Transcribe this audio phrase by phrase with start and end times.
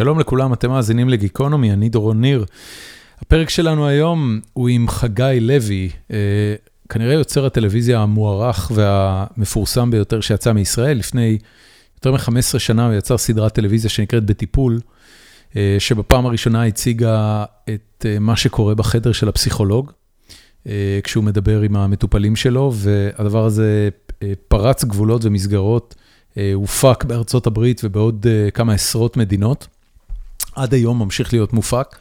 [0.00, 2.44] שלום לכולם, אתם מאזינים לגיקונומי, אני דורון ניר.
[3.18, 6.16] הפרק שלנו היום הוא עם חגי לוי, אה,
[6.88, 10.98] כנראה יוצר הטלוויזיה המוערך והמפורסם ביותר שיצא מישראל.
[10.98, 11.38] לפני
[11.96, 14.80] יותר מ-15 שנה הוא יצר סדרת טלוויזיה שנקראת בטיפול,
[15.56, 19.92] אה, שבפעם הראשונה הציגה את אה, מה שקורה בחדר של הפסיכולוג,
[21.04, 23.88] כשהוא מדבר עם המטופלים שלו, והדבר הזה
[24.48, 25.94] פרץ גבולות ומסגרות.
[26.54, 29.68] הופק בארצות הברית ובעוד כמה עשרות מדינות.
[30.62, 31.96] עד היום ממשיך להיות מופק,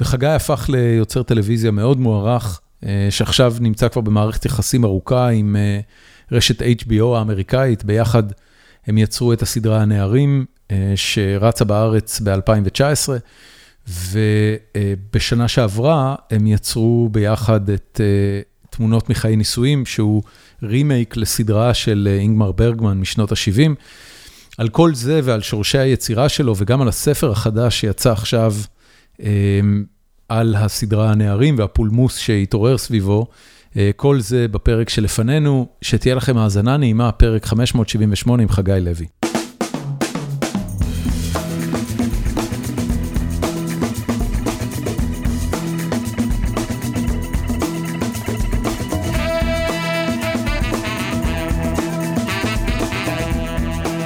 [0.00, 5.80] וחגי הפך ליוצר טלוויזיה מאוד מוערך, אה, שעכשיו נמצא כבר במערכת יחסים ארוכה עם אה,
[6.32, 8.22] רשת HBO האמריקאית, ביחד
[8.86, 13.08] הם יצרו את הסדרה הנערים, אה, שרצה בארץ ב-2019,
[13.88, 18.00] ובשנה שעברה הם יצרו ביחד את
[18.70, 20.22] תמונות מחיי נישואים, שהוא
[20.62, 23.74] רימייק לסדרה של אינגמר ברגמן משנות ה-70.
[24.58, 28.54] על כל זה ועל שורשי היצירה שלו, וגם על הספר החדש שיצא עכשיו
[29.20, 29.84] אמ,
[30.28, 33.26] על הסדרה הנערים והפולמוס שהתעורר סביבו,
[33.76, 39.27] אה, כל זה בפרק שלפנינו, שתהיה לכם האזנה נעימה, פרק 578 עם חגי לוי.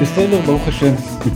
[0.03, 0.95] בסדר, ברוך השם.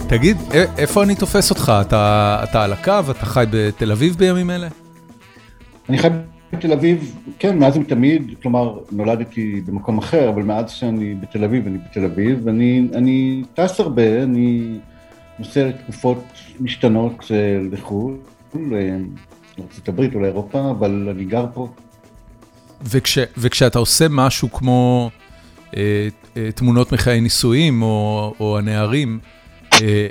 [0.09, 0.37] תגיד,
[0.79, 1.73] איפה אני תופס אותך?
[1.81, 2.93] אתה אתה על הקו?
[3.11, 4.69] אתה חי בתל אביב בימים אלה?
[5.89, 6.09] אני חי
[6.53, 11.79] בתל אביב, כן, מאז ומתמיד, כלומר, נולדתי במקום אחר, אבל מאז שאני בתל אביב, אני
[11.91, 14.79] בתל אביב, ואני טס הרבה, אני
[15.39, 16.25] נוסע לתקופות
[16.61, 18.17] משתנות אה, לחו"ל,
[18.55, 21.69] לארה"ב או לאירופה, אבל אני גר פה.
[22.83, 25.11] וכש, וכשאתה עושה משהו כמו
[25.77, 26.09] אה, אה,
[26.55, 29.19] תמונות מחיי נישואים או או הנערים,
[29.83, 30.07] אה,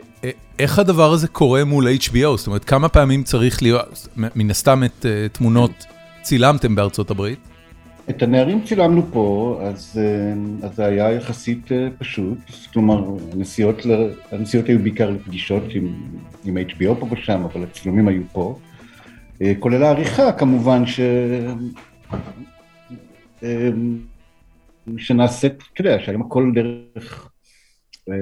[0.59, 2.37] איך הדבר הזה קורה מול HBO?
[2.37, 5.85] זאת אומרת, כמה פעמים צריך להיות, מן הסתם את תמונות
[6.21, 7.39] צילמתם בארצות הברית?
[8.09, 9.99] את הנערים צילמנו פה, אז
[10.63, 12.37] אז זה היה יחסית פשוט,
[12.73, 13.03] כלומר,
[13.33, 13.81] הנסיעות
[14.31, 15.93] הנסיעות היו בעיקר לפגישות עם
[16.45, 18.59] עם HBO פה ושם, אבל הצילומים היו פה,
[19.59, 20.99] כולל העריכה כמובן, ש...
[24.97, 27.29] שנעשית, אתה יודע, שהיום הכל דרך,
[28.09, 28.13] אמ,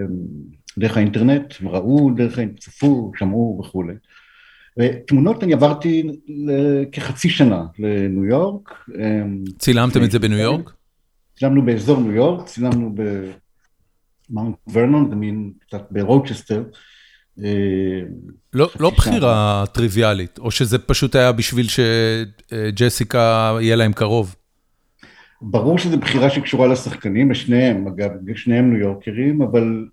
[0.77, 3.93] דרך האינטרנט, ראו דרך, האינטרנט, צפו, שמעו וכולי.
[4.79, 6.03] ותמונות אני עברתי
[6.91, 8.69] כחצי שנה לניו יורק.
[8.95, 10.73] אמ, צילמתם את זה בניו יורק?
[11.37, 12.95] צילמנו באזור ניו יורק, צילמנו
[14.29, 16.63] במאונט ורנון, זה מין קצת בווסטצ'סטר.
[17.39, 17.45] אמ,
[18.53, 24.35] לא, לא בחירה טריוויאלית, או שזה פשוט היה בשביל שג'סיקה יהיה להם קרוב?
[25.45, 29.85] ברור שזו בחירה שקשורה לשחקנים, לשניהם, אגב, שניהם ניו יורקרים, אבל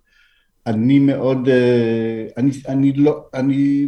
[0.67, 3.87] אני מאוד, אה, אני, אני, לא, אני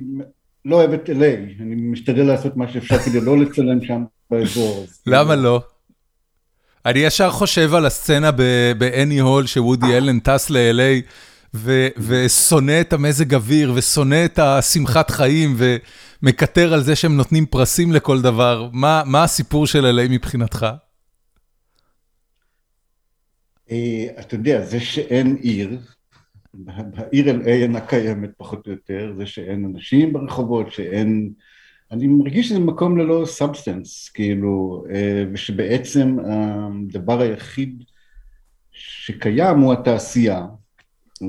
[0.65, 4.85] לא אוהב את LA, אני משתדל לעשות מה שאפשר כדי לא לצלם שם באזור.
[5.07, 5.61] למה לא?
[6.85, 8.31] אני ישר חושב על הסצנה
[8.77, 11.01] באני הול שוודי אלן טס ל-LA
[11.97, 18.21] ושונא את המזג אוויר ושונא את השמחת חיים ומקטר על זה שהם נותנים פרסים לכל
[18.21, 18.69] דבר.
[18.71, 20.67] מה, מה הסיפור של LA מבחינתך?
[23.73, 25.77] אה, אתה יודע, זה שאין עיר,
[26.53, 31.31] בעיר LA אינה קיימת פחות או יותר, זה שאין אנשים ברחובות, שאין...
[31.91, 37.83] אני מרגיש שזה מקום ללא substance, כאילו, אה, ושבעצם הדבר היחיד
[38.71, 40.45] שקיים הוא התעשייה.
[41.23, 41.27] אה,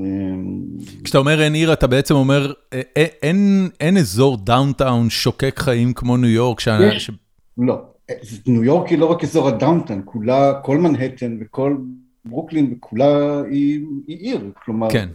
[1.03, 2.53] כשאתה אומר אין עיר, אתה בעצם אומר,
[2.95, 6.61] אין, אין אזור downtown שוקק חיים כמו ניו יורק?
[6.61, 7.09] יש, ש...
[7.57, 7.81] לא.
[8.47, 11.77] ניו יורק היא לא רק אזור הדאונטאון, כולה, כל מנהטן וכל
[12.25, 15.09] ברוקלין וכולה היא, היא עיר, כלומר, כן.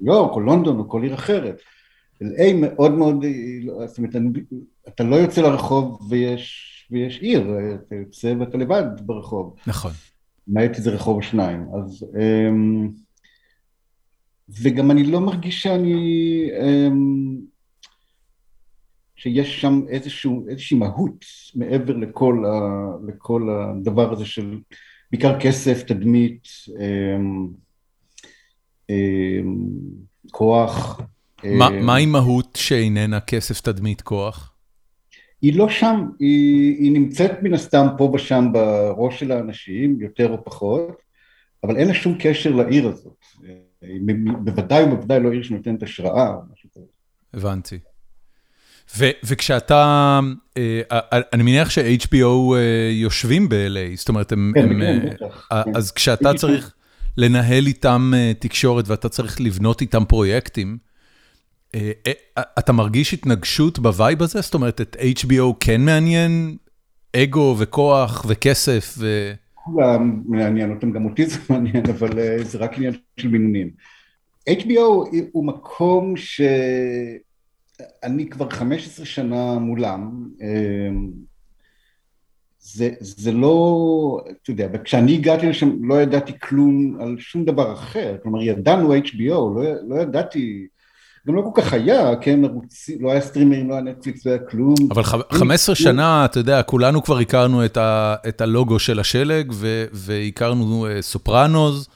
[0.00, 1.60] ניו יורק או לונדון או כל עיר אחרת.
[2.22, 3.24] LA מאוד מאוד,
[3.86, 4.16] זאת אומרת,
[4.88, 9.54] אתה לא יוצא לרחוב ויש, ויש עיר, אתה יוצא ואתה לבד ברחוב.
[9.66, 9.92] נכון.
[10.48, 12.06] למעט איזה רחוב או שניים, אז...
[12.20, 12.88] אמ,
[14.62, 16.50] וגם אני לא מרגיש שאני...
[16.62, 17.38] אמ,
[19.16, 21.24] שיש שם איזשהו, איזושהי מהות
[21.54, 22.60] מעבר לכל, ה,
[23.08, 24.58] לכל הדבר הזה של
[25.10, 26.48] בעיקר כסף, תדמית,
[26.80, 27.48] אמ,
[28.90, 29.56] אמ,
[30.30, 31.00] כוח.
[31.78, 34.52] מה עם מהות שאיננה כסף, תדמית, כוח?
[35.42, 40.44] היא לא שם, היא, היא נמצאת מן הסתם פה ושם בראש של האנשים, יותר או
[40.44, 41.02] פחות,
[41.64, 43.24] אבל אין לה שום קשר לעיר הזאת.
[44.44, 46.36] בוודאי ובוודאי לא עיר שנותנת השראה.
[47.34, 47.78] הבנתי.
[48.96, 50.20] וכשאתה,
[50.56, 50.80] אה,
[51.32, 54.80] אני מניח ש-HBO אה, יושבים ב-LA, זאת אומרת, הם, כן, הם,
[55.18, 56.74] כן, אה, אז כשאתה צריך
[57.16, 60.78] לנהל איתם תקשורת ואתה צריך לבנות איתם פרויקטים,
[62.58, 64.40] אתה מרגיש התנגשות ב vibe הזה?
[64.40, 66.56] זאת אומרת, את HBO כן מעניין
[67.16, 69.32] אגו וכוח וכסף ו...
[69.54, 72.10] כולם מעניין אותם, גם אותי זה מעניין, אבל
[72.42, 73.70] זה רק עניין של מינונים.
[74.48, 76.14] HBO הוא מקום
[77.78, 80.28] שאני כבר 15 שנה מולם,
[82.60, 88.16] זה, זה לא, אתה יודע, כשאני הגעתי לשם לא ידעתי כלום על שום דבר אחר,
[88.22, 90.66] כלומר ידענו HBO, לא, לא ידעתי,
[91.26, 94.40] גם לא כל כך היה, כן, ערוצים, לא היה סטרימרים, לא היה נטפליקס, לא היה
[94.40, 94.74] כלום.
[94.90, 99.52] אבל 15 שנה, אתה יודע, כולנו כבר הכרנו את, ה, את הלוגו של השלג,
[99.92, 101.88] והכרנו סופרנוז,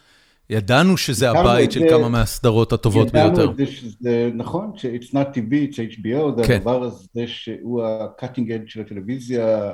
[0.51, 3.33] ידענו שזה הבית של כמה מהסדרות הטובות ביותר.
[3.33, 6.57] ידענו את זה שזה, נכון, ש-It's not TV, it's HBO, זה כן.
[6.57, 9.73] הדבר הזה שהוא ה-cutting edge של הטלוויזיה,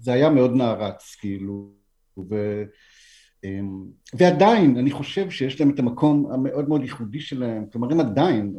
[0.00, 1.70] זה היה מאוד נערץ, כאילו,
[2.30, 2.62] ו,
[3.44, 3.84] אמ,
[4.14, 8.54] ועדיין, אני חושב שיש להם את המקום המאוד מאוד ייחודי שלהם, כלומר הם עדיין,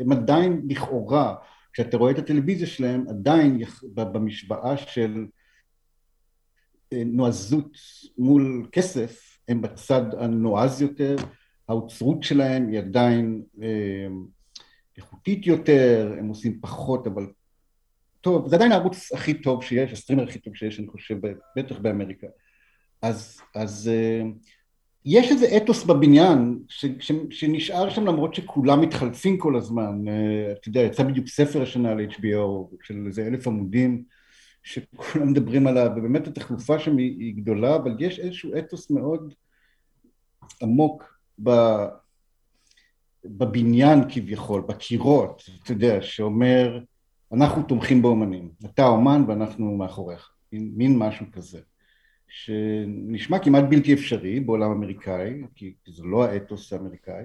[0.00, 1.34] הם עדיין לכאורה,
[1.72, 3.60] כשאתה רואה את הטלוויזיה שלהם, עדיין
[3.94, 5.26] במשוואה של
[6.92, 7.76] אה, נועזות
[8.18, 11.16] מול כסף, הם בצד הנועז יותר,
[11.68, 14.06] האוצרות שלהם היא עדיין אה,
[14.96, 17.26] איכותית יותר, הם עושים פחות אבל
[18.20, 21.16] טוב, זה עדיין הערוץ הכי טוב שיש, הסטרימר הכי טוב שיש, אני חושב,
[21.56, 22.26] בטח באמריקה.
[23.02, 24.48] אז, אז uh,
[25.04, 30.04] יש איזה אתוס בבניין ש, ש, שנשאר שם למרות שכולם מתחלפים כל הזמן.
[30.06, 34.04] Uh, אתה יודע, יצא בדיוק ספר השנה על HBO של איזה אלף עמודים
[34.62, 39.34] שכולם מדברים עליו, ובאמת התחלופה שם היא, גדולה, אבל יש איזשהו אתוס מאוד
[40.62, 41.50] עמוק ב...
[43.24, 46.80] בבניין כביכול, בקירות, אתה יודע, שאומר
[47.32, 51.60] אנחנו תומכים באומנים, אתה אומן ואנחנו מאחוריך, מין, מין משהו כזה,
[52.28, 57.24] שנשמע כמעט בלתי אפשרי בעולם אמריקאי, כי זה לא האתוס האמריקאי,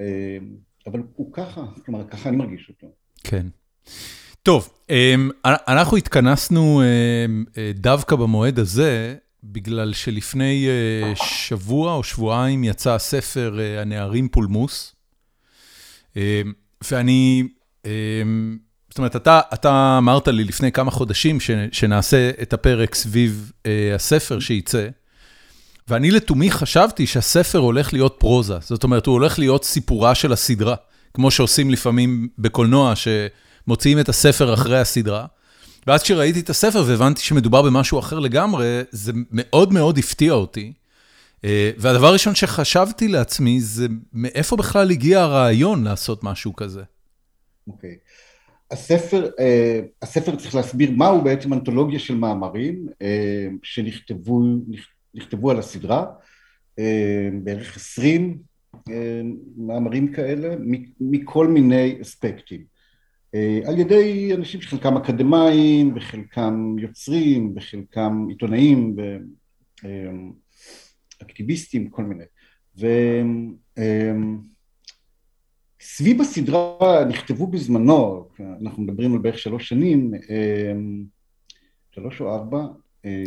[0.00, 0.38] אה,
[0.86, 2.94] אבל הוא ככה, כלומר ככה אני מרגיש אותו.
[3.24, 3.46] כן.
[4.44, 5.14] טוב, אה,
[5.44, 9.14] אנחנו התכנסנו אה, דווקא במועד הזה,
[9.44, 10.66] בגלל שלפני
[11.14, 14.94] שבוע או שבועיים יצא הספר הנערים פולמוס,
[16.90, 17.42] ואני
[17.84, 18.58] אמ,
[18.90, 23.52] זאת אומרת, אתה אתה אמרת לי לפני כמה חודשים ש, שנעשה את הפרק סביב
[23.94, 24.88] הספר שייצא,
[25.88, 30.74] ואני לתומי חשבתי שהספר הולך להיות פרוזה, זאת אומרת, הוא הולך להיות סיפורה של הסדרה,
[31.14, 32.96] כמו שעושים לפעמים בקולנוע,
[33.64, 35.26] שמוציאים את הספר אחרי הסדרה.
[35.86, 40.72] ואז כשראיתי את הספר והבנתי שמדובר במשהו אחר לגמרי, זה מאוד מאוד הפתיע אותי.
[41.36, 41.46] Uh,
[41.78, 46.82] והדבר הראשון שחשבתי לעצמי זה מאיפה בכלל הגיע הרעיון לעשות משהו כזה.
[47.68, 47.96] אוקיי.
[48.70, 52.96] הספר, uh, הספר צריך להסביר מהו בעצם אנתולוגיה של מאמרים uh,
[53.62, 54.42] שנכתבו
[55.14, 56.06] נכתבו על הסדרה,
[57.42, 58.38] בערך עשרים
[58.74, 58.90] uh,
[59.56, 60.54] מאמרים כאלה,
[61.00, 62.73] מכל מיני אספקטים.
[63.34, 68.96] Uh, על ידי אנשים שחלקם אקדמאים, וחלקם יוצרים, וחלקם עיתונאים,
[71.20, 72.24] ואקטיביסטים, כל מיני.
[72.80, 72.86] ו...
[73.78, 73.82] Uh,
[75.86, 78.28] סביב הסדרה נכתבו בזמנו,
[78.62, 81.04] אנחנו מדברים על בערך שלוש שנים, אמ,
[81.94, 82.66] שלוש או ארבע.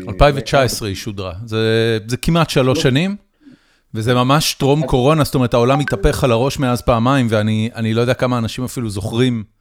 [0.08, 2.84] 2019 אה, היא שודרה, זה, זה כמעט שלוש לא.
[2.84, 3.16] שנים,
[3.94, 8.14] וזה ממש טרום קורונה, זאת אומרת העולם התהפך על הראש מאז פעמיים, ואני לא יודע
[8.14, 9.57] כמה אנשים אפילו זוכרים אה,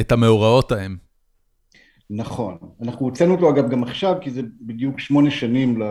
[0.00, 0.96] את המאורעות ההם.
[2.10, 5.84] נכון, אנחנו הוצאנו אותו אגב גם עכשיו, כי זה בדיוק שמונה שנים, ל...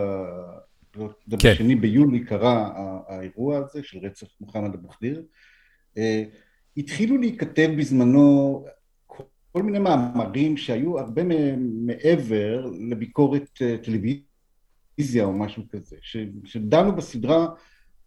[1.38, 1.52] כן.
[1.52, 2.70] בשני ביולי קרה
[3.08, 5.22] האירוע הזה של רצח מוחמד אבו חדיר.
[5.98, 6.24] אה,
[6.76, 8.64] התחילו להיכתב בזמנו
[9.52, 11.22] כל מיני מאמרים שהיו הרבה
[11.58, 15.96] מעבר לביקורת אה, טלוויזיה או משהו כזה,
[16.44, 17.46] שדנו בסדרה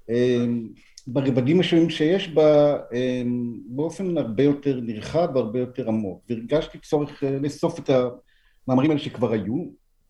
[0.10, 0.46] אה,
[1.08, 2.78] ברבדים השונים שיש בה
[3.68, 7.90] באופן הרבה יותר נרחב והרבה יותר עמוק, והרגשתי צורך לאסוף את
[8.68, 9.66] המאמרים האלה שכבר היו,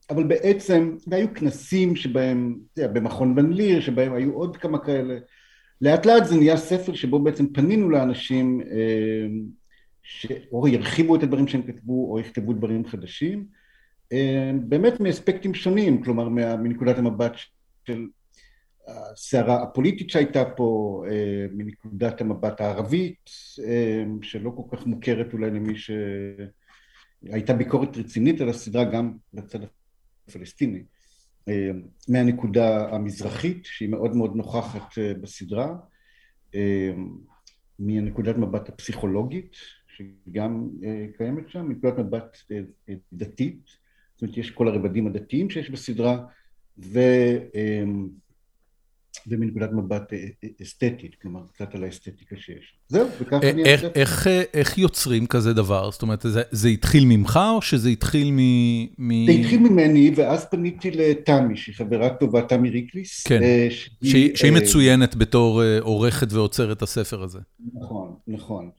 [0.10, 5.18] אבל בעצם, והיו כנסים שבהם, במכון בן ליר, שבהם היו עוד כמה כאלה,
[5.82, 9.28] לאט לאט זה נהיה ספר שבו בעצם פנינו לאנשים אה,
[10.04, 13.46] שאו ירחיבו את הדברים שהם כתבו או יכתבו דברים חדשים,
[14.14, 17.34] אה, באמת מאספקטים שונים, כלומר מנקודת המבט
[17.88, 18.08] של
[18.88, 23.30] הסערה הפוליטית שהייתה פה, אה, מנקודת המבט הערבית,
[24.22, 25.74] שלא כל כך מוכרת אולי למי
[27.26, 29.60] שהייתה ביקורת רצינית על הסדרה גם בצד
[30.28, 30.84] הפלסטיני.
[31.48, 31.72] אה,
[32.08, 35.76] מהנקודה המזרחית שהיא מאוד מאוד נוכחת אה, בסדרה,
[36.56, 36.92] אה,
[37.80, 39.56] מהנקודת מבט הפסיכולוגית
[39.88, 40.70] שגם
[41.18, 42.38] קיימת שם, מנקודת מבט
[43.14, 43.60] דתית,
[44.14, 46.26] זאת אומרת יש כל הרבדים הדתיים שיש בסדרה
[49.30, 50.14] ומנקודת מבט
[50.62, 52.74] אסתטית, כלומר קצת על האסתטיקה שיש.
[52.88, 53.64] זהו, וככה אני...
[54.54, 55.92] איך יוצרים כזה דבר?
[55.92, 58.40] זאת אומרת, זה התחיל ממך או שזה התחיל מ...
[59.26, 63.24] זה התחיל ממני, ואז פניתי לתמי, שהיא חברה טובה, תמי ריקליס.
[63.28, 63.42] כן,
[64.36, 67.40] שהיא מצוינת בתור עורכת ועוצרת הספר הזה.
[67.74, 68.70] נכון, נכון.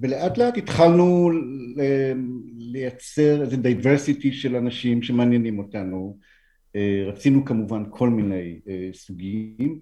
[0.00, 1.30] ולאט לאט התחלנו
[2.58, 6.29] לייצר איזה דייברסיטי של אנשים שמעניינים אותנו.
[7.08, 8.60] רצינו כמובן כל מיני
[8.92, 9.78] סוגים,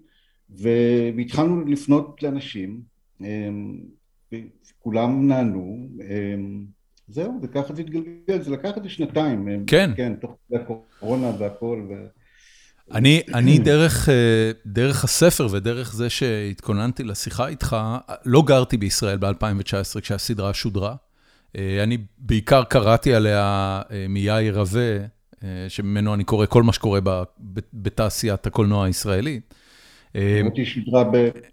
[0.49, 2.81] והתחלנו לפנות לאנשים,
[4.33, 5.89] וכולם נענו,
[7.07, 9.63] זהו, וככה זה התגלגל, זה לקח איזה שנתיים.
[9.67, 9.91] כן.
[9.97, 11.87] כן, תוך כדי הקורונה והכל.
[12.91, 14.09] אני, אני דרך,
[14.65, 17.77] דרך הספר ודרך זה שהתכוננתי לשיחה איתך,
[18.25, 20.95] לא גרתי בישראל ב-2019 כשהסדרה שודרה.
[21.57, 24.97] אני בעיקר קראתי עליה מיאיר רווה,
[25.67, 26.99] שממנו אני קורא כל מה שקורה
[27.73, 29.53] בתעשיית הקולנוע הישראלית.
[30.13, 31.03] היא שודרה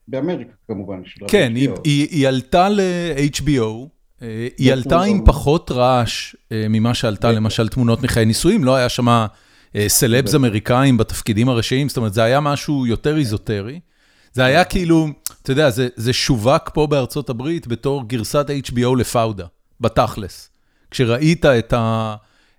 [0.09, 1.01] באמריקה כמובן.
[1.29, 1.53] כן,
[1.85, 3.89] היא עלתה ל-HBO,
[4.59, 9.27] היא עלתה עם פחות רעש ממה שעלתה למשל תמונות מחיי נישואים, לא היה שם
[9.87, 13.81] סלבס אמריקאים בתפקידים הראשיים, זאת אומרת, זה היה משהו יותר איזוטרי.
[14.33, 15.09] זה היה כאילו,
[15.43, 19.47] אתה יודע, זה שווק פה בארצות הברית בתור גרסת HBO לפאודה,
[19.81, 20.51] בתכלס.
[20.91, 22.15] כשראית את ה...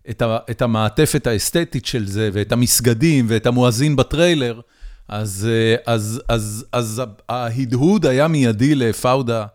[0.10, 4.62] את ה, את המעטפת האסתטית של זה, ואת המסגדים, ואת המואזין בטריילר,
[5.08, 5.48] אז,
[5.86, 9.46] אז, אז, אז ההדהוד היה מיידי לפאודה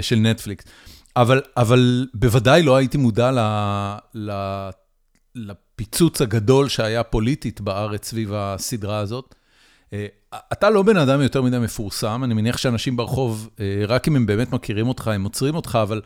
[0.00, 0.64] של נטפליקס.
[1.16, 3.38] אבל, אבל בוודאי לא הייתי מודע ל,
[4.14, 4.30] ל,
[5.34, 9.34] לפיצוץ הגדול שהיה פוליטית בארץ סביב הסדרה הזאת.
[10.52, 13.50] אתה לא בן אדם יותר מדי מפורסם, אני מניח שאנשים ברחוב,
[13.88, 16.00] רק אם הם באמת מכירים אותך, הם עוצרים אותך, אבל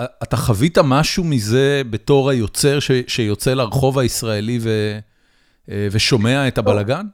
[0.00, 4.58] אתה חווית משהו מזה בתור היוצר שיוצא לרחוב הישראלי
[5.68, 7.06] ושומע את הבלגן?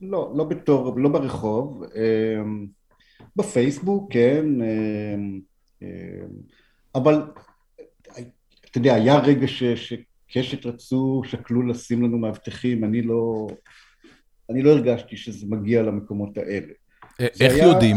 [0.00, 1.84] לא, לא בתור, לא ברחוב.
[3.36, 4.44] בפייסבוק, כן.
[6.94, 7.22] אבל,
[8.70, 13.46] אתה יודע, היה רגע שקשת רצו, שקלו לשים לנו מאבטחים, אני לא,
[14.50, 16.72] אני לא הרגשתי שזה מגיע למקומות האלה.
[17.20, 17.96] איך יודעים?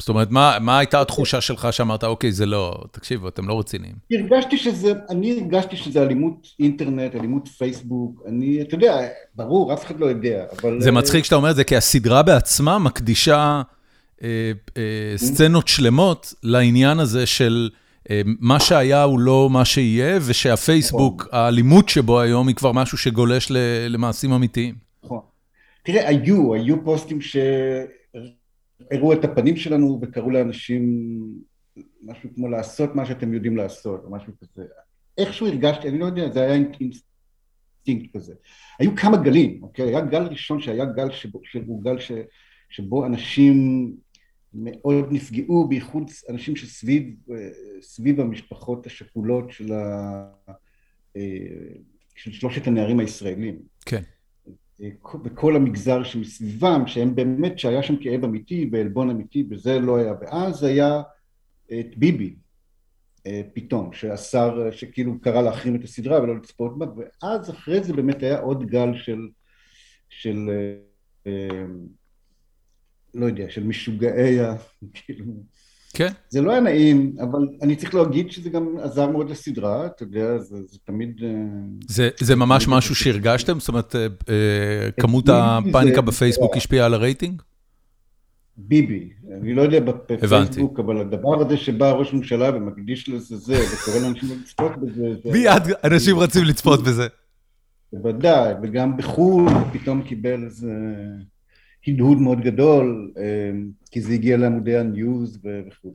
[0.00, 3.94] זאת אומרת, מה, מה הייתה התחושה שלך שאמרת, אוקיי, זה לא, תקשיבו, אתם לא רציניים?
[4.12, 10.00] הרגשתי שזה, אני הרגשתי שזה אלימות אינטרנט, אלימות פייסבוק, אני, אתה יודע, ברור, אף אחד
[10.00, 10.80] לא יודע, אבל...
[10.80, 13.62] זה מצחיק שאתה אומר את זה, כי הסדרה בעצמה מקדישה
[14.22, 14.28] אה,
[14.76, 14.82] אה,
[15.16, 17.70] סצנות שלמות לעניין הזה של
[18.10, 21.40] אה, מה שהיה הוא לא מה שיהיה, ושהפייסבוק, נכון.
[21.40, 23.52] האלימות שבו היום היא כבר משהו שגולש
[23.88, 24.74] למעשים אמיתיים.
[25.04, 25.20] נכון.
[25.84, 27.36] תראה, היו, היו פוסטים ש...
[28.90, 31.10] הראו את הפנים שלנו וקראו לאנשים
[32.02, 34.64] משהו כמו לעשות מה שאתם יודעים לעשות, או משהו כזה.
[35.18, 38.34] איכשהו הרגשתי, אני לא יודע, זה היה אינסטינקט כזה.
[38.78, 39.88] היו כמה גלים, אוקיי?
[39.88, 42.12] היה גל ראשון שהיה גל שבו, שהוא גל ש,
[42.70, 43.56] שבו אנשים
[44.54, 47.14] מאוד נפגעו, בייחוד אנשים שסביב
[47.80, 50.30] סביב המשפחות השכולות של, ה,
[52.14, 53.58] של שלושת הנערים הישראלים.
[53.86, 54.02] כן.
[55.24, 60.14] וכל המגזר שמסביבם, שהם באמת, שהיה שם כאב אמיתי ועלבון אמיתי, וזה לא היה.
[60.20, 61.02] ואז היה
[61.72, 62.34] את ביבי,
[63.26, 68.22] אה, פתאום, שהשר, שכאילו קרא להחרים את הסדרה ולא לצפות בה, ואז אחרי זה באמת
[68.22, 69.28] היה עוד גל של,
[70.08, 70.50] של
[71.26, 71.64] אה,
[73.14, 74.54] לא יודע, של משוגעי ה...
[74.94, 75.24] כאילו...
[75.92, 76.12] כן.
[76.28, 80.38] זה לא היה נעים, אבל אני צריך להגיד שזה גם עזר מאוד לסדרה, אתה יודע,
[80.38, 81.20] זה, זה תמיד...
[81.22, 81.28] אה,
[81.88, 83.60] זה, זה ממש תמיד משהו שהרגשתם?
[83.60, 87.42] זאת אומרת, אה, אה, כמות הפאניקה בפייסבוק השפיעה על הרייטינג?
[88.56, 89.08] ביבי,
[89.40, 94.28] אני לא יודע בפייסבוק, אבל הדבר הזה שבא ראש ממשלה ומקדיש לזה זה, וקורא לאנשים
[94.42, 95.30] לצפות בזה...
[95.32, 97.06] מיד אנשים רצים לצפות בזה.
[97.92, 100.72] בוודאי, וגם בחו"ל פתאום קיבל איזה...
[101.88, 103.22] הדהוד מאוד גדול, אה,
[103.90, 105.94] כי זה הגיע לעמודי הניוז וכו'.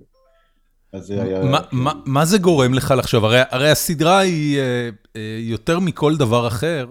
[0.93, 1.43] אז זה היה...
[1.43, 3.25] מה, מה, מה זה גורם לך לחשוב?
[3.25, 6.87] הרי, הרי הסדרה היא אה, אה, יותר מכל דבר אחר.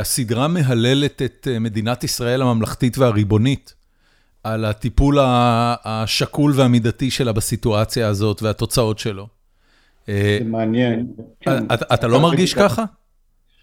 [0.00, 3.74] הסדרה מהללת את מדינת ישראל הממלכתית והריבונית
[4.44, 5.18] על הטיפול
[5.84, 9.26] השקול והמידתי שלה בסיטואציה הזאת והתוצאות שלו.
[10.06, 11.06] זה מעניין.
[11.40, 11.64] כן.
[11.74, 12.84] אתה, אתה לא מרגיש ככה?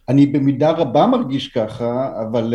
[0.10, 2.54] אני במידה רבה מרגיש ככה, אבל...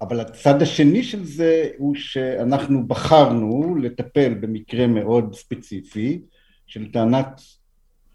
[0.00, 6.20] אבל הצד השני של זה הוא שאנחנו בחרנו לטפל במקרה מאוד ספציפי
[6.66, 7.40] של טענת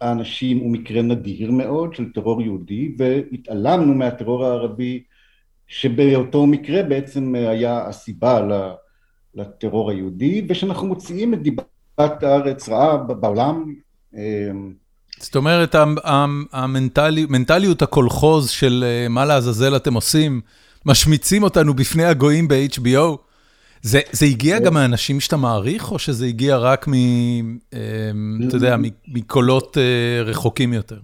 [0.02, 5.04] האנשים הוא מקרה נדיר מאוד של טרור יהודי והתעלמנו מהטרור הערבי
[5.68, 8.48] שבאותו מקרה בעצם היה הסיבה
[9.36, 13.74] לטרור היהודי ושאנחנו מוציאים את דיבת הארץ רעה בעולם.
[14.14, 14.74] אמ,
[15.20, 15.76] זאת אומרת
[16.54, 20.42] המנטליות הקולחוז של אה, מה לעזאזל אתם עושים
[20.86, 23.18] משמיצים אותנו בפני הגויים ב-HBO.
[23.82, 26.94] זה, זה הגיע גם מאנשים שאתה מעריך, או שזה הגיע רק מ...
[28.48, 28.76] אתה יודע,
[29.08, 29.78] מקולות
[30.26, 31.00] רחוקים יותר?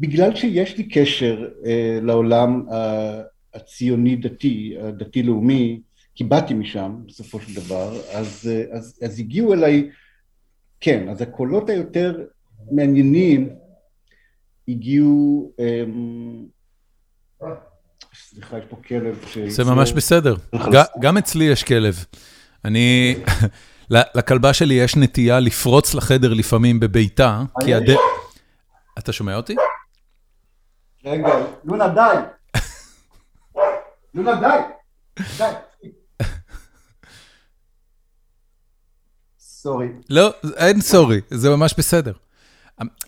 [0.00, 1.48] בגלל שיש לי קשר
[2.02, 2.62] לעולם
[3.54, 5.80] הציוני-דתי, הדתי-לאומי,
[6.14, 9.90] כי באתי משם בסופו של דבר, אז, אז, אז הגיעו אליי,
[10.80, 12.24] כן, אז הקולות היותר
[12.70, 13.48] מעניינים
[14.68, 16.44] הגיעו, אמ,
[18.14, 19.38] סליחה, יש פה כלב ש...
[19.38, 20.36] זה ממש בסדר,
[21.00, 22.04] גם אצלי יש כלב.
[22.64, 23.16] אני,
[23.90, 27.90] לכלבה שלי יש נטייה לפרוץ לחדר לפעמים בביתה, כי הד...
[28.98, 29.54] אתה שומע אותי?
[31.04, 31.28] רגע,
[31.64, 32.00] לונה די.
[34.14, 35.22] לונה די.
[35.38, 35.44] די.
[39.38, 39.88] סורי.
[40.10, 42.12] לא, אין סורי, זה ממש בסדר.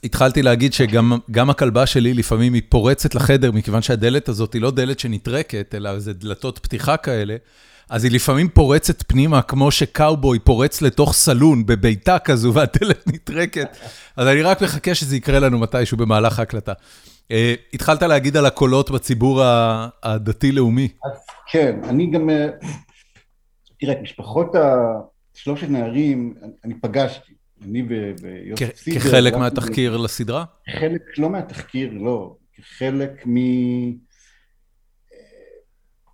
[0.05, 4.99] התחלתי להגיד שגם הכלבה שלי לפעמים היא פורצת לחדר, מכיוון שהדלת הזאת היא לא דלת
[4.99, 7.37] שנטרקת, אלא זה דלתות פתיחה כאלה,
[7.91, 13.77] אז היא לפעמים פורצת פנימה, כמו שקאובוי פורץ לתוך סלון בביתה כזו, והדלת נטרקת.
[14.17, 16.73] אז אני רק מחכה שזה יקרה לנו מתישהו במהלך ההקלטה.
[17.31, 19.43] אה, התחלת להגיד על הקולות בציבור
[20.03, 20.89] הדתי-לאומי.
[21.47, 22.31] כן, אני גם...
[22.31, 22.47] אה,
[23.81, 24.53] תראה, משפחות
[25.35, 27.33] שלושת נערים, אני פגשתי,
[27.65, 27.83] אני
[28.23, 29.01] ויוסף סידר.
[29.01, 30.45] כחלק מהתחקיר לסדרה?
[30.71, 32.37] חלק, לא מהתחקיר, לא.
[32.53, 33.37] כחלק מ...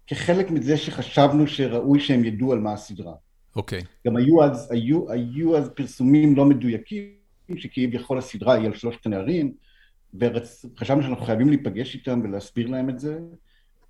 [0.07, 3.13] כחלק מזה שחשבנו שראוי שהם ידעו על מה הסדרה.
[3.57, 3.81] אוקיי.
[3.81, 3.85] Okay.
[4.07, 7.09] גם היו אז, היו, היו אז פרסומים לא מדויקים,
[7.57, 9.53] שכביכול הסדרה היא על שלושת הנערים,
[10.15, 13.19] וחשבנו שאנחנו חייבים להיפגש איתם ולהסביר להם את זה.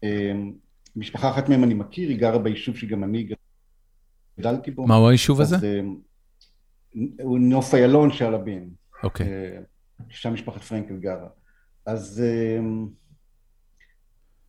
[0.03, 0.53] אמ,
[0.97, 3.29] משפחה אחת מהם אני מכיר, היא גרה ביישוב שגם אני
[4.41, 4.87] גדלתי בו.
[4.87, 5.57] מהו היישוב הזה?
[7.23, 8.71] הוא נוף איילון שעלבין.
[9.03, 9.27] אוקיי.
[9.27, 9.59] אה,
[10.09, 11.29] שם משפחת פרנקל גרה.
[11.87, 12.23] אז,
[12.59, 12.89] אמ,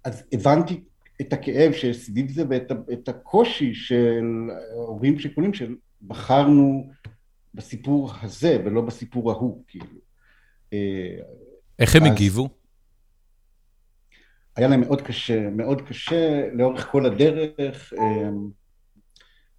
[0.03, 0.83] אז הבנתי
[1.21, 6.91] את הכאב שסביב זה ואת הקושי של הורים שכולים שבחרנו
[7.53, 9.99] בסיפור הזה ולא בסיפור ההוא, כאילו.
[10.73, 11.17] אה,
[11.79, 12.49] איך הם הגיבו?
[14.55, 17.93] היה להם מאוד קשה, מאוד קשה לאורך כל הדרך,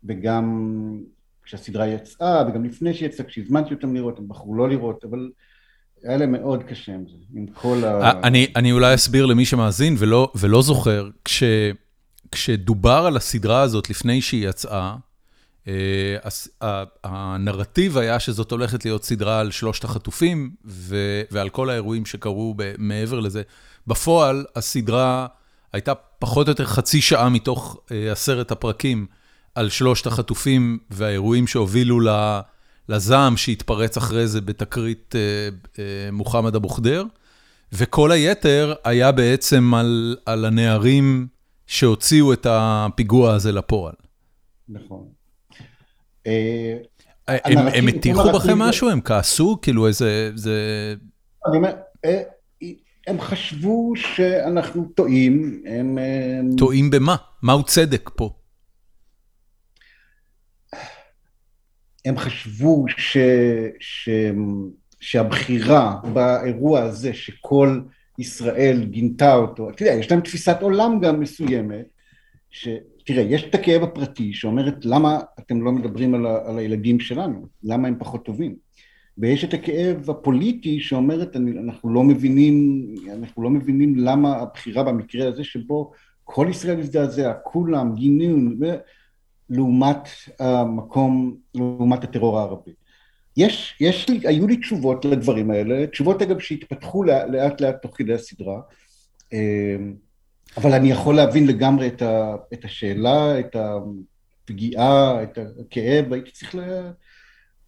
[0.04, 0.98] וגם
[1.44, 5.30] כשהסדרה יצאה, וגם לפני שיצאה, כשהזמנתי אותם לראות, הם בחרו לא לראות, אבל
[6.04, 8.10] היה להם מאוד קשה עם זה, עם כל ה...
[8.22, 11.42] אני, אני אולי אסביר למי שמאזין ולא, ולא זוכר, כש,
[12.30, 14.96] כשדובר על הסדרה הזאת לפני שהיא יצאה,
[15.68, 20.50] אה, הנרטיב היה שזאת הולכת להיות סדרה על שלושת החטופים
[21.30, 23.42] ועל כל האירועים שקרו מעבר לזה.
[23.86, 25.26] בפועל, הסדרה
[25.72, 29.06] הייתה פחות או יותר חצי שעה מתוך אה, עשרת הפרקים
[29.54, 32.00] על שלושת החטופים והאירועים שהובילו
[32.88, 35.14] לזעם שהתפרץ אחרי זה בתקרית
[35.78, 37.04] אה, מוחמד אבו ח'דיר,
[37.72, 41.26] וכל היתר היה בעצם על, על הנערים
[41.66, 43.94] שהוציאו את הפיגוע הזה לפועל.
[44.68, 45.08] נכון.
[46.26, 46.76] אה,
[47.48, 48.90] הם הטיחו בכם משהו?
[48.90, 49.58] הם כעסו?
[49.62, 50.30] כאילו איזה...
[51.46, 51.72] אני אומר,
[52.04, 52.22] אה,
[53.06, 55.98] הם חשבו שאנחנו טועים, הם...
[56.58, 57.16] טועים במה?
[57.42, 58.30] מהו צדק פה?
[62.04, 63.16] הם חשבו ש,
[63.80, 64.08] ש,
[65.00, 67.80] שהבחירה באירוע הזה, שכל
[68.18, 71.86] ישראל גינתה אותו, אתה יודע, יש להם תפיסת עולם גם מסוימת,
[72.50, 72.68] ש...
[73.06, 77.46] תראה, יש את הכאב הפרטי שאומרת למה אתם לא מדברים על, ה, על הילדים שלנו,
[77.62, 78.56] למה הם פחות טובים,
[79.18, 85.44] ויש את הכאב הפוליטי שאומרת אנחנו לא מבינים, אנחנו לא מבינים למה הבחירה במקרה הזה
[85.44, 85.92] שבו
[86.24, 88.50] כל ישראל הזדעזע, כולם גינו,
[89.54, 92.70] לעומת המקום, לעומת הטרור הערבי.
[93.36, 98.14] יש, יש לי, היו לי תשובות לדברים האלה, תשובות אגב שהתפתחו לאט לאט תוך כדי
[98.14, 98.60] הסדרה,
[99.32, 99.76] אה,
[100.56, 106.54] אבל אני יכול להבין לגמרי את, ה, את השאלה, את הפגיעה, את הכאב, הייתי צריך
[106.54, 106.60] ל...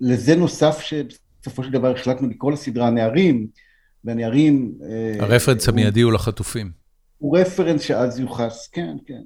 [0.00, 3.46] לזה נוסף שבסופו של דבר החלטנו לקרוא לסדרה הנערים,
[4.04, 4.72] והנערים...
[4.90, 6.70] אה, הרפרנס המיידי הוא לחטופים.
[7.18, 9.22] הוא רפרנס שאז יוחס, כן, כן.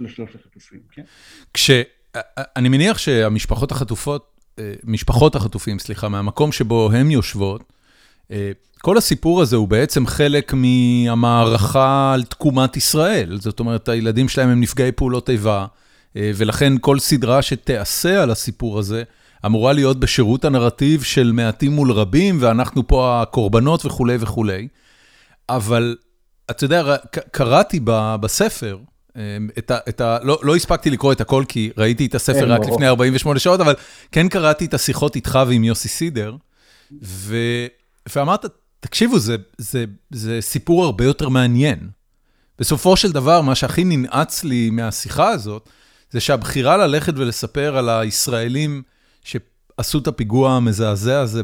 [0.00, 1.02] לשלוש החטופים, כן.
[1.54, 1.70] כש...
[2.56, 4.26] אני מניח שהמשפחות החטופות,
[4.58, 7.62] אה, משפחות החטופים, סליחה, מהמקום שבו הן יושבות,
[8.30, 13.38] אה, כל הסיפור הזה הוא בעצם חלק מהמערכה על תקומת ישראל.
[13.40, 15.66] זאת אומרת, הילדים שלהם הם נפגעי פעולות איבה,
[16.16, 19.02] אה, ולכן כל סדרה שתיעשה על הסיפור הזה,
[19.46, 24.68] אמורה להיות בשירות הנרטיב של מעטים מול רבים, ואנחנו פה הקורבנות וכולי וכולי.
[25.48, 25.96] אבל,
[26.50, 26.96] אתה יודע,
[27.30, 27.80] קראתי
[28.20, 28.78] בספר,
[29.58, 29.78] את ה...
[29.88, 33.38] את ה לא לא הספקתי לקרוא את הכל, כי ראיתי את הספר רק לפני 48
[33.38, 33.74] שעות, אבל
[34.12, 36.36] כן קראתי את השיחות איתך ועם יוסי סידר,
[37.02, 37.36] ו,
[38.16, 38.44] ואמרת,
[38.80, 41.78] תקשיבו, זה זה, זה סיפור הרבה יותר מעניין.
[42.58, 45.68] בסופו של דבר, מה שהכי ננעץ לי מהשיחה הזאת,
[46.10, 48.82] זה שהבחירה ללכת ולספר על הישראלים
[49.24, 51.42] שעשו את הפיגוע המזעזע הזה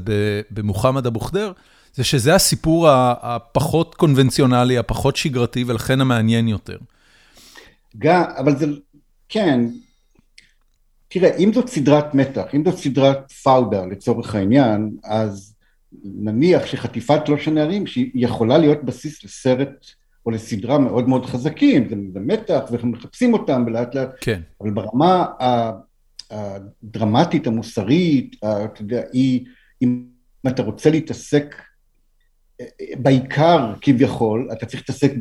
[0.51, 1.53] במוחמד אבו ח'דיר,
[1.95, 6.79] זה שזה הסיפור הפחות קונבנציונלי, הפחות שגרתי, ולכן המעניין יותר.
[7.99, 8.67] גם, אבל זה,
[9.29, 9.61] כן,
[11.09, 15.55] תראה, אם זאת סדרת מתח, אם זאת סדרת פאודה לצורך העניין, אז
[16.05, 19.87] נניח שחטיפת שלוש הנערים, שהיא יכולה להיות בסיס לסרט
[20.27, 24.41] או לסדרה מאוד מאוד חזקים, זה, זה מתח ואנחנו מחפשים אותם ולאט לאט, כן.
[24.61, 25.27] אבל ברמה
[26.31, 29.47] הדרמטית, המוסרית, אתה יודע, היא,
[29.83, 30.05] אם
[30.47, 31.63] אתה רוצה להתעסק
[32.99, 35.13] בעיקר כביכול, אתה צריך להתעסק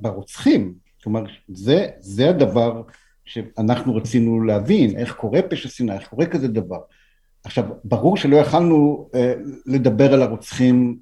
[0.00, 2.82] ברוצחים, כלומר זה, זה הדבר
[3.24, 6.78] שאנחנו רצינו להבין, איך קורה פשע שנאה, איך קורה כזה דבר.
[7.44, 9.34] עכשיו, ברור שלא יכלנו אה,
[9.66, 10.98] לדבר על הרוצחים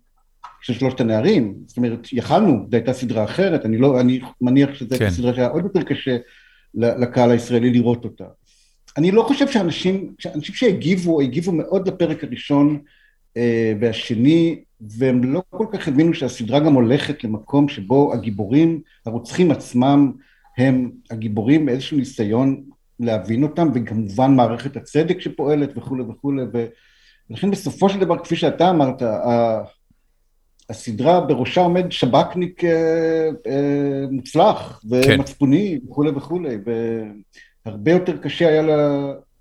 [0.63, 4.89] של שלושת הנערים, זאת אומרת, יכלנו, זו הייתה סדרה אחרת, אני, לא, אני מניח שזו
[4.89, 5.05] כן.
[5.05, 6.17] הייתה סדרה שהיה עוד יותר קשה
[6.75, 8.25] לקהל הישראלי לראות אותה.
[8.97, 12.83] אני לא חושב שאנשים, אנשים שהגיבו, הגיבו מאוד לפרק הראשון
[13.81, 20.12] והשני, והם לא כל כך הבינו שהסדרה גם הולכת למקום שבו הגיבורים, הרוצחים עצמם,
[20.59, 22.62] הם הגיבורים באיזשהו ניסיון
[23.01, 26.43] להבין אותם, וכמובן מערכת הצדק שפועלת וכולי וכולי,
[27.31, 29.03] ולכן בסופו של דבר, כפי שאתה אמרת,
[30.71, 35.14] הסדרה בראשה עומד שב"כניק אה, אה, מוצלח כן.
[35.14, 35.88] ומצפוני כן.
[35.88, 36.57] וכולי וכולי,
[37.66, 38.62] והרבה יותר קשה היה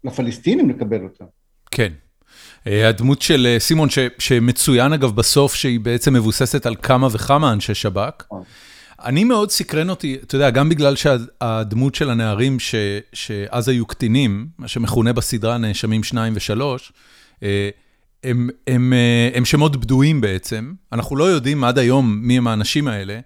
[0.03, 1.25] לפלסטינים לקבל אותה.
[1.71, 1.93] כן.
[2.69, 7.73] אה, הדמות של סימון, ש, שמצוין אגב בסוף, שהיא בעצם מבוססת על כמה וכמה אנשי
[7.73, 8.23] שב"כ.
[9.05, 12.75] אני מאוד סקרן אותי, אתה יודע, גם בגלל שהדמות של הנערים ש,
[13.13, 16.61] שאז היו קטינים, מה שמכונה בסדרה נאשמים 2 ו-3,
[18.23, 22.87] הם, הם, אה, הם שמות בדויים בעצם, אנחנו לא יודעים עד היום מי הם האנשים
[22.87, 23.19] האלה.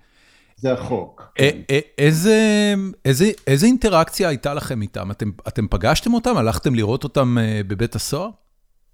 [0.57, 1.31] זה החוק.
[1.35, 1.57] כן.
[1.97, 2.73] איזה,
[3.05, 5.11] איזה, איזה אינטראקציה הייתה לכם איתם?
[5.11, 6.37] אתם, אתם פגשתם אותם?
[6.37, 8.29] הלכתם לראות אותם אה, בבית הסוהר?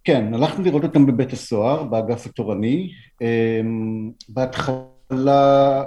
[0.04, 2.92] כן, הלכנו לראות אותם בבית הסוהר, באגף התורני.
[3.22, 5.84] אמ, בהתחלה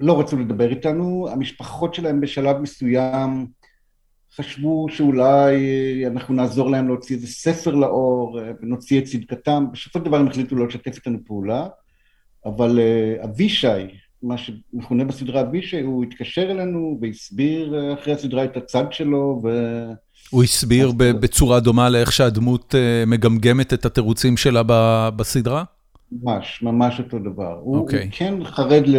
[0.00, 3.46] לא רצו לדבר איתנו, המשפחות שלהם בשלב מסוים
[4.34, 5.56] חשבו שאולי
[6.06, 10.56] אנחנו נעזור להם להוציא איזה ספר לאור ונוציא את צדקתם, בסופו של דבר הם החליטו
[10.56, 11.66] לא לשתף איתנו פעולה,
[12.44, 13.68] אבל אה, אבישי,
[14.22, 19.48] מה שמכונה בסדרה אבישי, הוא התקשר אלינו והסביר אה, אחרי הסדרה את הצד שלו ו...
[20.30, 24.62] הוא הסביר בצורה דומה לאיך שהדמות אה, מגמגמת את התירוצים שלה
[25.16, 25.64] בסדרה?
[26.12, 27.52] ממש, ממש אותו דבר.
[27.52, 27.60] Okay.
[27.60, 28.08] הוא, אוקיי.
[28.12, 28.96] כן חרד ל...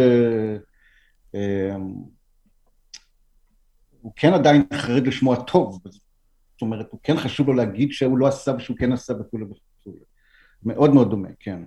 [4.00, 8.26] הוא כן עדיין חרד לשמו הטוב, זאת אומרת, הוא כן חשוב לו להגיד שהוא לא
[8.26, 9.96] עשה ושהוא כן עשה וכולי וכולי.
[10.64, 11.62] מאוד מאוד דומה, כן.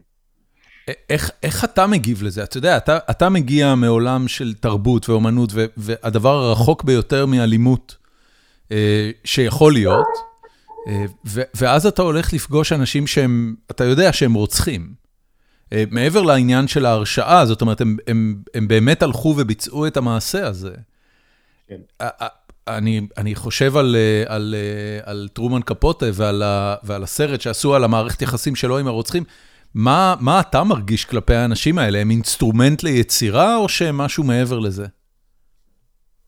[1.10, 2.43] איך, איך אתה מגיב לזה?
[2.43, 8.03] אתה יודע, אתה, אתה מגיע מעולם של תרבות ואומנות, ו, והדבר הרחוק ביותר מאלימות אה,
[9.23, 10.08] שיכול להיות,
[10.88, 11.06] אה,
[11.54, 14.93] ואז אתה הולך לפגוש אנשים שהם, אתה יודע שהם רוצחים.
[15.73, 20.47] אה, מעבר לעניין של ההרשעה, זאת אומרת, הם, הם, הם באמת הלכו וביצעו את המעשה
[20.47, 20.73] הזה.
[21.67, 22.06] כן.
[22.67, 23.95] אני, אני חושב על,
[24.28, 24.56] על,
[25.04, 29.23] על טרומן קפוטה ועל, ה, ועל הסרט שעשו על המערכת יחסים שלו עם הרוצחים.
[29.73, 31.99] מה, מה אתה מרגיש כלפי האנשים האלה?
[31.99, 34.86] הם instrument ליצירה או שהם משהו מעבר לזה?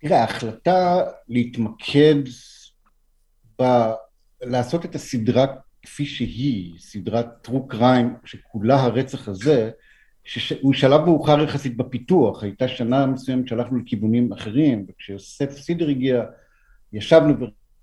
[0.08, 2.16] תראה, ההחלטה להתמקד
[3.62, 3.64] ב...
[4.42, 5.46] לעשות את הסדרה
[5.82, 9.72] כפי שהיא, סדרת true crime, שכולה הרצח הזה,
[10.24, 16.24] שהוא שלב מאוחר יחסית בפיתוח, הייתה שנה מסוימת שהלכנו לכיוונים אחרים, וכשיוסף סידר הגיע,
[16.94, 17.34] ישבנו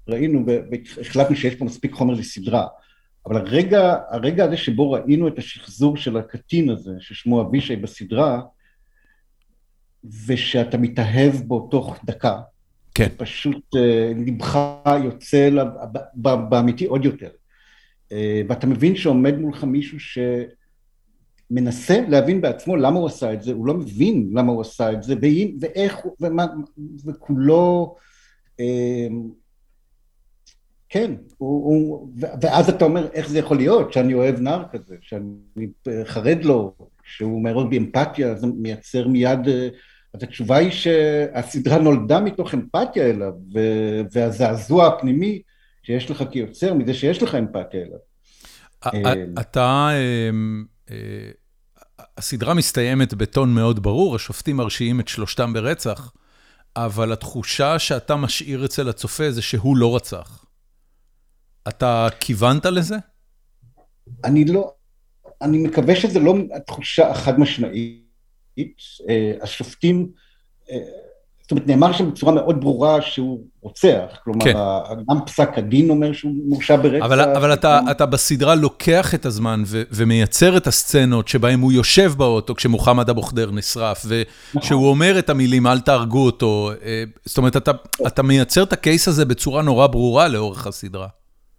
[0.08, 2.66] וראינו והחלטנו שיש פה מספיק חומר לסדרה.
[3.26, 8.40] אבל הרגע, הרגע הזה שבו ראינו את השחזור של הקטין הזה, ששמו אבישי בסדרה,
[10.26, 12.40] ושאתה מתאהב בו תוך דקה,
[12.94, 13.08] כן.
[13.16, 14.58] פשוט אה, לבך
[15.04, 15.50] יוצא
[16.48, 17.30] באמיתי עוד יותר.
[18.12, 20.18] אה, ואתה מבין שעומד מולך מישהו ש...
[21.54, 25.02] מנסה להבין בעצמו למה הוא עשה את זה, הוא לא מבין למה הוא עשה את
[25.02, 26.46] זה, ואם, ואיך, ומה,
[27.04, 27.96] וכולו,
[28.60, 29.06] אה,
[30.88, 32.08] כן, הוא, הוא,
[32.40, 35.66] ואז אתה אומר, איך זה יכול להיות שאני אוהב נער כזה, שאני
[36.04, 39.48] חרד לו, שהוא מעורר בי אמפתיה, זה מייצר מיד,
[40.14, 43.32] אז התשובה היא שהסדרה נולדה מתוך אמפתיה אליו,
[44.12, 45.42] והזעזוע הפנימי
[45.82, 47.98] שיש לך כיוצר מזה שיש לך אמפתיה אליו.
[49.40, 49.90] אתה...
[52.16, 56.12] הסדרה מסתיימת בטון מאוד ברור, השופטים מרשיעים את שלושתם ברצח,
[56.76, 60.44] אבל התחושה שאתה משאיר אצל הצופה זה שהוא לא רצח.
[61.68, 62.96] אתה כיוונת לזה?
[64.24, 64.72] אני לא,
[65.42, 68.01] אני מקווה שזה לא התחושה החד משמעית.
[68.58, 70.08] אה, השופטים
[71.42, 74.54] זאת אומרת, נאמר שם בצורה מאוד ברורה שהוא רוצח, כלומר, כן.
[75.10, 77.04] גם פסק הדין אומר שהוא מורשע ברצח.
[77.04, 82.12] אבל, אבל אתה, אתה בסדרה לוקח את הזמן ו, ומייצר את הסצנות שבהן הוא יושב
[82.16, 84.76] באוטו כשמוחמד אבו ח'דיר נשרף, ושהוא נכון.
[84.76, 86.70] אומר את המילים, אל תהרגו אותו.
[86.84, 87.70] אה, זאת אומרת, אתה,
[88.06, 91.08] אתה מייצר את הקייס הזה בצורה נורא ברורה לאורך הסדרה.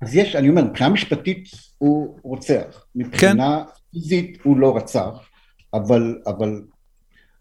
[0.02, 2.86] אז יש, אני אומר, מבחינה משפטית הוא רוצח.
[2.96, 3.72] מבחינה כן.
[3.92, 5.10] פיזית הוא לא רצח,
[5.74, 6.62] אבל, אבל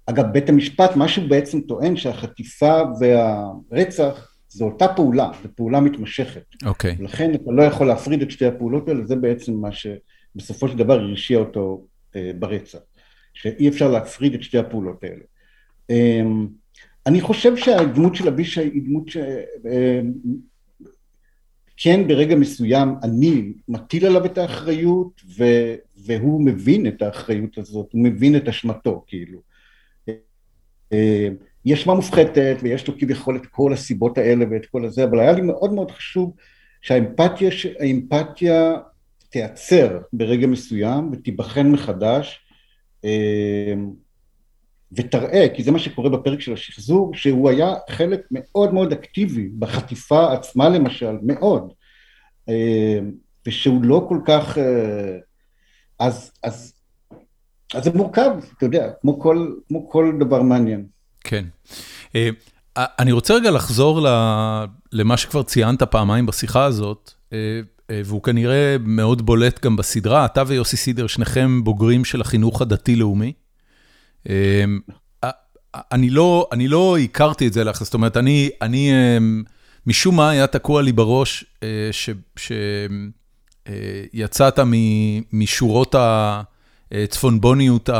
[0.06, 6.44] אגב, בית המשפט, מה שהוא בעצם טוען שהחטיפה והרצח זו אותה פעולה, זו פעולה מתמשכת.
[6.64, 6.96] אוקיי.
[6.98, 7.02] Okay.
[7.02, 11.00] לכן אתה לא יכול להפריד את שתי הפעולות האלה, זה בעצם מה שבסופו של דבר
[11.00, 11.84] הרשיע אותו
[12.16, 12.78] אה, ברצח.
[13.34, 15.22] שאי אפשר להפריד את שתי הפעולות האלה.
[15.90, 16.22] אה,
[17.06, 19.16] אני חושב שהדמות של אבישי היא דמות ש...
[19.66, 20.00] אה,
[21.76, 25.44] כן ברגע מסוים אני מטיל עליו את האחריות ו...
[26.06, 29.51] והוא מבין את האחריות הזאת, הוא מבין את אשמתו כאילו.
[30.92, 31.28] אה,
[31.64, 35.32] היא אשמה מופחתת ויש לו כביכול את כל הסיבות האלה ואת כל הזה, אבל היה
[35.32, 36.34] לי מאוד מאוד חשוב
[36.82, 38.78] שהאמפתיה
[39.30, 42.40] תיעצר ברגע מסוים ותיבחן מחדש
[43.04, 43.74] אה,
[44.92, 50.32] ותראה, כי זה מה שקורה בפרק של השחזור, שהוא היה חלק מאוד מאוד אקטיבי בחטיפה
[50.32, 51.72] עצמה למשל, מאוד,
[52.48, 52.98] אה,
[53.46, 54.58] ושהוא לא כל כך,
[55.98, 56.71] אז, אז
[57.74, 60.86] אז זה מורכב, אתה יודע, כמו כל, כמו כל דבר מעניין.
[61.24, 61.44] כן.
[62.14, 62.28] אה,
[62.76, 64.06] אני רוצה רגע לחזור
[64.92, 67.38] למה שכבר ציינת פעמיים בשיחה הזאת, אה,
[67.90, 73.32] אה, והוא כנראה מאוד בולט גם בסדרה, אתה ויוסי סידר, שניכם בוגרים של החינוך הדתי-לאומי.
[75.92, 78.90] אני לא, אני לא הכרתי את זה לך, זאת אומרת, אני, אני,
[79.86, 81.44] משום מה היה תקוע לי בראש
[83.66, 84.58] שיצאת
[85.32, 86.42] משורות ה...
[86.92, 87.90] הצפונבוניות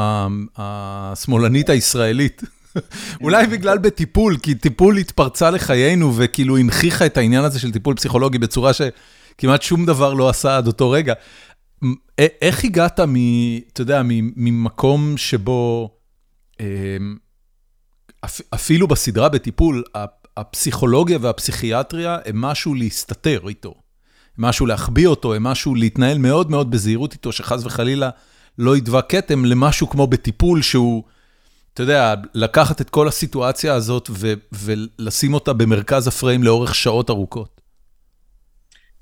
[0.57, 2.42] השמאלנית הישראלית.
[3.22, 8.38] אולי בגלל בטיפול, כי טיפול התפרצה לחיינו וכאילו הנכיחה את העניין הזה של טיפול פסיכולוגי
[8.38, 11.14] בצורה שכמעט שום דבר לא עשה עד אותו רגע.
[12.18, 13.14] איך הגעת מ...
[13.72, 15.90] אתה יודע, ממקום שבו
[16.61, 17.16] אמ,
[18.55, 19.83] אפילו בסדרה בטיפול,
[20.37, 23.74] הפסיכולוגיה והפסיכיאטריה הם משהו להסתתר איתו,
[24.38, 28.11] משהו להחביא אותו, הם משהו להתנהל מאוד מאוד בזהירות איתו, שחס וחלילה
[28.58, 31.02] לא ידבק כתם למשהו כמו בטיפול שהוא,
[31.74, 37.60] אתה יודע, לקחת את כל הסיטואציה הזאת ו- ולשים אותה במרכז הפריים לאורך שעות ארוכות.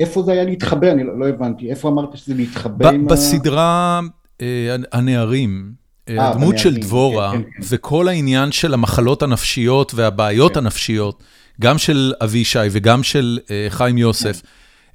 [0.00, 0.90] איפה זה היה להתחבא?
[0.90, 1.70] אני לא, לא הבנתי.
[1.70, 3.08] איפה אמרת שזה להתחבא עם ה...
[3.08, 4.00] בסדרה
[4.40, 5.72] אה, הנערים,
[6.08, 7.60] אה, אה הדמות של דבורה, כן, כן, כן.
[7.70, 10.58] וכל העניין של המחלות הנפשיות והבעיות כן.
[10.58, 11.22] הנפשיות,
[11.60, 14.48] גם של אבישי וגם של חיים יוסף, כן.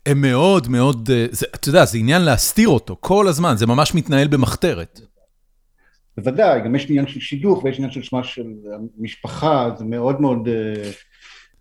[0.06, 4.28] הם מאוד מאוד, אה, אתה יודע, זה עניין להסתיר אותו כל הזמן, זה ממש מתנהל
[4.28, 5.02] במחתרת.
[6.18, 8.48] בוודאי, גם יש עניין של שידוך ויש עניין של שמה של
[8.98, 10.92] משפחה, זה מאוד מאוד, אה,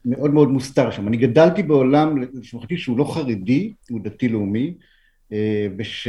[0.05, 1.09] מאוד מאוד מוסתר שם.
[1.09, 4.75] אני גדלתי בעולם, לשמחתי, שהוא לא חרדי, הוא דתי-לאומי,
[5.33, 6.09] אה, וש...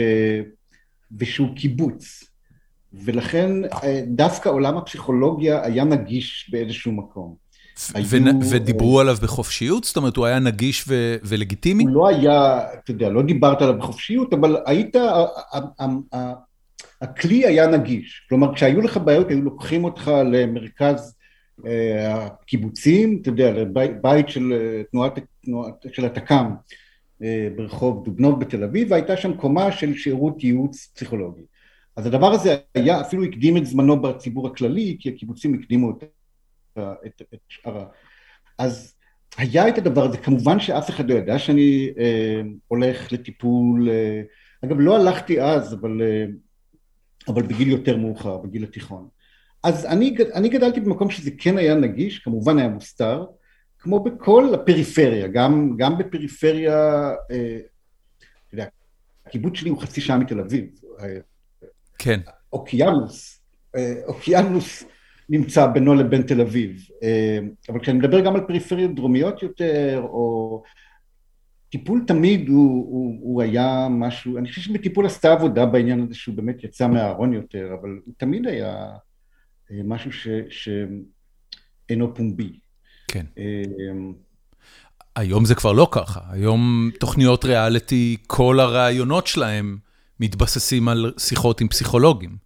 [1.18, 2.24] ושהוא קיבוץ.
[2.94, 3.52] ולכן
[4.08, 7.45] דווקא עולם הפסיכולוגיה היה נגיש באיזשהו מקום.
[8.52, 9.84] ודיברו עליו בחופשיות?
[9.84, 10.86] זאת אומרת, הוא היה נגיש
[11.24, 11.84] ולגיטימי?
[11.84, 14.96] הוא לא היה, אתה יודע, לא דיברת עליו בחופשיות, אבל היית,
[17.02, 18.26] הכלי היה נגיש.
[18.30, 21.16] כלומר, כשהיו לך בעיות, היו לוקחים אותך למרכז
[21.66, 25.20] אה, הקיבוצים, אתה יודע, לבית של אה, תנועת,
[25.92, 26.54] של התק"ם
[27.24, 31.42] אה, ברחוב דובנוב בתל אביב, והייתה שם קומה של שירות ייעוץ פסיכולוגי.
[31.96, 36.04] אז הדבר הזה היה, אפילו הקדים את זמנו בציבור הכללי, כי הקיבוצים הקדימו את
[36.78, 37.86] את, את שאר.
[38.58, 38.96] אז
[39.38, 44.22] היה את הדבר הזה, כמובן שאף אחד לא ידע שאני אה, הולך לטיפול, אה,
[44.66, 46.26] אגב לא הלכתי אז, אבל, אה,
[47.28, 49.08] אבל בגיל יותר מאוחר, בגיל התיכון.
[49.64, 53.26] אז אני, אני גדלתי במקום שזה כן היה נגיש, כמובן היה מוסתר,
[53.80, 57.58] כמו בכל הפריפריה, גם, גם בפריפריה, אה,
[58.18, 58.66] אתה יודע,
[59.26, 60.66] הקיבוץ שלי הוא חצי שעה מתל אביב.
[61.98, 62.20] כן.
[62.54, 63.42] אוקיינוס,
[63.76, 64.84] אה, אוקיינוס
[65.30, 66.88] נמצא בינו לבין תל אביב.
[67.04, 70.64] אה, אבל כשאני מדבר גם על פריפריות דרומיות יותר, או
[71.70, 76.36] טיפול תמיד הוא, הוא, הוא היה משהו, אני חושב שבטיפול עשתה עבודה בעניין הזה שהוא
[76.36, 78.76] באמת יצא מהארון יותר, אבל הוא תמיד היה
[79.72, 82.60] אה, משהו ש, שאינו פומבי.
[83.08, 83.26] כן.
[83.38, 83.64] אה,
[85.16, 89.78] היום זה כבר לא ככה, היום תוכניות ריאליטי, כל הרעיונות שלהם
[90.20, 92.45] מתבססים על שיחות עם פסיכולוגים.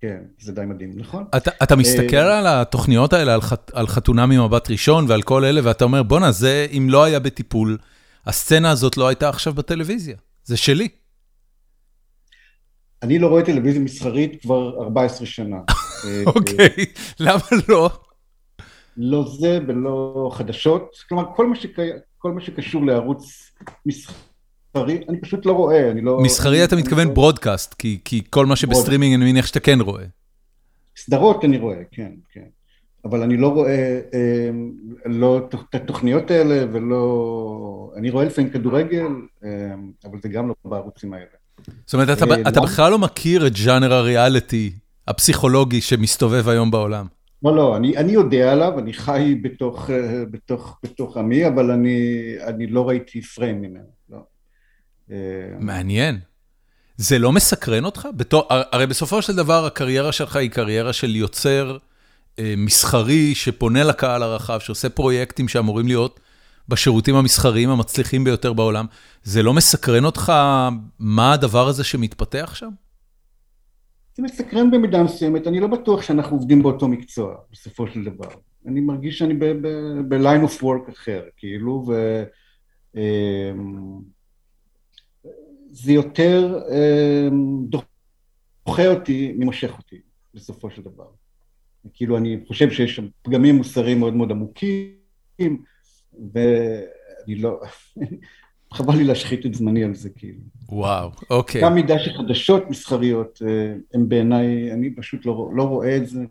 [0.00, 1.24] כן, זה די מדהים, נכון.
[1.36, 5.44] אתה אתה מסתכל אה, על התוכניות האלה, על חת, על חתונה ממבט ראשון ועל כל
[5.44, 7.78] אלה, ואתה אומר, בואנה, זה אם לא היה בטיפול,
[8.26, 10.88] הסצנה הזאת לא הייתה עכשיו בטלוויזיה, זה שלי.
[13.02, 15.56] אני לא רואה טלוויזיה מסחרית כבר 14 שנה.
[16.04, 16.84] אה, אוקיי,
[17.20, 17.90] למה לא?
[18.96, 21.76] לא זה ולא חדשות, כלומר כל מה, שק...
[22.18, 23.52] כל מה שקשור לערוץ
[23.86, 24.16] מסחרי,
[24.74, 26.20] אני פשוט לא רואה, אני לא...
[26.20, 27.14] מסחרי אתה מתכוון לא...
[27.14, 30.04] broadcast, כי, כל מה שבסטרימינג אני מניח שאתה כן רואה.
[30.96, 32.44] סדרות אני רואה, כן, כן.
[33.04, 34.50] אבל אני לא רואה אה,
[35.06, 37.92] לא את התוכניות האלה ולא...
[37.96, 39.06] אני רואה לפעמים כדורגל,
[39.44, 39.50] אה,
[40.04, 41.26] אבל זה גם לא בערוצים האלה.
[41.86, 44.72] זאת אומרת, אתה, אה, אתה בכלל לא מכיר את ז'אנר הריאליטי
[45.08, 47.06] הפסיכולוגי שמסתובב היום בעולם.
[47.42, 52.34] לא, לא, אני, אני יודע עליו, אני חי בתוך, אה, בתוך, בתוך עמי, אבל אני,
[52.46, 53.99] אני לא ראיתי פריים ממנו, לא.
[55.60, 56.18] מעניין.
[56.96, 58.08] זה לא מסקרן אותך?
[58.16, 61.76] בתור, הרי בסופו של דבר הקריירה שלך היא קריירה של יוצר
[62.38, 66.20] אה, מסחרי שפונה לקהל הרחב, שעושה פרויקטים שאמורים להיות
[66.68, 68.86] בשירותים המסחריים המצליחים ביותר בעולם.
[69.22, 70.32] זה לא מסקרן אותך
[70.98, 72.70] מה הדבר הזה שמתפתח שם?
[74.14, 78.28] זה מסקרן במידה מסוימת, אני לא בטוח שאנחנו עובדים באותו מקצוע, בסופו של דבר.
[78.66, 79.34] אני מרגיש שאני
[80.08, 82.22] ב-line of work אחר, כאילו, ו...
[82.96, 84.00] אמ,
[85.70, 90.00] זה יותר אמ, דוחה אותי ממושך אותי,
[90.34, 91.06] בסופו של דבר.
[91.92, 95.62] כאילו, אני חושב שיש שם פגמים מוסריים מאוד מאוד עמוקים,
[96.34, 97.60] ואני לא...
[98.72, 100.40] חבל לי להשחית את זמני על זה, כאילו.
[100.68, 101.62] וואו, אוקיי.
[101.62, 106.24] גם מידה שחדשות מסחריות אה, הם בעיניי, אני פשוט לא, לא רואה את זה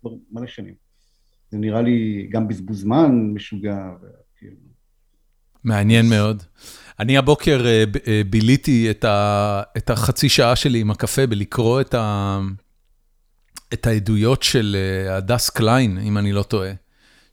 [0.00, 0.74] כבר מלא שנים.
[1.50, 4.25] זה נראה לי גם בזבוז זמן משוגע, וכאילו.
[5.66, 6.42] מעניין מאוד.
[7.00, 11.94] אני הבוקר אה, אה, ביליתי את, ה, את החצי שעה שלי עם הקפה בלקרוא את,
[11.94, 12.38] ה,
[13.72, 14.76] את העדויות של
[15.10, 16.70] הדס קליין, אם אני לא טועה.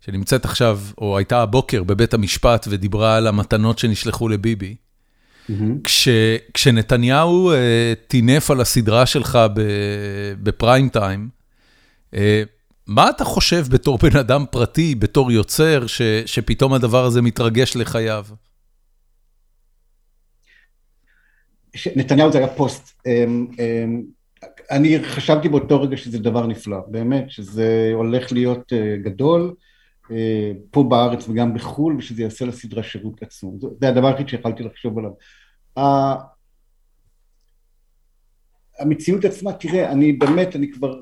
[0.06, 4.76] שנמצאת עכשיו, או הייתה הבוקר בבית המשפט ודיברה על המתנות שנשלחו לביבי.
[4.76, 5.54] Mm-hmm.
[5.84, 6.08] כש,
[6.54, 7.56] כשנתניהו uh,
[8.08, 9.40] טינף על הסדרה שלך
[10.44, 11.30] בפריים טיים,
[12.12, 12.18] uh,
[12.88, 18.26] מה אתה חושב בתור בן אדם פרטי, בתור יוצר, ש, שפתאום הדבר הזה מתרגש לחייו?
[21.96, 23.02] נתניהו זה היה פוסט.
[23.06, 24.04] אמ, אמ,
[24.72, 29.54] אני חשבתי באותו רגע שזה דבר נפלא, באמת, שזה הולך להיות אה, גדול.
[30.12, 33.60] אה, פה בארץ וגם בחו"ל, ושזה יעשה לסדרה שירות עצום.
[33.82, 35.12] זה הדבר היחיד שיכלתי לחשוב עליו.
[38.80, 41.00] המציאות עצמה, תראה, אני באמת, אני כבר...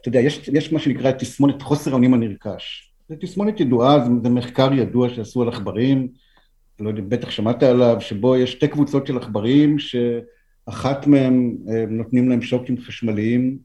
[0.00, 2.92] אתה יודע, יש, יש מה שנקרא תסמונת חוסר האונים הנרכש.
[3.08, 6.08] זו תסמונת ידועה, זה, זה מחקר ידוע שעשו על עכברים,
[6.80, 12.28] לא יודע, בטח שמעת עליו, שבו יש שתי קבוצות של עכברים, שאחת מהם אה, נותנים
[12.28, 13.58] להם שוקים חשמליים,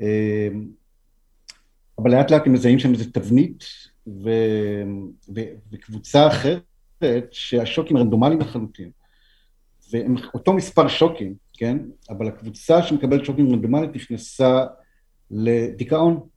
[0.00, 0.48] אה,
[1.98, 3.64] אבל לאט לאט הם מזהים שם איזו תבנית,
[4.06, 4.30] ו...
[5.34, 5.40] ו...
[5.72, 6.62] וקבוצה אחרת
[7.30, 8.90] שהשוקים רנדומליים לחלוטין.
[9.92, 11.78] והם אותו מספר שוקים, כן?
[12.10, 14.64] אבל הקבוצה שמקבלת שוקים רנדומלית נכנסה
[15.30, 16.28] לדיכאון,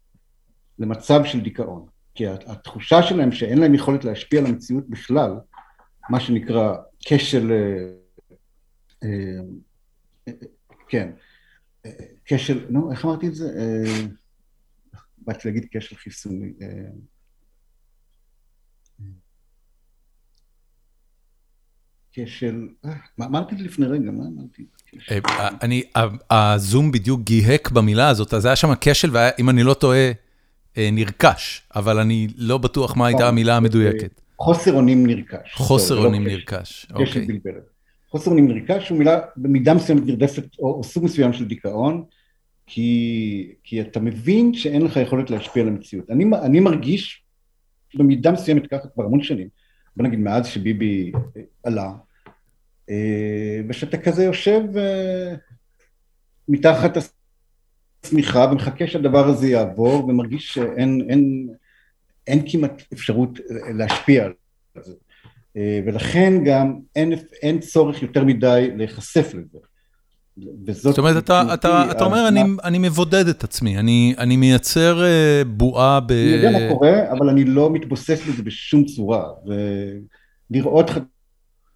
[0.79, 1.85] למצב של דיכאון.
[2.15, 5.31] כי התחושה שלהם שאין להם יכולת להשפיע על המציאות בכלל,
[6.09, 6.75] מה שנקרא
[7.05, 7.89] כשל, אה,
[9.03, 9.39] אה,
[10.27, 10.33] אה,
[10.87, 11.11] כן,
[12.25, 13.47] כשל, נו, איך אמרתי את זה?
[15.17, 16.53] באתי להגיד כשל חיסוני.
[22.13, 24.65] כשל, אה, מה אמרתי לפני רגע, מה אמרתי?
[25.11, 25.83] אה, אני,
[26.29, 30.11] הזום בדיוק גיהק במילה הזאת, אז היה שם כשל, ואם אני לא טועה,
[30.77, 34.21] נרכש, אבל אני לא בטוח מה הייתה המילה המדויקת.
[34.39, 35.53] חוסר אונים נרכש.
[35.53, 37.27] חוסר לא אונים נרכש, אוקיי.
[38.09, 42.03] חוסר אונים נרכש הוא מילה במידה מסוימת נרדפת, או סוג מסוים של דיכאון.
[42.71, 46.09] כי, כי אתה מבין שאין לך יכולת להשפיע על המציאות.
[46.09, 47.23] אני, אני מרגיש
[47.95, 49.47] במידה מסוימת ככה כבר המון שנים,
[49.95, 51.91] בוא נגיד מאז שביבי אה, עלה,
[52.89, 55.35] אה, ושאתה כזה יושב אה,
[56.47, 56.97] מתחת
[58.03, 61.49] השמיכה ומחכה שהדבר הזה יעבור ומרגיש שאין אין,
[62.27, 63.39] אין כמעט אפשרות
[63.73, 64.33] להשפיע על
[64.83, 64.93] זה.
[65.85, 69.57] ולכן גם אין, אין צורך יותר מדי להיחשף לזה.
[70.65, 70.83] וזאת...
[70.83, 75.47] זאת אומרת, אתה, אתה, אתה אומר, אני, אני מבודד את עצמי, אני, אני מייצר uh,
[75.47, 76.11] בועה ב...
[76.11, 79.23] אני יודע מה קורה, אבל אני לא מתבוסס בזה בשום צורה.
[80.51, 80.89] ולראות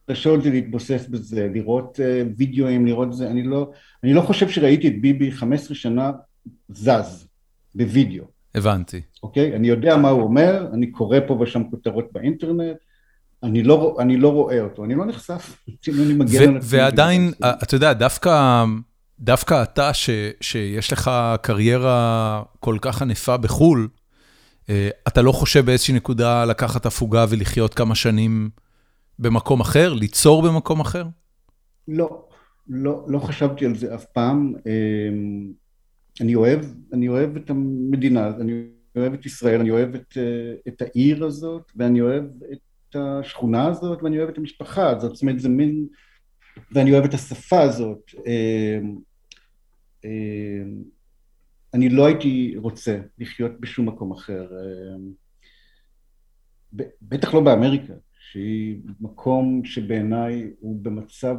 [0.07, 3.71] חדשות זה להתבוסס בזה, לראות uh, וידאוים, לראות זה, אני לא,
[4.03, 6.11] אני לא חושב שראיתי את ביבי 15 שנה
[6.69, 7.27] זז
[7.75, 8.23] בווידאו.
[8.55, 9.01] הבנתי.
[9.23, 9.55] אוקיי?
[9.55, 12.77] אני יודע מה הוא אומר, אני קורא פה ושם כותרות באינטרנט.
[13.43, 16.79] אני לא, אני לא רואה אותו, אני לא נחשף, אני מגן עצמי.
[16.79, 17.31] ועדיין,
[17.63, 18.63] אתה יודע, דווקא,
[19.19, 20.09] דווקא אתה, ש,
[20.41, 23.87] שיש לך קריירה כל כך ענפה בחו"ל,
[24.69, 28.49] אה, אתה לא חושב באיזושהי נקודה לקחת הפוגה ולחיות כמה שנים
[29.19, 31.05] במקום אחר, ליצור במקום אחר?
[31.87, 32.25] לא,
[32.69, 34.53] לא, לא חשבתי על זה אף פעם.
[34.65, 35.51] אמ,
[36.21, 36.59] אני אוהב,
[36.93, 38.63] אני אוהב את המדינה, אני
[38.95, 40.17] אוהב את ישראל, אני אוהב את,
[40.67, 42.57] את העיר הזאת, ואני אוהב את
[42.95, 45.87] השכונה הזאת, ואני אוהב את המשפחה הזאת, זאת אומרת זה מין,
[46.71, 48.11] ואני אוהב את השפה הזאת.
[51.73, 54.47] אני לא הייתי רוצה לחיות בשום מקום אחר.
[57.01, 61.35] בטח לא באמריקה, שהיא מקום שבעיניי הוא במצב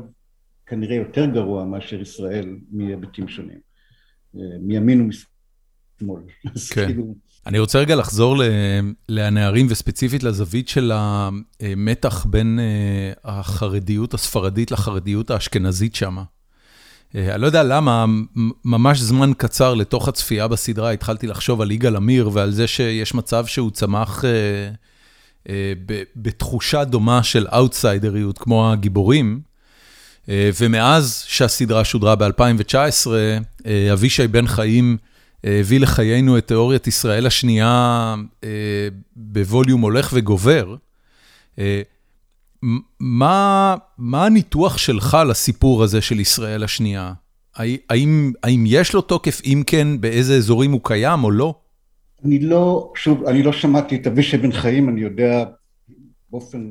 [0.66, 3.58] כנראה יותר גרוע מאשר ישראל מהיבטים שונים,
[4.60, 6.22] מימין ומשמאל.
[6.74, 6.86] כן.
[6.86, 7.14] כאילו...
[7.46, 8.36] אני רוצה רגע לחזור
[9.08, 16.22] לנערים וספציפית לזווית של המתח בין אה, החרדיות הספרדית לחרדיות האשכנזית שמה.
[17.14, 18.04] אה, אני לא יודע למה,
[18.64, 23.46] ממש זמן קצר לתוך הצפייה בסדרה התחלתי לחשוב על יגאל עמיר ועל זה שיש מצב
[23.46, 25.72] שהוא צמח אה,
[26.16, 29.40] בתחושה דומה של אאוטסיידריות כמו הגיבורים.
[30.28, 33.06] ומאז שהסדרה שודרה ב-2019,
[33.92, 34.96] אבישי בן חיים
[35.44, 38.14] הביא לחיינו את תיאוריית ישראל השנייה
[39.16, 40.76] בווליום הולך וגובר.
[43.00, 47.12] מה מה הניתוח שלך לסיפור הזה של ישראל השנייה?
[47.56, 51.54] האם האם יש לו תוקף, אם כן, באיזה אזורים הוא קיים או לא?
[52.24, 55.44] אני לא, שוב, אני לא שמעתי את אבישי בן חיים, אני יודע
[56.30, 56.70] באופן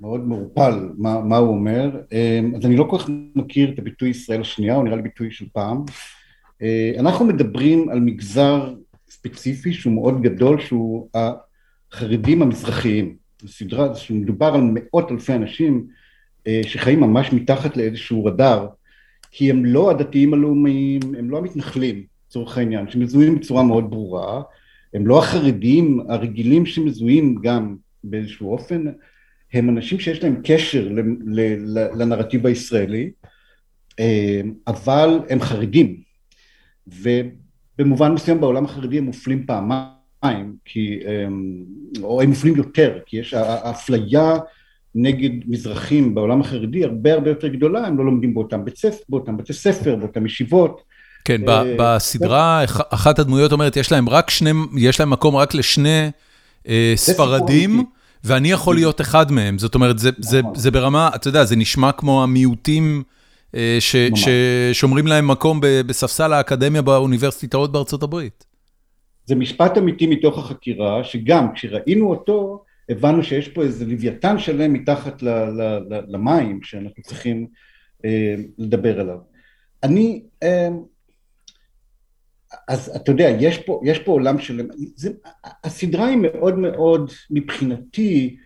[0.00, 1.90] מאוד מעורפל מה מה הוא אומר,
[2.56, 5.46] אז אני לא כל כך מכיר את הביטוי ישראל השנייה, הוא נראה לי ביטוי של
[5.52, 5.84] פעם.
[6.64, 8.74] אה, אנחנו מדברים על מגזר
[9.08, 13.16] ספציפי שהוא מאוד גדול, שהוא החרדים המזרחיים.
[13.46, 15.86] סדרה שמדובר על מאות אלפי אנשים
[16.46, 18.66] אה, שחיים ממש מתחת לאיזשהו רדאר,
[19.30, 24.42] כי הם לא הדתיים הלאומיים, הם לא המתנחלים, לצורך העניין, שמזוהים בצורה מאוד ברורה,
[24.94, 28.84] הם לא החרדים הרגילים שמזוהים גם באיזשהו אופן,
[29.52, 30.88] הם אנשים שיש להם קשר
[31.94, 33.10] לנרטיב הישראלי,
[34.00, 36.03] אה, אבל הם חרדים,
[36.86, 41.64] ובמובן מסוים בעולם החרדי הם מופלים פעמיים כי, אמ,
[42.02, 44.36] או הם מופלים יותר, כי יש האפליה
[44.94, 49.36] נגד מזרחים בעולם החרדי הרבה הרבה יותר גדולה, הם לא לומדים באותם בית ספר, באותם
[49.36, 50.82] בתי ספר, באותם ישיבות.
[51.24, 56.10] כן, אה, בסדרה אחת הדמויות אומרת, יש להם רק שני, יש להם מקום רק לשני
[56.68, 57.84] אה, ספרדים,
[58.24, 59.58] ואני יכול להיות אחד מהם.
[59.58, 60.10] זאת אומרת, זה
[60.42, 60.70] נכון.
[60.72, 63.02] ברמה, אתה יודע, זה נשמע כמו המיעוטים
[63.80, 68.44] ששומרים להם מקום בספסל האקדמיה באוניברסיטאות בארצות הברית.
[69.26, 75.22] זה משפט אמיתי מתוך החקירה, שגם כשראינו אותו, הבנו שיש פה איזה לוויתן שלם מתחת
[75.22, 77.46] ל, ל, ל, למים שאנחנו צריכים
[78.04, 79.18] אה, לדבר עליו.
[79.82, 80.68] אני, אה,
[82.68, 85.10] אז אתה יודע, יש פה, יש פה עולם שלם, זה,
[85.64, 88.36] הסדרה היא מאוד מאוד, מבחינתי,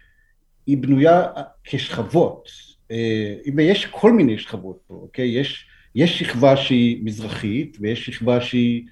[0.67, 1.27] היא בנויה
[1.65, 2.49] כשכבות,
[2.91, 5.29] אה, ויש כל מיני שכבות פה, אוקיי?
[5.29, 8.85] יש, יש שכבה שהיא מזרחית ויש שכבה שהיא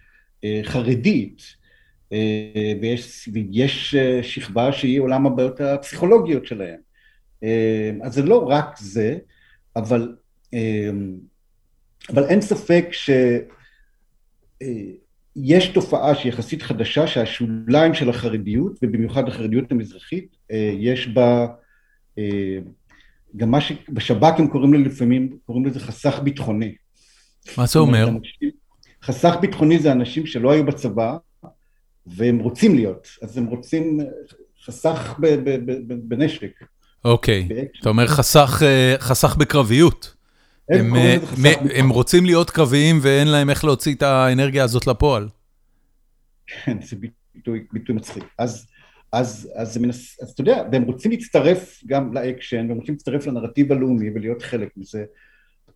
[0.44, 1.56] אה, חרדית,
[2.12, 6.78] אה, ויש, ויש אה, שכבה שהיא עולם הבעיות הפסיכולוגיות שלהם.
[7.42, 9.18] אה, אז זה לא רק זה,
[9.76, 10.16] אבל,
[12.08, 13.48] אבל אין ספק שיש
[15.74, 20.36] תופעה שהיא יחסית חדשה, שהשוליים של החרדיות, ובמיוחד החרדיות המזרחית,
[20.78, 21.46] יש בה
[23.36, 26.74] גם מה שבשב"כ הם קוראים לזה לפעמים, קוראים לזה חסך ביטחוני.
[27.58, 28.08] מה זה אומר?
[29.02, 31.16] חסך ביטחוני זה אנשים שלא היו בצבא,
[32.06, 34.00] והם רוצים להיות, אז הם רוצים
[34.64, 35.14] חסך
[35.88, 36.50] בנשק.
[37.04, 37.48] אוקיי,
[37.80, 40.14] אתה אומר חסך אה, בקרביות.
[40.68, 41.16] הם אה,
[41.74, 45.28] הם רוצים להיות קרביים ואין להם איך להוציא את האנרגיה הזאת לפועל.
[46.46, 46.96] כן, זה
[47.34, 48.24] ביטוי ביטוי מצחיק.
[48.38, 48.66] אז
[49.18, 53.72] אז, אז, מנס, אז אתה יודע, והם רוצים להצטרף גם לאקשן, והם רוצים להצטרף לנרטיב
[53.72, 55.04] הלאומי ולהיות חלק מזה.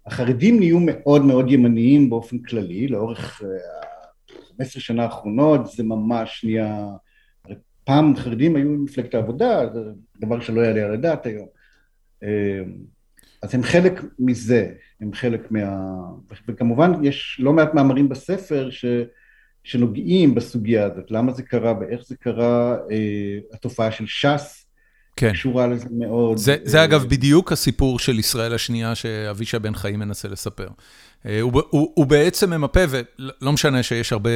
[0.06, 6.86] החרדים נהיו מאוד מאוד ימניים באופן כללי, לאורך אה, 15 שנה האחרונות זה ממש נהיה,
[7.84, 9.80] פעם חרדים היו מפלגת העבודה, זה
[10.20, 11.46] דבר שלא יעלה על הדעת היום.
[12.22, 12.28] אמ,
[13.42, 15.96] אז הם חלק מזה, הם חלק מה...
[16.48, 18.84] וכמובן יש לא מעט מאמרים בספר ש...
[19.64, 24.66] שנוגעים בסוגיה הזאת, למה זה קרה ואיך זה קרה, אה, התופעה של ש"ס
[25.16, 25.32] כן.
[25.32, 26.36] קשורה לזה מאוד.
[26.36, 26.84] זה, זה אה...
[26.84, 30.68] אגב בדיוק הסיפור של ישראל השנייה שאבישי בן חיים מנסה לספר.
[31.26, 34.30] אה, הוא הוא, הוא בעצם ממפה, ולא משנה שיש הרבה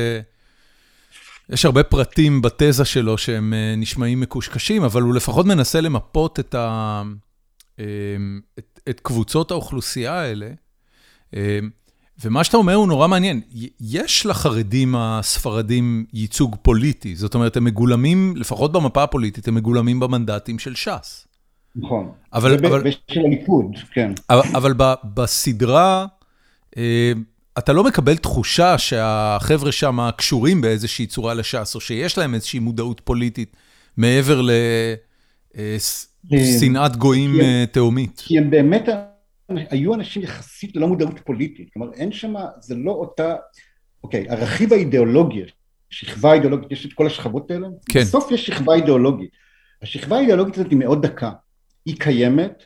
[1.50, 6.54] יש הרבה פרטים בתזה שלו שהם אה, נשמעים מקושקשים, אבל הוא לפחות מנסה למפות את
[6.54, 7.02] ה...
[8.58, 10.48] את את קבוצות האוכלוסייה האלה.
[12.24, 13.40] ומה שאתה אומר הוא נורא מעניין.
[13.80, 20.58] יש לחרדים הספרדים ייצוג פוליטי, זאת אומרת, הם מגולמים, לפחות במפה הפוליטית, הם מגולמים במנדטים
[20.58, 21.26] של ש"ס.
[21.76, 22.10] נכון.
[22.32, 22.56] אבל...
[22.84, 24.12] ושל הליכוד, כן.
[24.30, 24.72] אבל אבל
[25.14, 26.06] בסדרה...
[26.76, 27.12] אה,
[27.58, 33.00] אתה לא מקבל תחושה שהחבר'ה שם קשורים באיזושהי צורה לש"ס, או שיש להם איזושהי מודעות
[33.04, 33.56] פוליטית
[33.96, 34.40] מעבר
[36.30, 37.40] לשנאת גויים
[37.72, 38.22] תהומית.
[38.26, 38.88] כי הם באמת
[39.48, 43.36] היו אנשים יחסית ללא מודעות פוליטית, כלומר אין שם, זה לא אותה,
[44.04, 45.42] אוקיי, הרכיב האידיאולוגי,
[45.90, 48.00] שכבה אידיאולוגית, יש את כל השכבות האלה, כן.
[48.00, 49.30] בסוף יש שכבה אידיאולוגית.
[49.82, 51.30] השכבה האידיאולוגית הזאת היא מאוד דקה,
[51.86, 52.64] היא קיימת,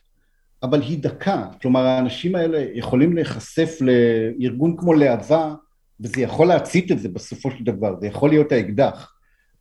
[0.62, 5.54] אבל היא דקה, כלומר האנשים האלה יכולים להיחשף לארגון כמו להבה,
[6.00, 9.14] וזה יכול להצית את זה בסופו של דבר, זה יכול להיות האקדח,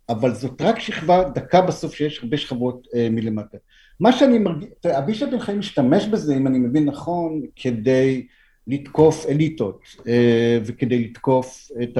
[0.10, 3.58] אבל זאת רק שכבה דקה בסוף שיש הרבה שכבות אה, מלמטה.
[4.00, 8.28] מה שאני מרגיש, אבישי בן חיים משתמש בזה, אם אני מבין נכון, כדי
[8.68, 11.98] לתקוף אליטות אה, וכדי לתקוף את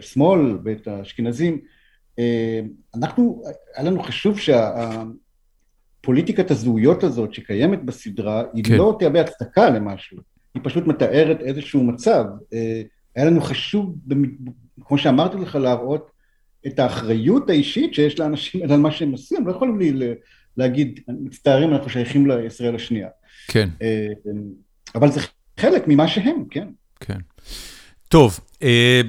[0.00, 1.60] השמאל ואת האשכנזים.
[2.18, 2.60] אה,
[2.94, 3.42] אנחנו,
[3.74, 4.38] היה לנו חשוב
[5.98, 8.76] שהפוליטיקת הזהויות הזאת שקיימת בסדרה, היא כן.
[8.76, 10.18] לא תהווה הצדקה למשהו,
[10.54, 12.24] היא פשוט מתארת איזשהו מצב.
[12.52, 12.82] אה,
[13.16, 13.94] היה לנו חשוב,
[14.84, 16.10] כמו שאמרתי לך, להראות
[16.66, 20.14] את האחריות האישית שיש לאנשים על מה שהם עושים, הם לא יכולים לי
[20.56, 23.08] להגיד, מצטערים, אנחנו שייכים לישראל השנייה.
[23.48, 23.68] כן.
[23.82, 24.06] אה,
[24.94, 25.20] אבל זה
[25.60, 26.68] חלק ממה שהם, כן.
[27.00, 27.18] כן.
[28.08, 29.00] טוב, אה,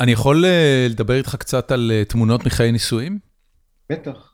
[0.00, 3.18] אני יכול אה, לדבר איתך קצת על תמונות מחיי נישואים?
[3.90, 4.32] בטח.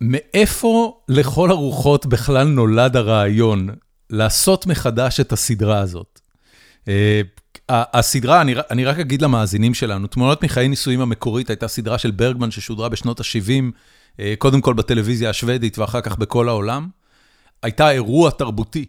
[0.00, 3.68] מאיפה לכל הרוחות בכלל נולד הרעיון
[4.10, 6.20] לעשות מחדש את הסדרה הזאת?
[7.68, 12.50] הסדרה, אני, אני רק אגיד למאזינים שלנו, תמונות מחיי נישואים המקורית הייתה סדרה של ברגמן
[12.50, 13.68] ששודרה בשנות ה-70, אה,
[14.38, 16.88] קודם כל בטלוויזיה השוודית ואחר כך בכל העולם.
[17.62, 18.84] הייתה אירוע תרבותי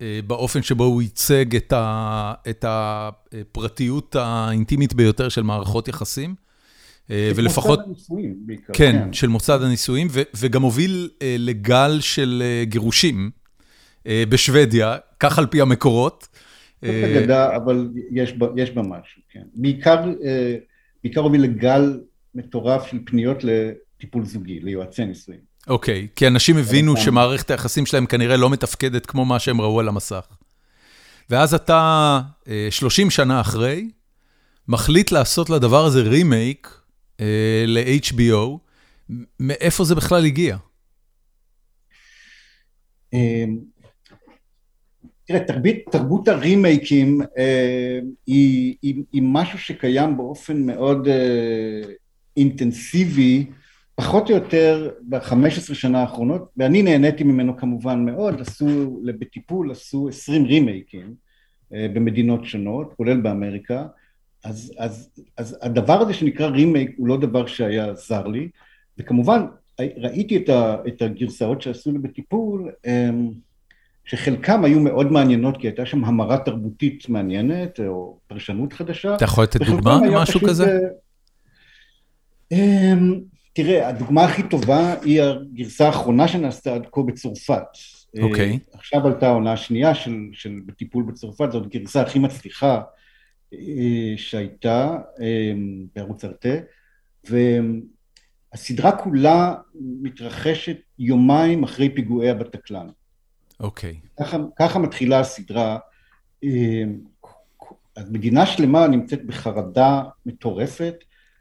[0.00, 6.34] אה, באופן שבו הוא ייצג את, ה, את הפרטיות האינטימית ביותר של מערכות יחסים.
[7.10, 7.78] אה, ולפחות...
[7.78, 8.72] מוסד הנישואים בעיקר.
[8.72, 13.30] כן, כן, של מוסד הנישואים, וגם הוביל לגל של גירושים
[14.08, 16.28] בשוודיה, כך על פי המקורות.
[16.82, 19.42] זאת אגדה, אבל יש בה, יש בה משהו, כן.
[19.54, 20.04] בעיקר,
[21.02, 22.00] בעיקר הוביל לגל
[22.34, 23.44] מטורף של פניות
[24.06, 25.40] טיפול זוגי, ליועצי נישואים.
[25.66, 29.88] אוקיי, כי אנשים הבינו שמערכת היחסים שלהם כנראה לא מתפקדת כמו מה שהם ראו על
[29.88, 30.26] המסך.
[31.30, 32.20] ואז אתה,
[32.70, 33.90] 30 אה, שנה אחרי,
[34.68, 36.80] מחליט לעשות לדבר הזה רימייק
[37.20, 38.58] אה, ל-HBO,
[39.40, 40.56] מאיפה זה בכלל הגיע?
[43.12, 43.58] אמ,
[45.24, 51.80] תראה, תרבית, תרבות הרימייקים אה, היא, היא, היא משהו שקיים באופן מאוד אה,
[52.36, 53.46] אינטנסיבי
[53.96, 60.44] פחות או יותר ב-15 שנה האחרונות, ואני נהניתי ממנו כמובן מאוד, עשו, בטיפול עשו 20
[60.44, 61.14] רימייקים
[61.74, 63.86] אה, במדינות שונות, כולל באמריקה,
[64.44, 68.48] אז, אז, אז הדבר הזה שנקרא רימייק הוא לא דבר שהיה זר לי,
[68.98, 69.46] וכמובן
[69.78, 73.30] ראיתי את, ה, את הגרסאות שעשו לי בטיפול, אמ,
[74.04, 79.14] שחלקם היו מאוד מעניינות, כי הייתה שם המרה תרבותית מעניינת, או פרשנות חדשה.
[79.14, 80.78] אתה יכול לתת דוגמה למשהו כזה?
[82.52, 83.20] אמ,
[83.56, 87.62] תראה, הדוגמה הכי טובה היא הגרסה האחרונה שנעשתה עד כה בצרפת.
[88.22, 88.58] אוקיי.
[88.72, 88.78] Okay.
[88.78, 92.82] עכשיו עלתה העונה השנייה של, של בטיפול בצרפת, זאת הגרסה הכי מצליחה
[93.54, 93.58] אה,
[94.16, 95.52] שהייתה אה,
[95.94, 96.48] בערוץ ארטה,
[97.24, 99.54] והסדרה כולה
[100.02, 102.86] מתרחשת יומיים אחרי פיגועי הבטקלן.
[103.60, 104.00] אוקיי.
[104.04, 104.24] Okay.
[104.24, 105.78] ככה, ככה מתחילה הסדרה.
[106.44, 106.84] אה,
[107.96, 110.94] אז מדינה שלמה נמצאת בחרדה מטורפת,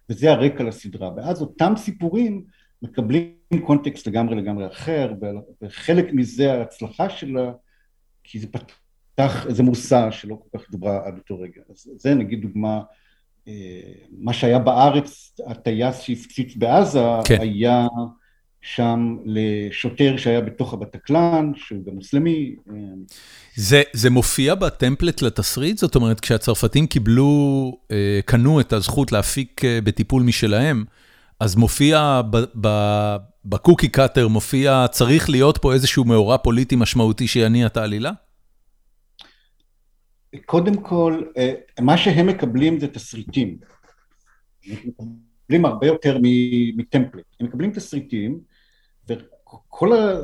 [0.10, 1.12] וזה הרקע לסדרה.
[1.18, 2.43] ואז אותם סיפורים
[2.82, 3.36] מקבלים
[3.66, 5.14] קונטקסט לגמרי לגמרי אחר,
[5.62, 7.51] וחלק מזה ההצלחה שלה,
[8.24, 11.62] כי זה פתח איזה מושא שלא כל כך דוברה עד אותו רגע.
[11.70, 12.82] אז זה נגיד דוגמה,
[13.47, 17.41] אה, מה שהיה בארץ, הטייס שהפציץ בעזה, כן.
[17.41, 17.88] היה
[18.66, 22.55] שם לשוטר שהיה בתוך הבטקלן, שהוא גם מוסלמי.
[23.55, 25.78] זה, זה מופיע בטמפלט לתסריט?
[25.78, 30.84] זאת אומרת, כשהצרפתים קיבלו, אה, קנו את הזכות להפיק אה, בטיפול משלהם,
[31.39, 32.22] אז מופיע
[33.45, 38.11] בקוקי קאטר, מופיע, צריך להיות פה איזשהו מאורע פוליטי משמעותי שיניע את העלילה?
[40.45, 43.57] קודם כל, אה, מה שהם מקבלים זה תסריטים.
[44.68, 44.78] הם
[45.43, 46.18] מקבלים הרבה יותר
[46.78, 47.24] מטמפלט.
[47.39, 48.55] הם מקבלים תסריטים,
[49.10, 50.20] וכל ה...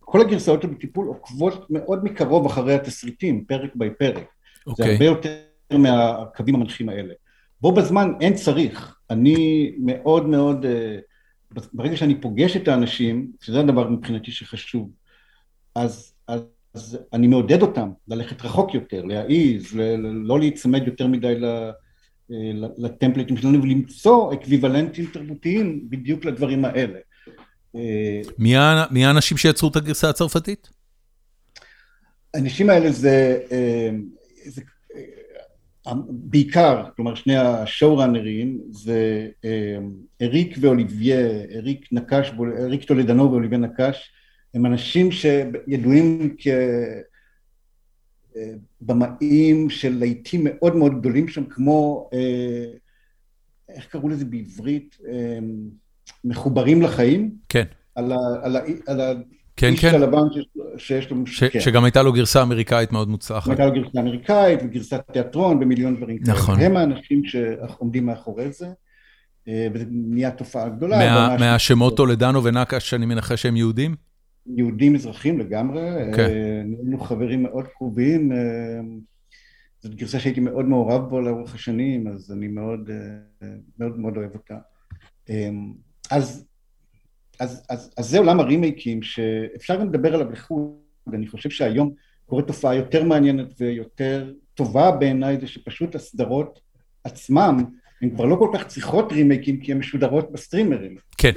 [0.00, 4.16] כל הגרסאות שבטיפול עוקבות מאוד מקרוב אחרי התסריטים, פרק ביי פרק.
[4.16, 4.20] Okay.
[4.64, 4.92] זה אוקיי.
[4.92, 5.30] הרבה יותר
[5.78, 7.14] מהקווים המנחים האלה.
[7.60, 8.98] בו בזמן אין צריך.
[9.10, 10.98] אני מאוד מאוד, אה,
[11.72, 14.90] ברגע שאני פוגש את האנשים, שזה הדבר מבחינתי שחשוב,
[15.74, 16.42] אז, אז,
[16.74, 21.70] אז אני מעודד אותם ללכת רחוק יותר, להעיז, לא להיצמד יותר מדי אה,
[22.78, 26.98] לטמפליטים שלנו ולמצוא אקוויוולנטים תרבותיים בדיוק לדברים האלה.
[28.90, 30.68] מי האנשים שיצרו את הגרסה הצרפתית?
[32.34, 33.90] האנשים האלה זה, אה,
[34.46, 34.62] זה,
[36.08, 39.28] בעיקר, כלומר שני השואו-ראנרים זה
[40.22, 41.18] אריק ואוליביה,
[41.54, 44.12] אריק נקש, אריק טולדנו ואוליביה נקש,
[44.54, 46.36] הם אנשים שידועים
[48.80, 52.10] כבמאים של להיטים מאוד מאוד גדולים שם, כמו,
[53.68, 54.96] איך קראו לזה בעברית?
[56.24, 57.30] מחוברים לחיים.
[57.48, 57.64] כן.
[57.94, 59.22] על, ה, על, ה, על
[59.56, 59.94] כן, האיש כן.
[59.94, 60.22] הלבן
[60.76, 61.16] שיש לו...
[61.52, 61.60] כן.
[61.60, 63.48] שגם הייתה לו גרסה אמריקאית מאוד מוצלחת.
[63.48, 66.32] הייתה לו גרסה אמריקאית וגרסת תיאטרון ומיליון דברים כאלה.
[66.32, 66.60] נכון.
[66.60, 68.66] הם האנשים שעומדים מאחורי זה,
[69.48, 70.98] וזה נהיה תופעה גדולה.
[70.98, 73.94] מה, מהשמות טולדנו ונקש, אני מנחש שהם יהודים?
[74.56, 75.80] יהודים מזרחים לגמרי.
[76.16, 76.30] כן.
[76.64, 78.32] נהיינו חברים מאוד קרובים.
[79.80, 82.90] זאת גרסה שהייתי מאוד מעורב בו לאורך השנים, אז אני מאוד
[83.78, 84.56] מאוד, מאוד אוהב אותה.
[86.10, 86.46] אז
[87.40, 90.72] אז, אז, אז זה עולם הרימייקים שאפשר גם לדבר עליו לחוד,
[91.06, 91.94] ואני חושב שהיום
[92.26, 96.60] קורית תופעה יותר מעניינת ויותר טובה בעיניי, זה שפשוט הסדרות
[97.04, 97.64] עצמם,
[98.02, 100.96] הן כבר לא כל כך צריכות רימייקים כי הן משודרות בסטרימרים.
[101.18, 101.32] כן.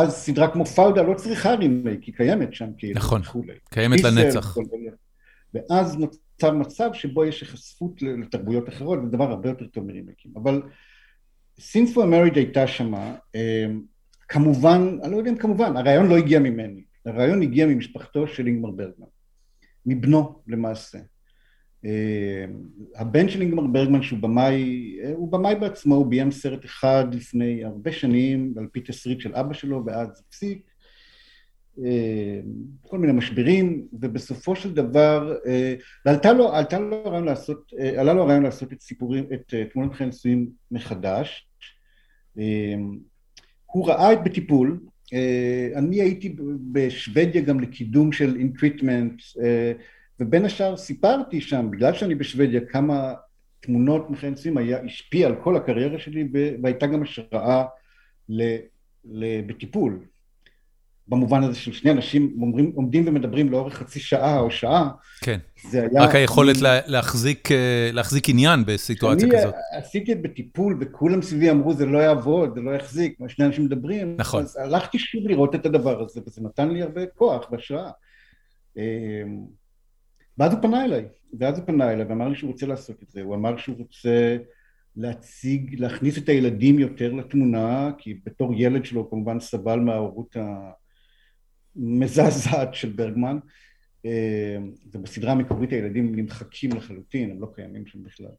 [0.00, 2.94] אז סדרה כמו פאודה לא צריכה רימייק, היא קיימת שם כאילו.
[2.94, 3.54] נכון, וכולי.
[3.70, 4.56] קיימת לנצח.
[5.54, 10.32] ואז נוצר מצב שבו יש החשפות לתרבויות אחרות, זה דבר הרבה יותר טוב מרימייקים.
[10.36, 10.62] אבל
[11.60, 13.16] סינפו המריג' הייתה שמה,
[14.28, 18.70] כמובן, אני לא יודע אם כמובן, הרעיון לא הגיע ממני, הרעיון הגיע ממשפחתו של אינגמר
[18.70, 19.06] ברגמן,
[19.86, 20.98] מבנו למעשה.
[22.96, 27.92] הבן של אינגמר ברגמן שהוא במאי, הוא במאי בעצמו, הוא ביים סרט אחד לפני הרבה
[27.92, 30.70] שנים על פי תסריט של אבא שלו ואז הפסיק,
[32.82, 35.36] כל מיני משברים, ובסופו של דבר,
[36.06, 40.06] ועלתה לו, עלתה לו הרעיון לעשות, עלה לו הרעיון לעשות את סיפורים, את תמונות חיי
[40.06, 41.47] נישואים מחדש,
[43.66, 44.80] הוא ראה את בטיפול,
[45.74, 46.36] אני הייתי
[46.72, 49.22] בשוודיה גם לקידום של אינטריטמנט
[50.20, 53.14] ובין השאר סיפרתי שם, בגלל שאני בשוודיה, כמה
[53.60, 56.28] תמונות מחיי נישואים השפיע על כל הקריירה שלי
[56.62, 57.64] והייתה גם השראה
[59.46, 60.00] בטיפול.
[61.08, 64.88] במובן הזה של שני אנשים אומרים, עומדים ומדברים לאורך חצי שעה או שעה.
[65.20, 65.38] כן,
[65.70, 66.02] זה היה...
[66.02, 67.48] רק היכולת אני, להחזיק,
[67.92, 69.54] להחזיק עניין בסיטואציה כזאת.
[69.54, 73.46] אני עשיתי את בטיפול וכולם סביבי אמרו זה לא יעבוד, זה לא יחזיק, מה שני
[73.46, 74.16] אנשים מדברים.
[74.18, 74.42] נכון.
[74.42, 77.90] אז הלכתי שוב לראות את הדבר הזה וזה נתן לי הרבה כוח והשראה.
[80.38, 81.04] ואז הוא פנה אליי,
[81.40, 84.36] ואז הוא פנה אליי ואמר לי שהוא רוצה לעשות את זה, הוא אמר שהוא רוצה
[84.96, 90.70] להציג, להכניס את הילדים יותר לתמונה, כי בתור ילד שלו כמובן סבל מההורות ה...
[91.78, 93.38] מזעזעת של ברגמן,
[94.94, 98.30] ובסדרה המקורית הילדים נמחקים לחלוטין, הם לא קיימים שם בכלל.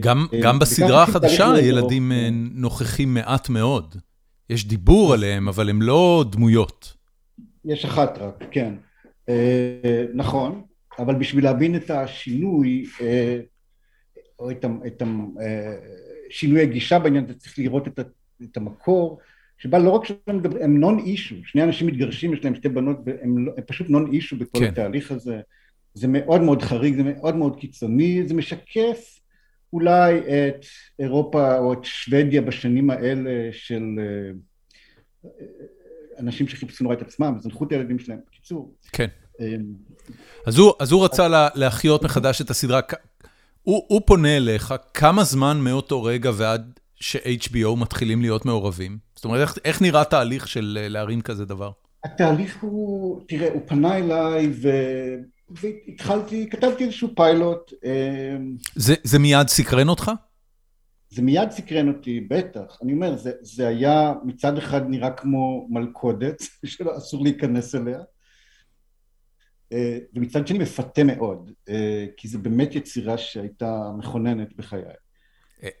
[0.00, 2.12] גם, גם בסדרה החדשה הילדים
[2.54, 3.96] נוכחים מעט מאוד.
[4.50, 6.94] יש דיבור עליהם, אבל הם לא דמויות.
[7.64, 8.74] יש אחת רק, כן.
[10.14, 10.62] נכון,
[10.98, 12.86] אבל בשביל להבין את השינוי,
[14.38, 14.50] או
[14.86, 15.02] את
[16.30, 17.88] שינוי הגישה בעניין, אתה צריך לראות
[18.42, 19.18] את המקור.
[19.58, 22.96] שבה לא רק שהם מדברים, הם נון אישו, שני אנשים מתגרשים, יש להם שתי בנות,
[23.06, 24.64] והם לא, הם פשוט נון אישו בכל כן.
[24.64, 25.40] התהליך הזה.
[25.94, 29.20] זה מאוד מאוד חריג, זה מאוד מאוד קיצוני, זה משקף
[29.72, 30.64] אולי את
[30.98, 33.82] אירופה או את שוודיה בשנים האלה של
[36.18, 38.74] אנשים שחיפשו נורא את עצמם, וזנחו את הילדים שלהם, בקיצור.
[38.92, 39.08] כן.
[40.46, 42.80] אז הוא, אז הוא רצה לה, להחיות מחדש את הסדרה,
[43.62, 48.98] הוא, הוא פונה אליך, כמה זמן מאותו רגע ועד ש-HBO מתחילים להיות מעורבים?
[49.14, 51.70] זאת אומרת, איך, איך נראה תהליך של להרים כזה דבר?
[52.04, 54.68] התהליך הוא, תראה, הוא פנה אליי ו...
[55.50, 57.72] והתחלתי, כתבתי איזשהו פיילוט.
[58.74, 60.10] זה, זה מיד סקרן אותך?
[61.10, 62.78] זה מיד סקרן אותי, בטח.
[62.82, 68.00] אני אומר, זה, זה היה מצד אחד נראה כמו מלכודת, שלא אסור להיכנס אליה,
[70.14, 71.50] ומצד שני מפתה מאוד,
[72.16, 74.82] כי זו באמת יצירה שהייתה מכוננת בחיי.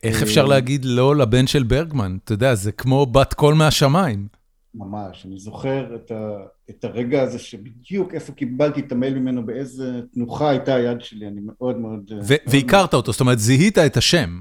[0.02, 2.16] איך אפשר להגיד לא לבן של ברגמן?
[2.24, 4.26] אתה יודע, זה כמו בת קול מהשמיים.
[4.74, 6.36] ממש, אני זוכר את, ה,
[6.70, 11.40] את הרגע הזה שבדיוק איפה קיבלתי את המייל ממנו, באיזה תנוחה הייתה היד שלי, אני
[11.44, 12.12] מאוד מאוד...
[12.46, 14.40] והכרת אותו, זאת אומרת, זיהית את השם.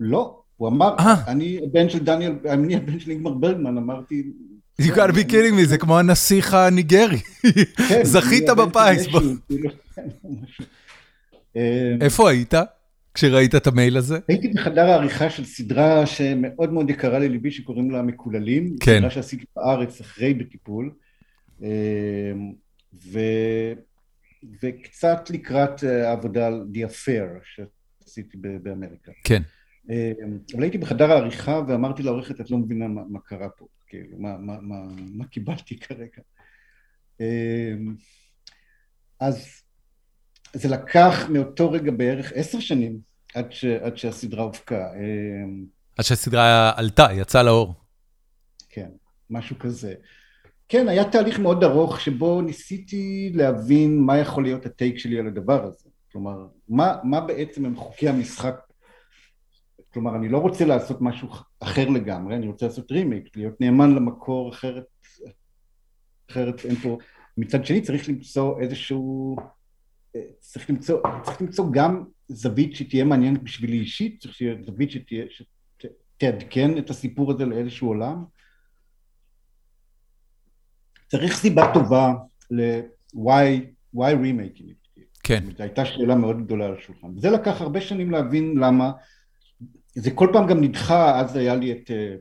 [0.00, 1.02] לא, הוא אמר, 아.
[1.26, 4.32] אני הבן של דניאל, אני הבן של איגמר ברגמן, אמרתי...
[4.82, 7.20] You gotta be kidding me, זה כמו הנסיך הניגרי.
[7.88, 9.06] כן, זכית בפיס.
[9.48, 9.70] כאילו,
[12.00, 12.54] איפה היית?
[13.20, 14.18] כשראית את המייל הזה?
[14.28, 18.76] הייתי בחדר העריכה של סדרה שמאוד מאוד יקרה לליבי, שקוראים לה מקוללים.
[18.80, 18.96] כן.
[18.98, 20.92] סדרה שעשיתי בארץ אחרי בטיפול.
[22.94, 23.18] ו...
[24.62, 27.44] וקצת לקראת העבודה על The Affair
[28.02, 29.12] שעשיתי באמריקה.
[29.24, 29.42] כן.
[30.54, 34.38] אבל הייתי בחדר העריכה ואמרתי לעורכת, את לא מבינה מה, מה קרה פה, כאילו, מה,
[34.38, 34.76] מה, מה,
[35.14, 36.22] מה קיבלתי כרגע.
[39.20, 39.62] אז
[40.52, 44.88] זה לקח מאותו רגע בערך עשר שנים עד, ש, עד שהסדרה הופקה.
[45.98, 47.74] עד שהסדרה עלתה, יצאה לאור.
[48.68, 48.88] כן,
[49.30, 49.94] משהו כזה.
[50.68, 55.64] כן, היה תהליך מאוד ארוך שבו ניסיתי להבין מה יכול להיות הטייק שלי על הדבר
[55.64, 55.88] הזה.
[56.12, 58.60] כלומר, מה, מה בעצם הם חוקי המשחק?
[59.92, 61.28] כלומר, אני לא רוצה לעשות משהו
[61.60, 64.84] אחר לגמרי, אני רוצה לעשות רימייק, להיות נאמן למקור, אחרת,
[66.30, 66.98] אחרת אין פה...
[67.36, 69.36] מצד שני צריך למצוא איזשהו...
[70.38, 76.78] צריך למצוא, צריך למצוא גם זווית שתהיה מעניינת בשבילי אישית, צריך שיהיה זווית שתהיה, שתעדכן
[76.78, 78.24] את הסיפור הזה לאיזשהו עולם.
[81.08, 82.12] צריך סיבה טובה
[82.50, 83.60] ל-why
[83.96, 84.62] why remake
[85.22, 85.44] כן.
[85.56, 87.18] זו הייתה שאלה מאוד גדולה על השולחן.
[87.18, 88.92] זה לקח הרבה שנים להבין למה,
[89.94, 92.14] זה כל פעם גם נדחה, אז היה לי את, אה,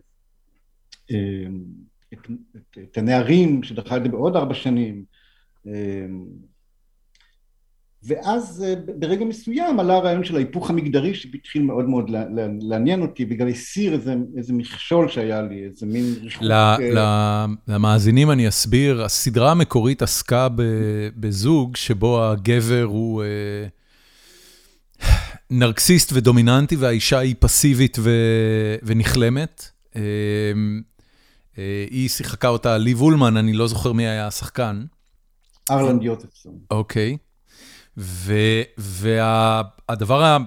[1.12, 1.48] אה,
[2.14, 5.04] את, את, את הנערים, שדחה את זה בעוד ארבע שנים,
[5.68, 6.06] אה,
[8.04, 8.66] ואז
[9.00, 12.12] ברגע מסוים עלה הרעיון של ההיפוך המגדרי שהתחיל מאוד מאוד
[12.62, 16.48] לעניין אותי בגלל הסיר איזה, איזה מכשול שהיה לי, איזה מין ריחוק.
[17.68, 20.48] למאזינים אני אסביר, הסדרה המקורית עסקה
[21.16, 23.24] בזוג שבו הגבר הוא
[25.50, 27.98] נרקסיסט ודומיננטי והאישה היא פסיבית
[28.84, 29.72] ונחלמת.
[31.90, 34.86] היא שיחקה אותה ליב אולמן, אני לא זוכר מי היה השחקן.
[35.72, 36.58] ארלנד יוטפסון.
[36.72, 37.18] אוקיי.
[38.78, 40.38] והדבר,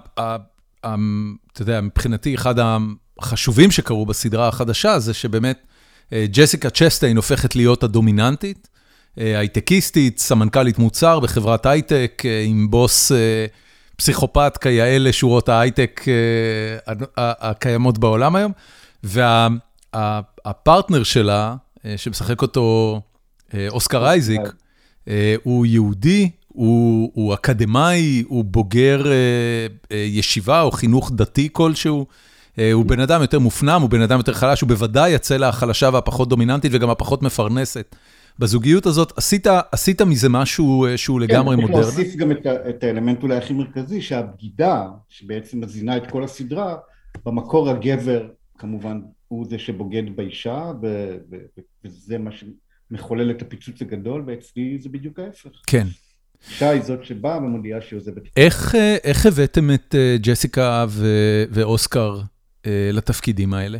[1.53, 2.55] אתה יודע, מבחינתי, אחד
[3.19, 5.67] החשובים שקרו בסדרה החדשה זה שבאמת
[6.13, 8.69] אה, ג'סיקה צ'סטיין הופכת להיות הדומיננטית,
[9.19, 13.13] אה, הייטקיסטית, סמנכ"לית מוצר בחברת הייטק, אה, עם בוס
[13.97, 16.01] פסיכופת כיאה לשורות ההייטק
[17.17, 18.53] הקיימות בעולם היום,
[19.95, 21.55] והפרטנר שלה,
[21.97, 23.01] שמשחק אותו
[23.69, 24.41] אוסקר אייזיק,
[25.43, 29.13] הוא יהודי, הוא הוא אקדמאי, הוא בוגר אה,
[29.93, 32.07] אה, ישיבה או חינוך דתי כלשהו,
[32.59, 35.91] אה, הוא בן אדם יותר מופנם, הוא בן אדם יותר חלש, הוא בוודאי הצלע החלשה
[35.93, 37.97] והפחות דומיננטית וגם הפחות מפרנסת.
[38.39, 41.77] בזוגיות הזאת, עשית עשית מזה משהו שהוא כן, לגמרי מודרני?
[41.77, 46.25] כן, צריך להוסיף גם את את האלמנט אולי הכי מרכזי, שהבגידה, שבעצם מזינה את כל
[46.25, 46.77] הסדרה,
[47.27, 48.29] במקור הגבר
[48.59, 50.73] כמובן הוא זה שבוגד באישה,
[51.85, 55.51] וזה מה שמחולל את הפיצוץ הגדול, ואצלי זה בדיוק ההפך.
[55.67, 55.87] כן.
[56.51, 58.23] אישה היא זאת שבאה ומודיעה שהיא עוזבת.
[58.37, 58.75] איך
[59.05, 60.87] איך הבאתם את ג'סיקה
[61.51, 62.21] ואוסקר
[62.67, 63.79] לתפקידים האלה?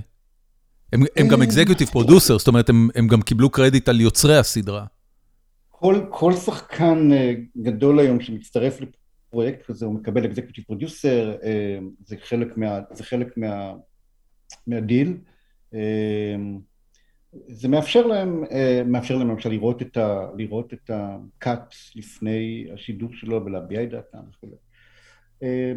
[0.93, 4.85] הם הם גם executive producer, זאת אומרת, הם הם גם קיבלו קרדיט על יוצרי הסדרה.
[5.69, 7.11] כל כל שחקן
[7.63, 11.35] גדול היום שמצטרף לפרויקט כזה, הוא מקבל executive producer,
[12.05, 12.17] זה
[13.03, 13.29] חלק
[14.67, 15.17] מהדיל.
[17.49, 22.67] זה מאפשר להם, אה, מאפשר להם למשל לראות את, ה, לראות את ה cut לפני
[22.75, 24.57] השידור שלו ולהביע את דעתם וכו'.
[25.43, 25.73] אה,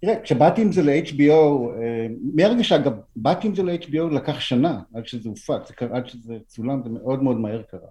[0.00, 5.06] תראה, כשבאתי עם זה ל-HBO, אה, מהרגע שאגב, באתי עם זה ל-HBO לקח שנה עד
[5.06, 7.88] שזה הופץ, עד שזה צולם, זה מאוד מאוד מהר קרה.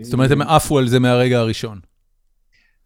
[0.00, 1.80] זאת אומרת, הם עפו על זה מהרגע הראשון.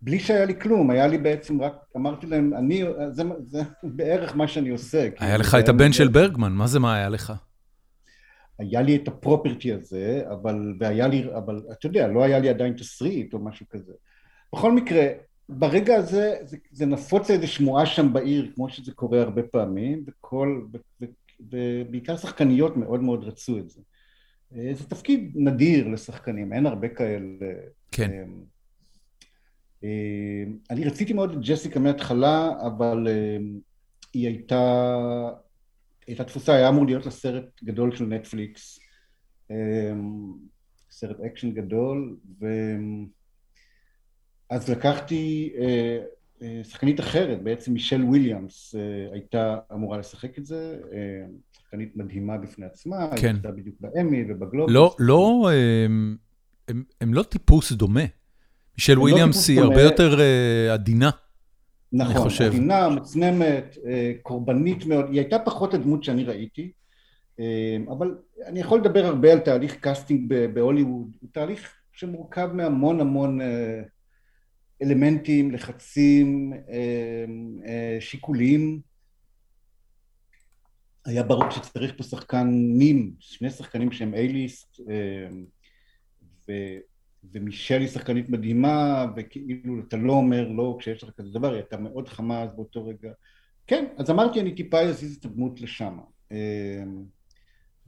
[0.03, 4.49] בלי שהיה לי כלום, היה לי בעצם רק, אמרתי להם, אני, זה, זה בערך מה
[4.49, 5.09] שאני עושה.
[5.19, 7.33] היה לך את הבן של ברגמן, מה זה מה היה לך?
[8.61, 12.73] היה לי את הפרופרטי הזה, אבל, והיה לי, אבל אתה יודע, לא היה לי עדיין
[12.73, 13.93] תסריט או משהו כזה.
[14.53, 15.07] בכל מקרה,
[15.49, 20.63] ברגע הזה זה, זה נפוץ איזו שמועה שם בעיר, כמו שזה קורה הרבה פעמים, וכל,
[21.41, 23.81] ובעיקר שחקניות מאוד מאוד רצו את זה.
[24.57, 27.27] אה, זה תפקיד נדיר לשחקנים, אין הרבה כאלה.
[27.91, 28.11] כן.
[28.11, 28.25] אה,
[29.85, 33.09] אה, אני רציתי מאוד את ג'סיקה מההתחלה, אבל
[34.15, 34.93] היא הייתה
[36.07, 38.81] הייתה תפוסה, היה אמור להיות לה סרט גדול של נטפליקס,
[39.51, 40.33] אמ,
[40.91, 42.47] סרט אקשן גדול, ו...
[44.51, 45.99] אז לקחתי אה,
[46.43, 50.79] אה, שחקנית אחרת, בעצם מישל וויליאמס אה, הייתה אמורה לשחק את זה,
[51.53, 53.35] שחקנית מדהימה בפני עצמה, כן.
[53.35, 54.75] הייתה בדיוק באמי ובגלובוס.
[54.75, 55.51] לא, לא,
[55.85, 56.17] הם,
[56.69, 58.05] הם, הם לא טיפוס דומה.
[58.79, 60.21] מישל לא וויליאמס לא היא הרבה יותר
[60.73, 61.11] עדינה.
[61.93, 62.45] נכון, אני חושב.
[62.45, 66.73] עדינה, מצנמת, אה, קורבנית מאוד, היא הייתה פחות הדמות שאני ראיתי,
[67.41, 73.41] אה, אבל אני יכול לדבר הרבה על תהליך קאסטינג בהוליווד, הוא תהליך שמורכב מהמון המון
[73.41, 73.83] אה,
[74.83, 76.53] אלמנטים, לחצים,
[78.01, 78.81] שיקולים.
[81.05, 84.81] היה ברור שצריך פה שחקנים, שני שחקנים שהם A-ליסט,
[87.33, 91.77] ומישל היא שחקנית מדהימה, וכאילו אתה לא אומר לא כשיש לך כזה דבר, היא הייתה
[91.77, 93.11] מאוד חמה אז באותו רגע.
[93.67, 95.99] כן, אז אמרתי אני טיפה אזיז את הדמות לשם.
[96.31, 96.37] אמ,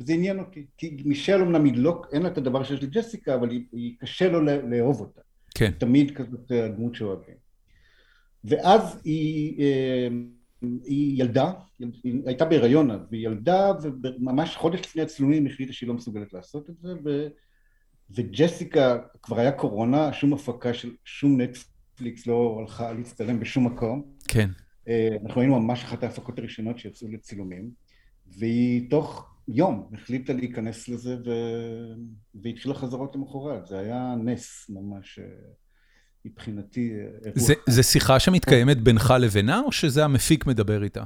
[0.00, 3.50] וזה עניין אותי, כי מישל אמנם היא לא, אין לה את הדבר שיש לג'סיקה, אבל
[3.50, 5.20] היא, היא קשה לו לאהוב אותה.
[5.54, 5.70] כן.
[5.78, 7.34] תמיד כזאת הדמות שאוהבים.
[8.44, 9.64] ואז היא,
[10.84, 11.52] היא ילדה,
[12.04, 13.72] היא הייתה בהיריון אז, והיא ילדה
[14.02, 17.28] וממש חודש לפני הצילומים החליטה שהיא לא מסוגלת לעשות את זה ו,
[18.10, 24.02] וג'סיקה, כבר היה קורונה, שום הפקה של שום נטפליקס לא הלכה להצטלם בשום מקום.
[24.28, 24.50] כן.
[25.24, 27.70] אנחנו היינו ממש אחת ההפקות הראשונות שיצאו לצילומים
[28.26, 31.30] והיא תוך יום החליטה להיכנס לזה ו...
[32.34, 35.18] והתחילה חזרות למחרת, זה היה נס ממש
[36.24, 36.92] מבחינתי.
[37.34, 41.02] זה, זה שיחה שמתקיימת בינך לבינה או שזה המפיק מדבר איתה?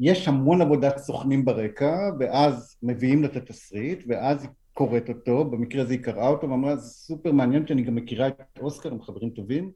[0.00, 5.82] יש המון עבודת סוכנים ברקע ואז מביאים לה את התסריט ואז היא קוראת אותו, במקרה
[5.82, 9.30] הזה היא קראה אותו ואמרה זה סופר מעניין שאני גם מכירה את אוסקר, הם חברים
[9.30, 9.70] טובים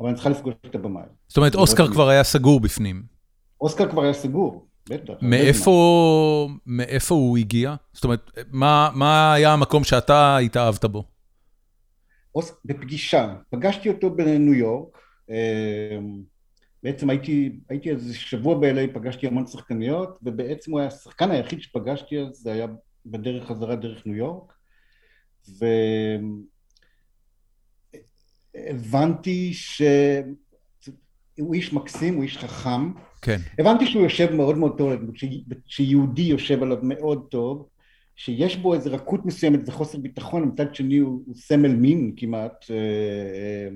[0.00, 1.02] אבל אני צריכה לפגוש את הבמאי.
[1.28, 3.02] זאת אומרת אוסקר כבר היה סגור בפנים.
[3.60, 4.66] אוסקר כבר היה סגור.
[5.22, 7.74] מאיפה, מאיפה הוא הגיע?
[7.92, 11.04] זאת אומרת, מה, מה היה המקום שאתה התאהבת בו?
[12.64, 14.98] בפגישה, פגשתי אותו בניו יורק,
[15.30, 16.22] אמ,
[16.82, 22.20] בעצם הייתי, הייתי איזה שבוע ב-LA, פגשתי המון שחקניות, ובעצם הוא היה השחקן היחיד שפגשתי
[22.20, 22.66] אז, זה היה
[23.06, 24.52] בדרך חזרה דרך ניו יורק,
[28.54, 30.34] והבנתי שהוא
[31.54, 32.92] איש מקסים, הוא איש חכם,
[33.22, 33.36] כן.
[33.58, 34.92] הבנתי שהוא יושב מאוד מאוד טוב,
[35.66, 37.68] שיהודי יושב עליו מאוד טוב,
[38.16, 42.76] שיש בו איזו רכות מסוימת וחוסר ביטחון, מצד שני הוא, הוא סמל מין כמעט, אה,
[42.76, 43.68] אה,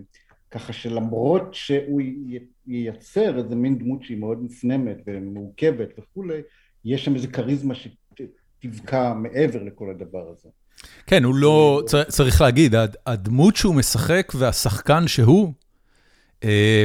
[0.51, 2.01] ככה שלמרות שהוא
[2.67, 6.41] ייצר איזה מין דמות שהיא מאוד מפנמת ומורכבת וכולי,
[6.85, 7.75] יש שם איזו כריזמה
[8.61, 10.49] שתבקע מעבר לכל הדבר הזה.
[11.07, 12.75] כן, הוא לא, צריך להגיד,
[13.07, 15.53] הדמות שהוא משחק והשחקן שהוא,
[16.45, 16.85] אה,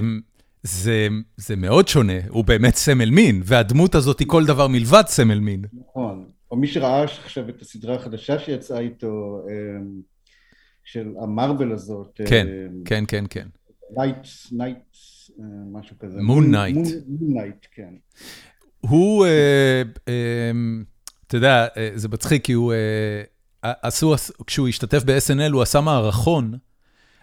[0.63, 1.07] זה,
[1.37, 5.65] זה מאוד שונה, הוא באמת סמל מין, והדמות הזאת היא כל דבר מלבד סמל מין.
[5.73, 10.01] נכון, או מי שראה עכשיו את הסדרה החדשה שיצאה איתו, אמ,
[10.83, 12.21] של המרוויל הזאת.
[12.25, 13.47] כן, אמ, כן, כן, כן.
[13.97, 14.15] Knight,
[14.51, 14.77] Knight,
[15.39, 16.21] אה, משהו כזה.
[16.21, 16.75] Moon Knight.
[17.07, 17.93] Moon Knight, כן.
[18.79, 20.83] הוא, אה, אמ,
[21.31, 22.73] אתה יודע, אה, זה מצחיק, כי הוא,
[23.61, 24.15] עשו,
[24.47, 26.57] כשהוא השתתף ב-SNL, הוא עשה מערכון.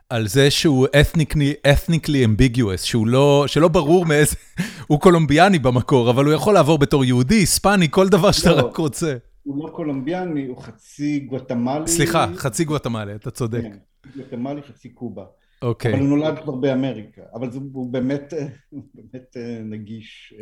[0.08, 4.36] על זה שהוא ethnically, ethnically ambiguous, שהוא לא, שלא ברור מאיזה,
[4.88, 8.76] הוא קולומביאני במקור, אבל הוא יכול לעבור בתור יהודי, היספני, כל דבר שאתה לא, רק
[8.76, 9.16] רוצה.
[9.42, 11.88] הוא לא קולומביאני, הוא חצי גואטמלי.
[11.88, 13.62] סליחה, חצי גואטמלי, אתה צודק.
[13.62, 13.76] כן,
[14.16, 15.24] גואטמלי, חצי קובה.
[15.62, 15.92] אוקיי.
[15.92, 18.34] אבל הוא נולד כבר באמריקה, אבל זה, הוא באמת,
[18.94, 20.34] באמת אה, נגיש.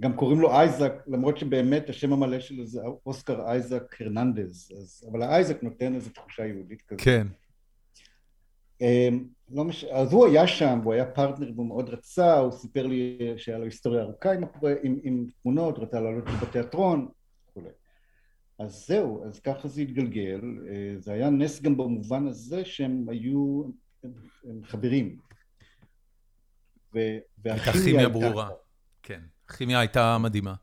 [0.00, 5.22] גם קוראים לו אייזק, למרות שבאמת השם המלא שלו זה אוסקר אייזק הרננדז, אז, אבל
[5.22, 7.00] האייזק נותן איזו תחושה יהודית כזאת.
[7.04, 7.26] כן.
[8.80, 9.84] אמ, לא מש...
[9.84, 13.64] אז הוא היה שם, הוא היה פרטנר והוא מאוד רצה, הוא סיפר לי שהיה לו
[13.64, 14.42] היסטוריה ארוכה עם,
[14.82, 17.08] עם, עם תמונות, רצה לעלות בתיאטרון
[17.50, 17.68] וכולי.
[18.58, 23.64] אז זהו, אז ככה זה התגלגל, אה, זה היה נס גם במובן הזה שהם היו
[24.04, 24.12] הם,
[24.44, 25.18] הם חברים.
[27.44, 28.48] הייתה כימיה ברורה,
[29.02, 30.54] כן, הכימיה הייתה מדהימה.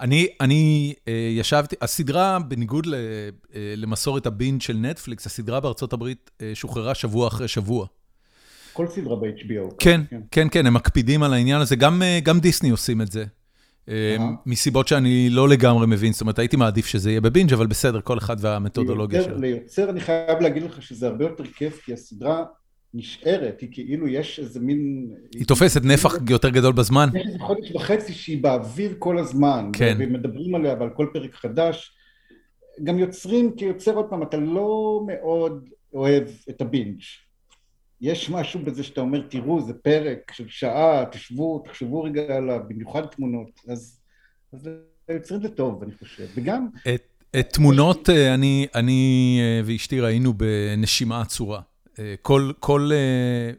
[0.00, 6.30] אני אני uh, ישבתי, הסדרה, בניגוד ל, uh, למסורת הבינד של נטפליקס, הסדרה בארצות הברית
[6.38, 7.86] uh, שוחררה שבוע אחרי שבוע.
[8.72, 9.74] כל סדרה ב-HBO.
[9.78, 13.12] כן, כן, כן, כן, הם מקפידים על העניין הזה, גם uh, גם דיסני עושים את
[13.12, 13.24] זה.
[13.86, 13.90] Uh,
[14.46, 18.18] מסיבות שאני לא לגמרי מבין, זאת אומרת, הייתי מעדיף שזה יהיה בבינג', אבל בסדר, כל
[18.18, 19.38] אחד והמתודולוגיה שלו.
[19.38, 22.44] ליוצר, אני חייב להגיד לך שזה הרבה יותר כיף, כי הסדרה
[22.94, 25.10] נשארת, היא כאילו יש איזה מין...
[25.34, 27.08] היא תופסת נפח יותר גדול בזמן.
[27.14, 29.70] יש איזה חודש וחצי שהיא באוויר כל הזמן.
[29.72, 29.96] כן.
[29.98, 31.92] ומדברים עליה ועל כל פרק חדש.
[32.84, 37.00] גם יוצרים, כי יוצר עוד פעם, אתה לא מאוד אוהב את הבינג'.
[38.00, 43.06] יש משהו בזה שאתה אומר, תראו, זה פרק של שעה, תשבו, תחשבו רגע עליו, במיוחד
[43.06, 43.60] תמונות.
[43.68, 44.00] אז,
[44.52, 44.68] אז
[45.08, 46.26] ליוצרים זה טוב, אני חושב.
[46.34, 46.68] וגם...
[46.94, 47.02] את,
[47.40, 51.60] את תמונות, אה, אני, אני אה, ואשתי ראינו בנשימה עצורה.
[52.22, 52.90] כל כל,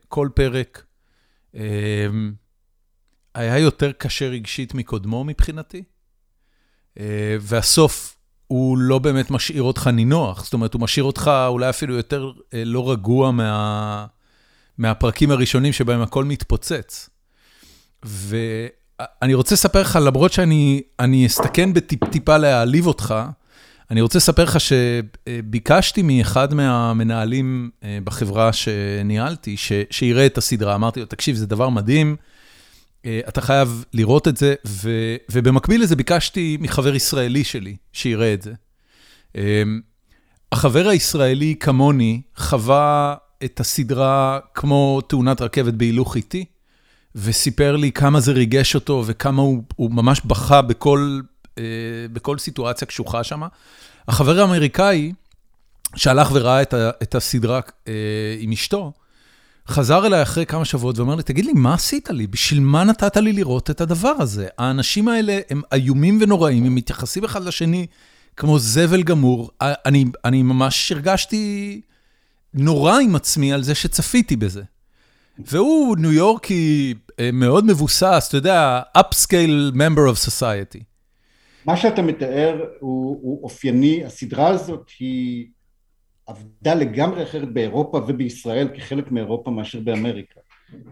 [0.08, 0.86] כל פרק
[3.36, 5.84] היה יותר קשה רגשית מקודמו מבחינתי,
[7.40, 8.18] והסוף
[8.48, 12.92] הוא לא באמת משאיר אותך נינוח, זאת אומרת, הוא משאיר אותך אולי אפילו יותר לא
[12.92, 14.06] רגוע מה,
[14.78, 17.10] מהפרקים הראשונים שבהם הכל מתפוצץ.
[18.04, 23.16] ואני רוצה לספר לך, למרות שאני אסתכן בטיפ-טיפה להעליב אותך,
[23.92, 29.56] אני רוצה לספר לך שביקשתי מאחד מהמנהלים אה, בחברה שניהלתי,
[29.92, 30.76] שיראה את הסדרה.
[30.76, 32.16] אמרתי לו, תקשיב, זה דבר מדהים,
[33.06, 34.56] אה, אתה חייב לראות את זה,
[35.32, 38.54] ובמקביל לזה ביקשתי מחבר ישראלי שלי שיראה את זה.
[39.36, 39.64] אה,
[40.52, 46.46] החבר הישראלי כמוני חווה את הסדרה כמו תאונת רכבת בהילוך איטי,
[47.16, 51.22] וסיפר לי כמה זה ריגש אותו וכמה הוא, הוא ממש בכה בכל
[52.14, 53.42] בכל סיטואציה קשוחה שם.
[54.08, 55.12] החבר האמריקאי,
[55.96, 56.62] שהלך וראה
[57.04, 57.94] את הסדרה אה,
[58.40, 58.92] עם אשתו,
[59.68, 62.28] חזר אליי אחרי כמה שבועות ואומר לי, תגיד לי, מה עשית לי?
[62.28, 64.48] בשביל מה נתת לי לראות את הדבר הזה?
[64.58, 67.88] האנשים האלה הם איומים ונוראים, הם מתייחסים אחד לשני
[68.38, 69.52] כמו זבל גמור.
[69.62, 71.82] אני, אני ממש הרגשתי
[72.54, 74.62] נורא עם עצמי על זה שצפיתי בזה.
[75.40, 80.91] והוא ניו יורקי אה, מאוד מבוסס, אתה יודע, upscale member of society.
[81.66, 85.48] מה שאתה מתאר הוא, הוא אופייני, הסדרה הזאת היא
[86.28, 90.40] עבדה לגמרי אחרת באירופה ובישראל כחלק מאירופה מאשר באמריקה.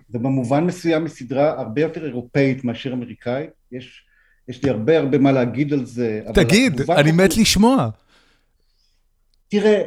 [0.10, 4.04] ובמובן מסוים היא סדרה הרבה יותר אירופאית מאשר אמריקאית, יש,
[4.48, 6.22] יש לי הרבה הרבה מה להגיד על זה.
[6.34, 7.90] תגיד, אני מת לשמוע.
[9.48, 9.84] תראה,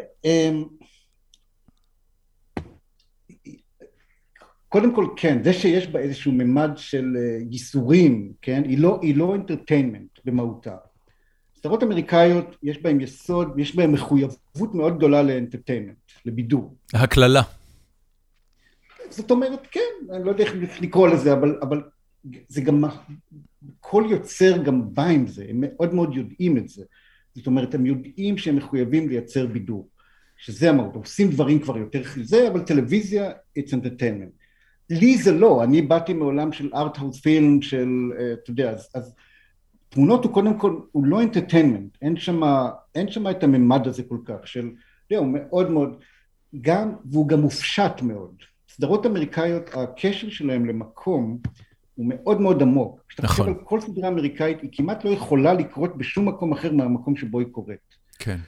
[4.73, 9.16] קודם כל כן, זה שיש בה איזשהו ממד של אה, ייסורים, כן, היא לא, היא
[9.16, 10.77] לא entertainment במהותה.
[11.57, 15.97] סדרות אמריקאיות יש בהן יסוד, יש בהן מחויבות מאוד גדולה ל entertainment,
[16.27, 16.77] לבידור.
[16.95, 17.43] הקללה.
[19.11, 19.81] זאת אומרת, כן,
[20.12, 21.83] אני לא יודע איך לקרוא לזה, אבל, אבל
[22.49, 22.85] זה גם,
[23.81, 26.85] כל יוצר גם בא עם זה, הם מאוד מאוד יודעים את זה.
[27.35, 29.89] זאת אומרת, הם יודעים שהם מחויבים לייצר בידור,
[30.37, 34.41] שזה המהות, עושים דברים כבר יותר זה, אבל טלוויזיה, it's entertainment.
[35.01, 37.88] לי זה לא, אני באתי מעולם של ארט-האוס פילם, של,
[38.18, 39.14] אה, אתה יודע, אז, אז
[39.88, 42.43] תמונות הוא קודם כל, הוא לא אינטרטיינמנט, אין שם
[42.95, 44.70] אין את הממד הזה כל כך, של,
[45.07, 45.97] אתה יודע, הוא מאוד מאוד,
[46.61, 48.34] גם, והוא גם מופשט מאוד.
[48.68, 51.38] סדרות אמריקאיות, הקשר שלהם למקום
[51.95, 53.01] הוא מאוד מאוד עמוק.
[53.09, 53.47] כשאתה נכון.
[53.47, 57.38] חושב על כל סדרה אמריקאית, היא כמעט לא יכולה לקרות בשום מקום אחר מהמקום שבו
[57.38, 57.97] היא קורית.
[58.18, 58.38] כן.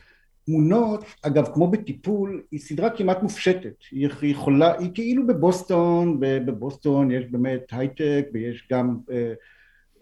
[0.46, 3.74] תמונות, אגב, כמו בטיפול, היא סדרה כמעט מופשטת.
[3.90, 9.32] היא יכולה, היא כאילו בבוסטון, בבוסטון יש באמת הייטק ויש גם אה,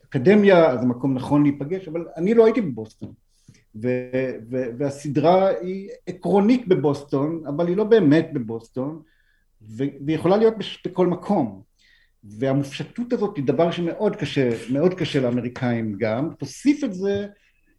[0.05, 3.13] אקדמיה, אז זה מקום נכון להיפגש, אבל אני לא הייתי בבוסטון.
[3.83, 9.03] ו- ו- והסדרה היא עקרונית בבוסטון, אבל היא לא באמת בבוסטון,
[9.61, 10.55] והיא יכולה להיות
[10.87, 11.63] בכל מקום.
[12.25, 16.29] והמופשטות הזאת היא דבר שמאוד קשה, מאוד קשה לאמריקאים גם.
[16.39, 17.27] תוסיף את זה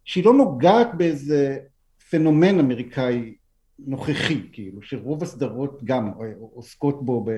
[0.04, 1.58] שהיא לא נוגעת באיזה
[2.14, 3.34] פנומן אמריקאי
[3.78, 7.30] נוכחי, כאילו, שרוב הסדרות גם עוסקות בו, ב...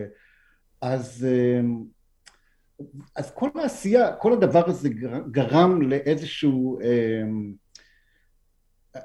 [0.80, 1.84] אז, אמ,
[3.16, 4.88] אז כל העשייה, כל הדבר הזה
[5.30, 7.52] גרם לאיזשהו, אמ,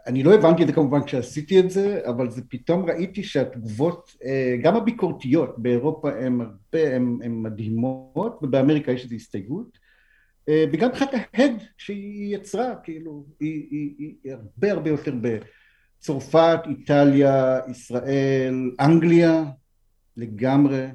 [0.08, 4.56] אני לא הבנתי את זה כמובן כשעשיתי את זה, אבל זה פתאום ראיתי שהתגובות, אה,
[4.64, 9.78] גם הביקורתיות באירופה הן הרבה, הן מדהימות, ובאמריקה יש איזו הסתייגות,
[10.50, 15.16] אה, וגם מבחינת ההד שהיא יצרה, כאילו, היא, היא, היא, היא הרבה הרבה יותר
[16.02, 19.44] בצרפת, איטליה, ישראל, אנגליה,
[20.18, 20.86] לגמרי,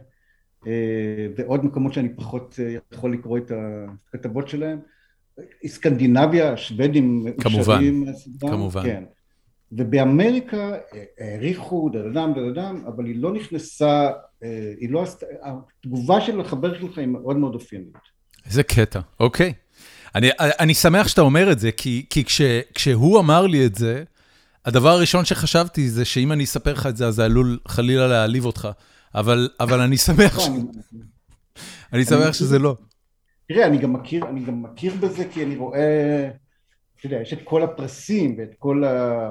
[0.67, 0.73] אה,
[1.37, 3.53] ועוד מקומות שאני פחות אה, יכול לקרוא את
[4.15, 4.79] הכתבות שלהם.
[5.67, 7.27] סקנדינביה, השוודים.
[7.41, 7.83] כמובן,
[8.41, 8.83] כמובן.
[8.83, 9.05] כן.
[9.73, 10.73] ובאמריקה
[11.19, 14.11] העריכו דדדם דדדם, אבל היא לא נכנסה,
[14.81, 17.97] היא לא עשתה, התגובה של החבר שלך היא מאוד מאוד אופיינית.
[18.47, 19.53] איזה קטע, אוקיי.
[20.15, 22.41] אני, אני שמח שאתה אומר את זה, כי, כי כש,
[22.75, 24.05] כשהוא אמר לי את זה,
[24.67, 28.45] הדבר הראשון שחשבתי זה שאם אני אספר לך את זה, אז זה עלול חלילה להעליב
[28.45, 28.69] אותך.
[29.15, 30.49] אבל, אבל אני שמח, ש...
[31.93, 32.77] אני שמח שזה לא.
[33.49, 36.31] תראה, אני גם מכיר, אני גם מכיר בזה כי אני רואה,
[36.97, 39.29] אתה יודע, יש את כל הפרסים ואת כל ה...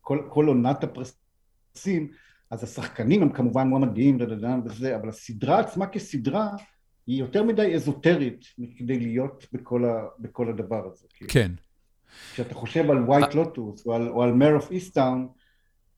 [0.00, 2.12] כל, כל עונת הפרסים,
[2.50, 4.18] אז השחקנים הם כמובן מועמדים
[4.64, 6.48] וזה, אבל הסדרה עצמה כסדרה
[7.06, 11.06] היא יותר מדי אזוטרית מכדי להיות בכל, ה, בכל הדבר הזה.
[11.28, 11.52] כן.
[12.32, 15.28] כשאתה חושב על White Lotus או על, או על Mare of Easttown,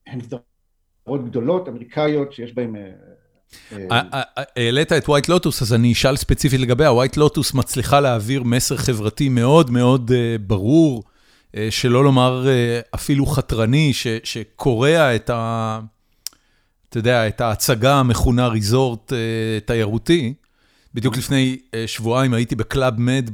[0.07, 2.75] הן סדרות גדולות, אמריקאיות, שיש בהן...
[2.75, 6.91] אה, אה, אה, העלית את White Lotus, אז אני אשאל ספציפית לגביה.
[6.91, 10.11] White Lotus מצליחה להעביר מסר חברתי מאוד מאוד
[10.47, 11.03] ברור,
[11.69, 12.47] שלא לומר
[12.95, 13.91] אפילו חתרני,
[14.23, 15.79] שקורע את ה...
[16.89, 19.13] אתה יודע, את ההצגה המכונה ריזורט
[19.65, 20.33] תיירותי.
[20.93, 23.29] בדיוק לפני שבועיים הייתי בקלאב מד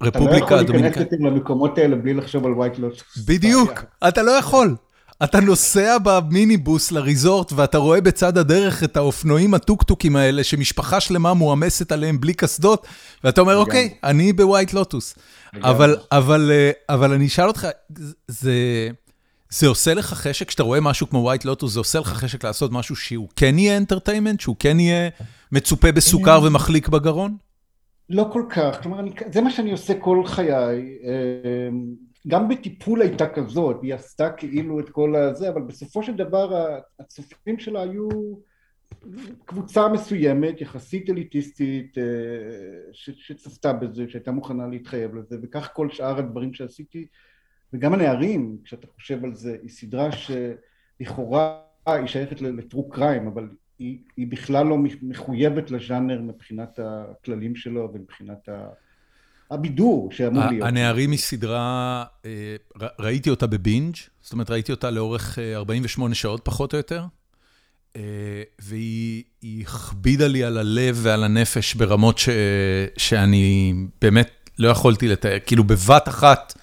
[0.00, 0.68] ברפובליקה הדומיניקנית.
[0.68, 3.18] אתה לא יכול להיכנס למקומות האלה בלי לחשוב על White Lotus.
[3.26, 3.70] בדיוק,
[4.08, 4.76] אתה לא יכול.
[5.24, 11.92] אתה נוסע במיניבוס לריזורט ואתה רואה בצד הדרך את האופנועים הטוקטוקים האלה שמשפחה שלמה מועמסת
[11.92, 12.86] עליהם בלי קסדות,
[13.24, 15.14] ואתה אומר, אוקיי, אני ב White Lotus.
[15.62, 17.66] אבל, אבל, אה, אבל אני אשאל אותך,
[18.28, 18.54] זה...
[19.52, 22.72] זה עושה לך חשק, כשאתה רואה משהו כמו White Lotus, זה עושה לך חשק לעשות
[22.72, 25.08] משהו שהוא כן יהיה entertainment, שהוא כן יהיה
[25.52, 27.36] מצופה בסוכר אה, ומחליק בגרון?
[28.10, 30.52] לא כל כך, כלומר, אני, זה מה שאני עושה כל חיי.
[31.04, 31.68] אה,
[32.28, 37.58] גם בטיפול הייתה כזאת, היא עשתה כאילו את כל הזה, אבל בסופו של דבר הצופים
[37.58, 38.08] שלה היו
[39.44, 42.04] קבוצה מסוימת, יחסית אליטיסטית, אה,
[42.92, 47.06] שצפתה בזה, שהייתה מוכנה להתחייב לזה, וכך כל שאר הדברים שעשיתי.
[47.72, 53.48] וגם הנערים, כשאתה חושב על זה, היא סדרה שלכאורה היא שייכת לטרו קריים, אבל
[53.80, 58.48] היא, היא בכלל לא מחויבת לז'אנר מבחינת הכללים שלו ומבחינת
[59.50, 60.68] הבידור שאמור להיות.
[60.68, 62.56] הנערים היא סדרה, אה,
[62.98, 67.04] ראיתי אותה בבינג', זאת אומרת ראיתי אותה לאורך 48 שעות פחות או יותר.
[68.58, 69.24] והיא
[69.62, 72.28] הכבידה לי על הלב ועל הנפש ברמות ש,
[72.96, 76.58] שאני באמת לא יכולתי לתאר, כאילו בבת אחת,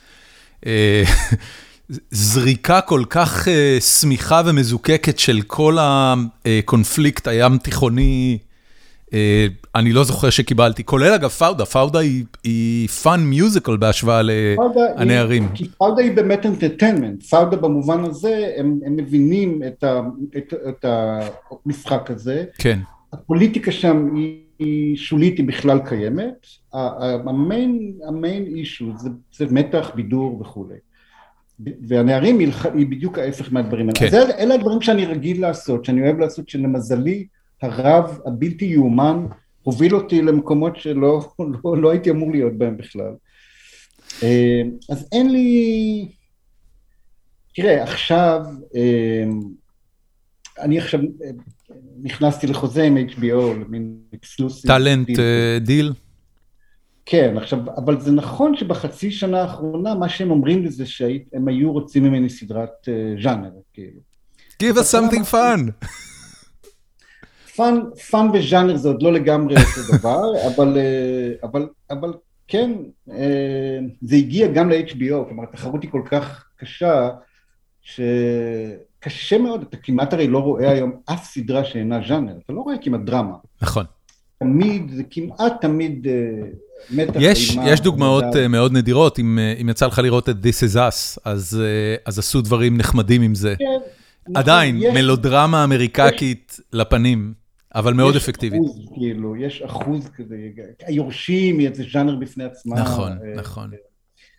[2.12, 3.48] זריקה כל כך
[4.00, 8.38] סמיכה ומזוקקת של כל הקונפליקט הים תיכוני,
[9.76, 12.00] אני לא זוכר שקיבלתי, כולל אגב פאודה, פאודה
[12.44, 15.50] היא fun musical בהשוואה לנערים.
[15.54, 19.62] כי פאודה היא באמת entertainment, פאודה במובן הזה, הם מבינים
[20.70, 20.86] את
[21.66, 22.46] המשחק הזה.
[22.58, 22.80] כן.
[23.14, 24.16] הפוליטיקה שם
[24.60, 26.48] היא שולית, היא בכלל קיימת.
[28.08, 28.86] המיין אישו
[29.38, 30.76] זה מתח, בידור וכולי.
[31.60, 32.40] והנערים
[32.74, 34.12] היא בדיוק ההפך מהדברים האלה.
[34.12, 34.32] כן.
[34.40, 37.28] אלה הדברים שאני רגיל לעשות, שאני אוהב לעשות, שלמזלי
[37.62, 39.26] הרב הבלתי יאומן
[39.64, 41.32] הוביל אותי למקומות שלא
[41.64, 43.14] לא, לא הייתי אמור להיות בהם בכלל.
[44.24, 46.12] אה, אז אין לי...
[47.56, 48.42] תראה, עכשיו,
[48.76, 49.24] אה,
[50.60, 51.30] אני עכשיו אה,
[52.04, 54.72] נכנסתי לחוזה עם HBO, למין exclusive.
[54.72, 55.10] talent
[55.62, 55.94] deal?
[57.10, 61.72] כן, עכשיו, אבל זה נכון שבחצי שנה האחרונה, מה שהם אומרים לי זה שהם היו
[61.72, 62.90] רוצים ממני סדרת
[63.24, 64.00] ז'אנר, כאילו.
[64.64, 65.88] Give us something fun.
[67.56, 67.80] fun,
[68.12, 70.78] fun וז'אנר זה עוד לא לגמרי אותו דבר, אבל,
[71.44, 72.14] אבל, אבל
[72.48, 72.72] כן,
[74.02, 77.10] זה הגיע גם ל-HBO, כלומר התחרות היא כל כך קשה,
[77.82, 82.76] שקשה מאוד, אתה כמעט הרי לא רואה היום אף סדרה שאינה ז'אנר, אתה לא רואה
[82.82, 83.36] כמעט דרמה.
[83.62, 83.86] נכון.
[84.40, 86.08] תמיד, זה כמעט תמיד
[86.92, 88.48] מתח יש, יש דוגמאות מדע.
[88.48, 91.62] מאוד נדירות, אם, אם יצא לך לראות את This is Us, אז,
[92.06, 93.56] אז עשו דברים נחמדים עם זה.
[93.60, 93.80] כן.
[94.34, 97.34] עדיין, יש, מלודרמה אמריקאית יש, לפנים.
[97.76, 98.62] אבל מאוד אפקטיבית.
[98.62, 100.36] יש אחוז, כאילו, יש אחוז כזה,
[100.86, 102.74] היורשים, זה ז'אנר בפני עצמם.
[102.74, 103.72] נכון, אה, נכון.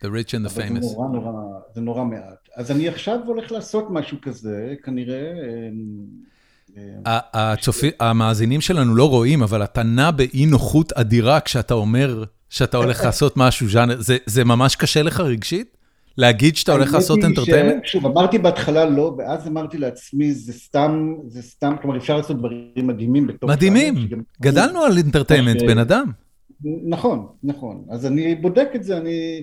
[0.02, 0.80] The rich and the famous.
[0.80, 1.32] זה נורא נורא,
[1.74, 2.48] זה נורא מעט.
[2.56, 5.32] אז אני עכשיו הולך לעשות משהו כזה, כנראה.
[7.06, 12.76] אה, הצופי, המאזינים שלנו לא רואים, אבל אתה נע באי נוחות אדירה כשאתה אומר שאתה
[12.76, 15.78] הולך לעשות משהו ז'אנר, זה, זה ממש קשה לך רגשית?
[16.18, 17.84] להגיד שאתה הולך לעשות אנטרטיימנט?
[17.84, 22.86] שוב, אמרתי בהתחלה לא, ואז אמרתי לעצמי, זה סתם, זה סתם, כלומר אפשר לעשות דברים
[22.86, 23.50] מדהימים בתוך...
[23.50, 23.94] מדהימים,
[24.40, 26.12] גדלנו על entertainment, בן אדם.
[26.64, 27.84] נכון, נכון.
[27.90, 29.42] אז אני בודק את זה, אני,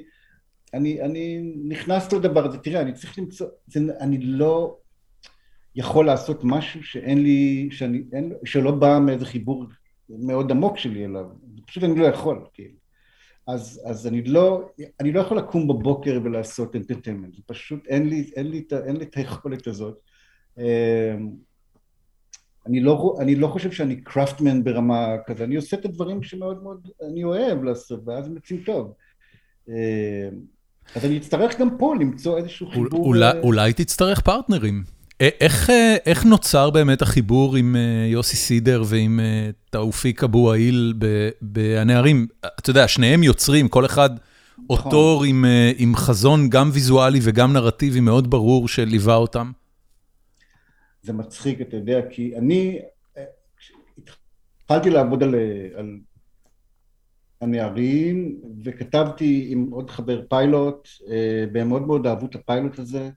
[0.74, 2.58] אני, אני נכנס לדבר הזה.
[2.58, 4.78] תראה, אני צריך למצוא, זה, אני לא
[5.76, 9.66] יכול לעשות משהו שאין לי, שאני, אין, שלא בא מאיזה חיבור
[10.10, 11.26] מאוד עמוק שלי אליו.
[11.68, 12.86] פשוט אני לא יכול, כאילו.
[13.48, 14.70] אז, אז אני, לא,
[15.00, 19.06] אני לא יכול לקום בבוקר ולעשות entertainment, זה פשוט אין לי, אין, לי, אין לי
[19.06, 20.00] את היכולת הזאת.
[20.58, 20.64] אמ,
[22.68, 26.88] אני לא, אני לא חושב שאני קראפטמן ברמה כזה, אני עושה את הדברים שמאוד מאוד
[27.12, 28.94] אני אוהב לעשות, ואז הם יוצאים טוב.
[29.70, 29.74] אמ,
[30.96, 33.06] אז אני אצטרך גם פה למצוא איזשהו חיבור.
[33.06, 34.95] אולי, אה, אולי תצטרך פרטנרים.
[35.20, 35.70] איך
[36.06, 37.76] איך נוצר באמת החיבור עם
[38.12, 39.20] יוסי סידר ועם
[39.70, 40.94] תאופיק אבו עאיל
[41.42, 42.28] ב"הנערים"?
[42.60, 44.10] אתה יודע, שניהם יוצרים, כל אחד
[44.70, 45.46] אוטור עם
[45.78, 49.52] עם חזון גם ויזואלי וגם נרטיבי מאוד ברור שליווה אותם.
[51.02, 52.80] זה מצחיק, אתה יודע, כי אני
[54.64, 55.36] התחלתי לעבוד על
[55.76, 55.98] על
[57.42, 60.88] הנערים וכתבתי עם עוד חבר פיילוט,
[61.54, 63.10] והם מאוד מאוד אהבו את הפיילוט הזה.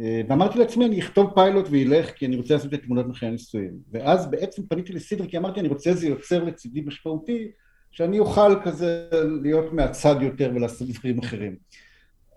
[0.00, 3.72] אה, ואמרתי לעצמי אני אכתוב פיילוט וילך כי אני רוצה לעשות את תמונות מחיי הנישואים.
[3.90, 7.50] ואז בעצם פניתי לסידר כי אמרתי אני רוצה איזה יוצר לצידי משמעותי
[7.90, 9.08] שאני אוכל כזה
[9.42, 11.56] להיות מהצד יותר ולעשות דברים אחרים.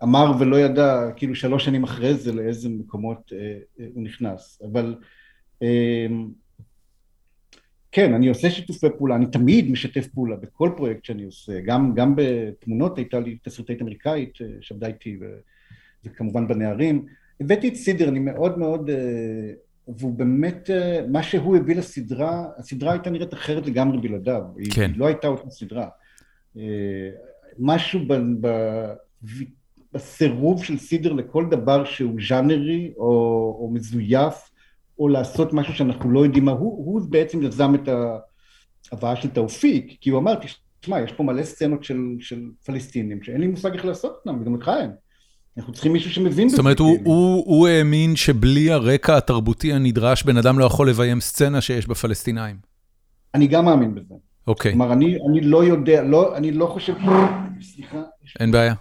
[0.02, 4.62] אמר ולא ידע כאילו שלוש שנים אחרי זה לאיזה מקומות אה, אה, הוא נכנס.
[4.72, 4.96] אבל
[5.62, 6.06] אה,
[7.92, 11.60] כן אני עושה שיתופי פעולה אני תמיד משתף פעולה בכל פרויקט שאני עושה.
[11.60, 15.18] גם, גם בתמונות הייתה לי תסריטאית אמריקאית אה, שעבדה איתי
[16.04, 17.06] וכמובן בנערים
[17.40, 19.52] הבאתי את סידר, אני מאוד מאוד, אה,
[19.88, 24.42] והוא באמת, אה, מה שהוא הביא לסדרה, הסדרה הייתה נראית אחרת לגמרי בלעדיו,
[24.74, 24.90] כן.
[24.90, 25.88] היא לא הייתה אותה סדרה.
[26.56, 26.62] אה,
[27.58, 28.48] משהו ב, ב,
[29.92, 33.04] בסירוב של סידר לכל דבר שהוא ז'אנרי או,
[33.60, 34.50] או מזויף,
[34.98, 37.88] או לעשות משהו שאנחנו לא יודעים מה הוא, הוא בעצם יזם את
[38.92, 40.34] ההבאה של תאופיק, כי הוא אמר,
[40.80, 44.52] תשמע, יש פה מלא סצנות של, של פלסטינים שאין לי מושג איך לעשות אותם, וגם
[44.52, 44.90] אותך אין.
[45.58, 46.56] אנחנו צריכים מישהו שמבין בזה.
[46.56, 47.10] זאת אומרת, הוא, כאילו.
[47.10, 52.56] הוא, הוא האמין שבלי הרקע התרבותי הנדרש, בן אדם לא יכול לביים סצנה שיש בפלסטינאים.
[53.34, 54.14] אני גם מאמין בזה.
[54.46, 54.72] אוקיי.
[54.72, 56.94] כלומר, אני, אני לא יודע, לא, אני לא חושב...
[57.60, 58.02] סליחה.
[58.40, 58.74] אין בעיה.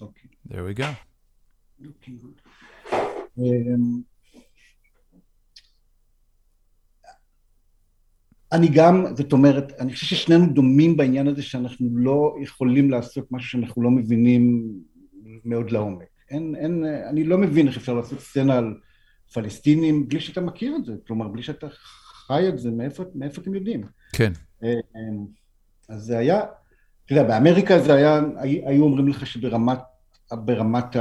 [0.00, 0.30] אוקיי.
[0.48, 0.84] There we go.
[3.38, 4.11] אמ,
[8.52, 13.50] אני גם, זאת אומרת, אני חושב ששנינו דומים בעניין הזה שאנחנו לא יכולים לעשות משהו
[13.50, 14.72] שאנחנו לא מבינים
[15.44, 16.06] מאוד לעומק.
[16.30, 18.74] אין, אין, אני לא מבין איך אפשר לעשות סצנה על
[19.32, 21.66] פלסטינים בלי שאתה מכיר את זה, כלומר בלי שאתה
[22.26, 23.80] חי את זה, מאיפה, מאיפה אתם יודעים?
[24.12, 24.32] כן.
[24.62, 25.26] אמ,
[25.88, 26.40] אז זה היה,
[27.04, 29.78] אתה יודע, באמריקה זה היה, היו אומרים לך שברמת
[30.34, 30.96] ברמת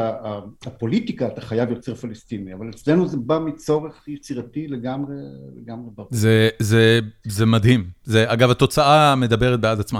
[0.65, 5.15] הפוליטיקה אתה חייב יוצר פלסטיני, אבל אצלנו זה בא מצורך יצירתי לגמרי,
[5.55, 6.07] לגמרי ברור.
[6.11, 7.85] זה, זה, זה מדהים.
[8.03, 9.99] זה, אגב, התוצאה מדברת בעד עצמה.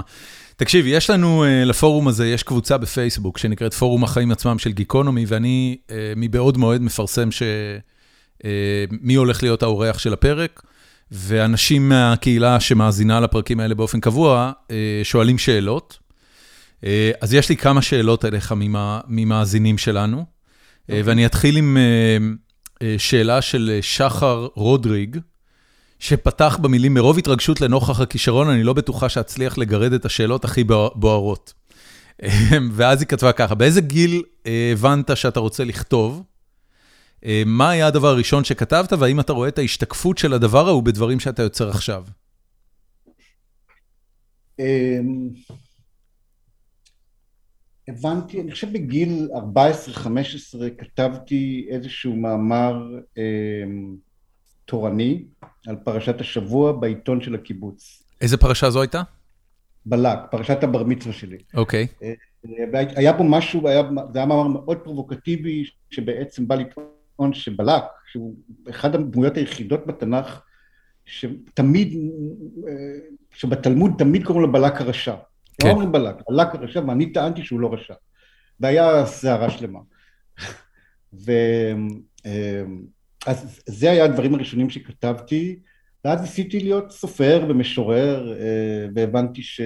[0.56, 5.24] תקשיב, יש לנו uh, לפורום הזה, יש קבוצה בפייסבוק שנקראת פורום החיים עצמם של גיקונומי,
[5.28, 7.42] ואני uh, מבעוד מועד מפרסם ש...
[8.38, 8.44] uh,
[8.90, 10.62] מי הולך להיות האורח של הפרק,
[11.10, 14.52] ואנשים מהקהילה שמאזינה לפרקים האלה באופן קבוע,
[15.02, 15.98] שואלים שאלות.
[16.84, 18.54] אה, אז יש לי כמה שאלות אליך
[19.08, 20.24] ממאזינים שלנו, אה,
[20.88, 21.02] אוקיי.
[21.02, 21.76] ואני אתחיל עם
[22.82, 25.18] אה, שאלה של שחר רודריג,
[25.98, 30.64] שפתח במילים, מרוב התרגשות לנוכח הכישרון, אני לא בטוחה שאצליח לגרד את השאלות הכי
[30.94, 31.52] בוערות.
[32.72, 34.22] ואז היא כתבה ככה, באיזה גיל
[34.72, 36.22] הבנת שאתה רוצה לכתוב?
[37.46, 41.42] מה היה הדבר הראשון שכתבת, והאם אתה רואה את ההשתקפות של הדבר ההוא בדברים שאתה
[41.42, 42.04] יוצר עכשיו?
[47.92, 50.08] הבנתי, אני חושב בגיל 14-15
[50.78, 53.22] כתבתי איזשהו מאמר אה,
[54.64, 55.24] תורני
[55.66, 58.02] על פרשת השבוע בעיתון של הקיבוץ.
[58.20, 59.02] איזה פרשה זו הייתה?
[59.86, 61.38] בלק, פרשת הבר מצווה שלי.
[61.54, 61.86] אוקיי.
[62.00, 62.04] Okay.
[62.74, 63.82] אה, היה בו משהו, היה,
[64.12, 67.82] זה היה מאמר מאוד פרובוקטיבי, שבעצם בא לטעון שבלק,
[68.12, 68.34] שהוא
[68.70, 70.40] אחד הדמויות היחידות בתנ"ך,
[71.04, 71.92] שתמיד,
[72.68, 72.72] אה,
[73.34, 75.14] שבתלמוד תמיד קוראים לו בלק הרשע.
[75.60, 75.68] כן.
[75.68, 77.94] לא אומרים בלק, בלק רשע, ואני טענתי שהוא לא רשע.
[78.60, 79.78] והיה סערה שלמה.
[81.26, 81.32] ו...
[82.26, 82.82] אמ,
[83.26, 85.56] אז זה היה הדברים הראשונים שכתבתי,
[86.04, 89.60] ואז ניסיתי להיות סופר ומשורר, אה, והבנתי ש...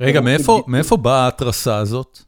[0.00, 2.18] רגע, מאיפה, מאיפה באה ההתרסה הזאת?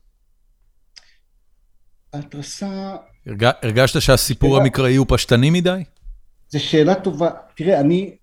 [2.13, 2.97] ההתרסה...
[3.27, 3.45] הרג...
[3.63, 4.63] הרגשת שהסיפור שאלה...
[4.63, 5.85] המקראי הוא פשטני מדי?
[6.49, 7.31] זו שאלה טובה.
[7.57, 8.17] תראה, אני,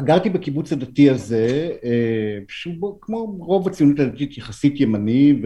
[0.00, 5.42] גרתי בקיבוץ הדתי הזה, אה, שהוא בו, כמו רוב הציונות הדתית יחסית ימני,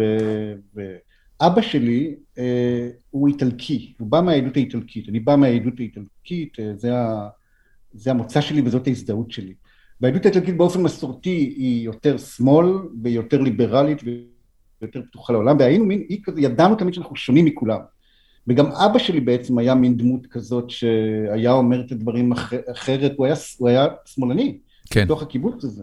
[0.74, 6.97] ואבא שלי אה, הוא איטלקי, הוא בא מהעדות האיטלקית, אני בא מהעדות האיטלקית, אה, זה,
[6.99, 7.29] ה,
[7.93, 9.55] זה המוצא שלי וזאת ההזדהות שלי.
[10.01, 12.66] והעדות האיטלקית באופן מסורתי היא יותר שמאל
[13.03, 14.03] ויותר ליברלית
[14.81, 16.07] ויותר פתוחה לעולם, והיינו מין
[16.37, 17.81] ידענו תמיד שאנחנו שונים מכולם.
[18.47, 23.27] וגם אבא שלי בעצם היה מין דמות כזאת שהיה אומר את הדברים אח, אחרת, הוא
[23.27, 24.59] היה, הוא היה שמאלני,
[24.90, 25.05] כן.
[25.05, 25.82] בתוך הקיבוץ הזה.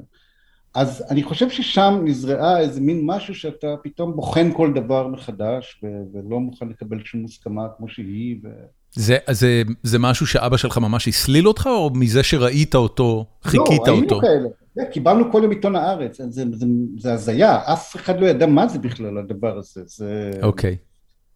[0.73, 5.87] אז אני חושב ששם נזרעה איזה מין משהו שאתה פתאום בוחן כל דבר מחדש, ו-
[6.13, 8.37] ולא מוכן לקבל שום מוסכמה כמו שהיא.
[8.43, 8.47] ו...
[8.93, 13.93] זה, זה, זה משהו שאבא שלך ממש הסליל אותך, או מזה שראית אותו, חיכית לא,
[13.93, 14.21] אותו?
[14.21, 14.85] לא, היינו כאלה.
[14.91, 16.65] קיבלנו כל יום עיתון הארץ, זה, זה, זה,
[16.97, 19.81] זה הזיה, אף אחד לא ידע מה זה בכלל הדבר הזה.
[19.85, 20.31] זה...
[20.41, 20.77] אוקיי.
[20.79, 20.88] Okay.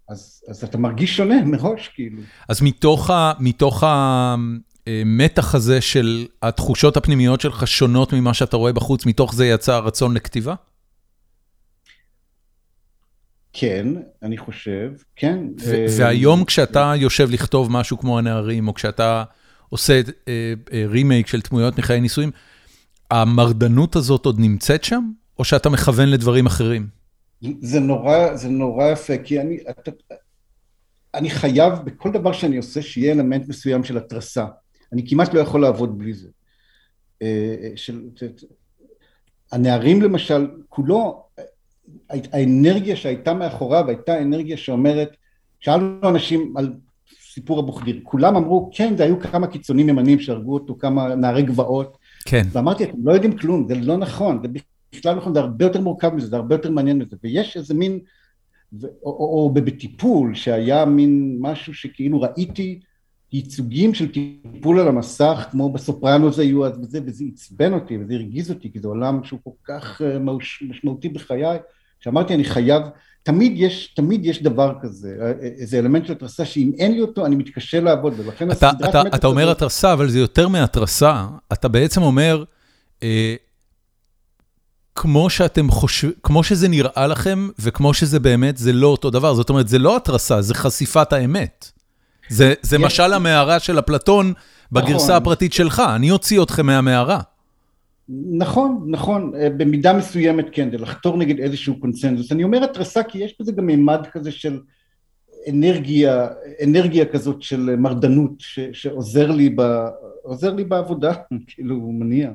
[0.09, 2.21] אז, אז אתה מרגיש שונה מראש, כאילו.
[2.49, 9.05] אז מתוך, ה, מתוך המתח הזה של התחושות הפנימיות שלך שונות ממה שאתה רואה בחוץ,
[9.05, 10.55] מתוך זה יצא הרצון לכתיבה?
[13.53, 13.87] כן,
[14.23, 15.39] אני חושב, כן.
[15.97, 19.23] והיום כשאתה יושב לכתוב משהו כמו הנערים, או כשאתה
[19.69, 20.01] עושה
[20.87, 22.31] רימייק של דמויות מחיי נישואים,
[23.11, 26.87] המרדנות הזאת עוד נמצאת שם, או שאתה מכוון לדברים אחרים?
[27.61, 29.91] זה נורא, זה נורא יפה, כי אני, אתה,
[31.13, 34.45] אני חייב בכל דבר שאני עושה שיהיה אלמנט מסוים של התרסה.
[34.93, 36.27] אני כמעט לא יכול לעבוד בלי זה.
[37.21, 38.01] אה, של,
[39.51, 41.23] הנערים למשל, כולו,
[42.09, 45.09] האנרגיה שהייתה מאחוריו הייתה אנרגיה שאומרת,
[45.59, 46.73] שאלנו אנשים על
[47.33, 51.43] סיפור אבו חדיר, כולם אמרו, כן, זה היו כמה קיצונים ימנים שהרגו אותו, כמה נערי
[51.43, 51.97] גבעות.
[52.25, 52.41] כן.
[52.51, 54.47] ואמרתי, אתם לא יודעים כלום, זה לא נכון, זה
[54.93, 57.99] בכלל נכון, זה הרבה יותר מורכב מזה, זה הרבה יותר מעניין מזה, ויש איזה מין,
[58.83, 62.79] או, או, או בטיפול, שהיה מין משהו שכאילו ראיתי
[63.33, 68.49] ייצוגים של טיפול על המסך, כמו בסופרנוס היו אז וזה, וזה עצבן אותי וזה הרגיז
[68.51, 70.17] אותי, כי זה עולם שהוא כל כך אה,
[70.61, 71.57] משמעותי בחיי,
[71.99, 72.83] שאמרתי אני חייב,
[73.23, 77.01] תמיד יש, תמיד יש דבר כזה, אה, אה, איזה אלמנט של התרסה, שאם אין לי
[77.01, 81.25] אותו אני מתקשה לעבוד, ולכן אתה, הסדרת אתה, אתה אומר התרסה, אבל זה יותר מהתרסה,
[81.53, 82.43] אתה בעצם אומר,
[84.95, 89.33] כמו שאתם חושבים, כמו שזה נראה לכם, וכמו שזה באמת, זה לא אותו דבר.
[89.33, 91.71] זאת אומרת, זה לא התרסה, זה חשיפת האמת.
[92.29, 94.33] זה, זה משל המערה של אפלטון
[94.71, 95.15] בגרסה נכון.
[95.15, 97.19] הפרטית שלך, אני אוציא אתכם מהמערה.
[98.09, 102.31] נכון, נכון, במידה מסוימת כן, זה לחתור נגד איזשהו קונצנזוס.
[102.31, 104.59] אני אומר התרסה כי יש בזה גם מימד כזה של
[105.49, 106.27] אנרגיה,
[106.63, 109.61] אנרגיה כזאת של מרדנות ש, שעוזר לי, ב,
[110.55, 111.13] לי בעבודה,
[111.47, 112.29] כאילו, הוא מניע.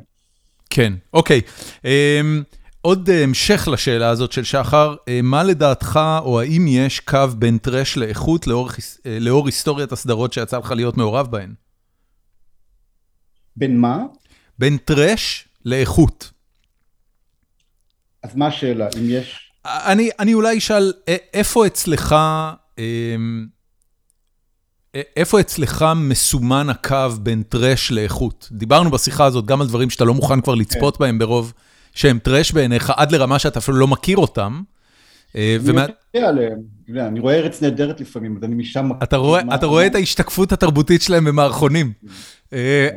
[0.70, 1.40] כן, אוקיי.
[1.84, 2.42] אמ,
[2.80, 7.96] עוד המשך לשאלה הזאת של שחר, אה, מה לדעתך, או האם יש קו בין טרש
[7.96, 8.70] לאיכות לאור,
[9.06, 11.54] אה, לאור היסטוריית הסדרות שיצא לך להיות מעורב בהן?
[13.56, 13.98] בין מה?
[14.58, 16.30] בין טרש לאיכות.
[18.22, 19.52] אז מה השאלה, אם יש...
[19.64, 20.92] אני, אני אולי אשאל,
[21.34, 22.14] איפה אצלך,
[22.78, 23.46] אמ,
[25.16, 28.48] איפה אצלך מסומן הקו בין טרש לאיכות?
[28.52, 31.04] דיברנו בשיחה הזאת גם על דברים שאתה לא מוכן כבר לצפות כן.
[31.04, 31.52] בהם ברוב
[31.94, 34.62] שהם טרש בעיניך, עד לרמה שאתה אפילו לא מכיר אותם.
[35.36, 35.82] אה, אני
[36.14, 36.58] יודע עליהם,
[37.06, 38.90] אני רואה ארץ נהדרת לפעמים, אז אני משם...
[39.54, 41.92] אתה רואה את ההשתקפות התרבותית שלהם במערכונים.
[42.52, 42.88] אה,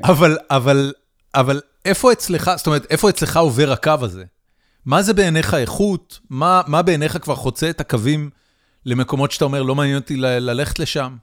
[1.35, 4.23] אבל איפה אצלך, זאת אומרת, איפה אצלך עובר הקו הזה?
[4.85, 6.19] מה זה בעיניך איכות?
[6.29, 8.29] מה בעיניך כבר חוצה את הקווים
[8.85, 11.15] למקומות שאתה אומר, לא מעניין אותי ללכת לשם?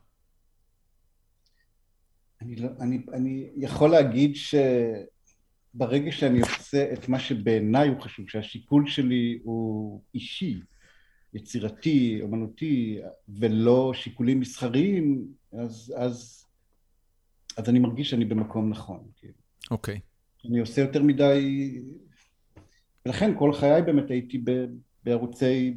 [2.43, 4.37] אני, לא, אני, אני יכול להגיד
[5.75, 10.61] שברגע שאני עושה את מה שבעיניי הוא חשוב, שהשיקול שלי הוא אישי,
[11.35, 12.99] יצירתי, אומנותי,
[13.29, 16.45] ולא שיקולים מסחריים, אז, אז,
[17.57, 19.01] אז אני מרגיש שאני במקום נכון.
[19.17, 19.33] כאילו.
[19.71, 19.97] אוקיי.
[19.97, 20.49] Okay.
[20.49, 21.81] אני עושה יותר מדי,
[23.07, 24.45] ולכן כל חיי באמת הייתי
[25.05, 25.75] בערוצי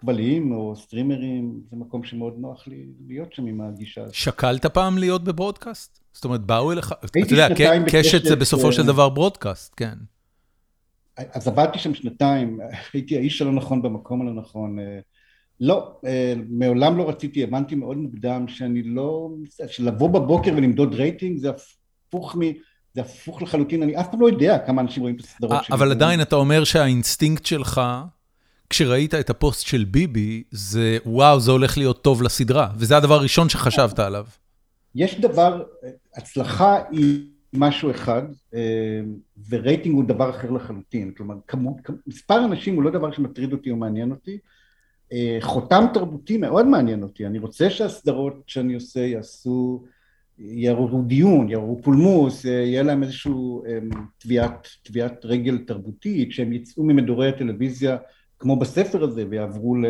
[0.00, 4.14] כבלים או סטרימרים, זה מקום שמאוד נוח לי להיות שם עם הגישה הזאת.
[4.14, 6.00] שקלת פעם להיות בברודקאסט?
[6.12, 7.48] זאת אומרת, באו אליך, אתה יודע,
[7.92, 9.94] קשת זה בסופו של דבר ברודקאסט, כן.
[11.16, 12.60] אז עבדתי שם שנתיים,
[12.92, 14.78] הייתי האיש הלא נכון במקום הלא נכון.
[14.78, 14.98] אה,
[15.60, 19.30] לא, אה, מעולם לא רציתי, הבנתי מאוד מוקדם שאני לא...
[19.66, 22.40] שלבוא בבוקר ולמדוד רייטינג זה הפוך מ...
[22.94, 25.76] זה הפוך לחלוטין, אני אף פעם לא יודע כמה אנשים רואים את הסדרות שלי.
[25.76, 27.80] אבל עדיין אתה אומר שהאינסטינקט שלך
[28.70, 33.48] כשראית את הפוסט של ביבי, זה וואו, זה הולך להיות טוב לסדרה, וזה הדבר הראשון
[33.48, 34.26] שחשבת עליו.
[34.94, 35.62] יש דבר,
[36.16, 37.20] הצלחה היא
[37.52, 38.22] משהו אחד,
[38.54, 39.00] אה,
[39.48, 41.12] ורייטינג הוא דבר אחר לחלוטין.
[41.16, 41.76] כלומר, כמות,
[42.06, 44.38] מספר אנשים הוא לא דבר שמטריד אותי או מעניין אותי.
[45.12, 47.26] אה, חותם תרבותי מאוד מעניין אותי.
[47.26, 49.84] אני רוצה שהסדרות שאני עושה יעשו,
[50.38, 53.32] יעוררו דיון, יעוררו פולמוס, אה, יהיה להם איזושהי
[54.84, 57.96] תביעת רגל תרבותית, שהם יצאו ממדורי הטלוויזיה
[58.38, 59.86] כמו בספר הזה, ויעברו ל...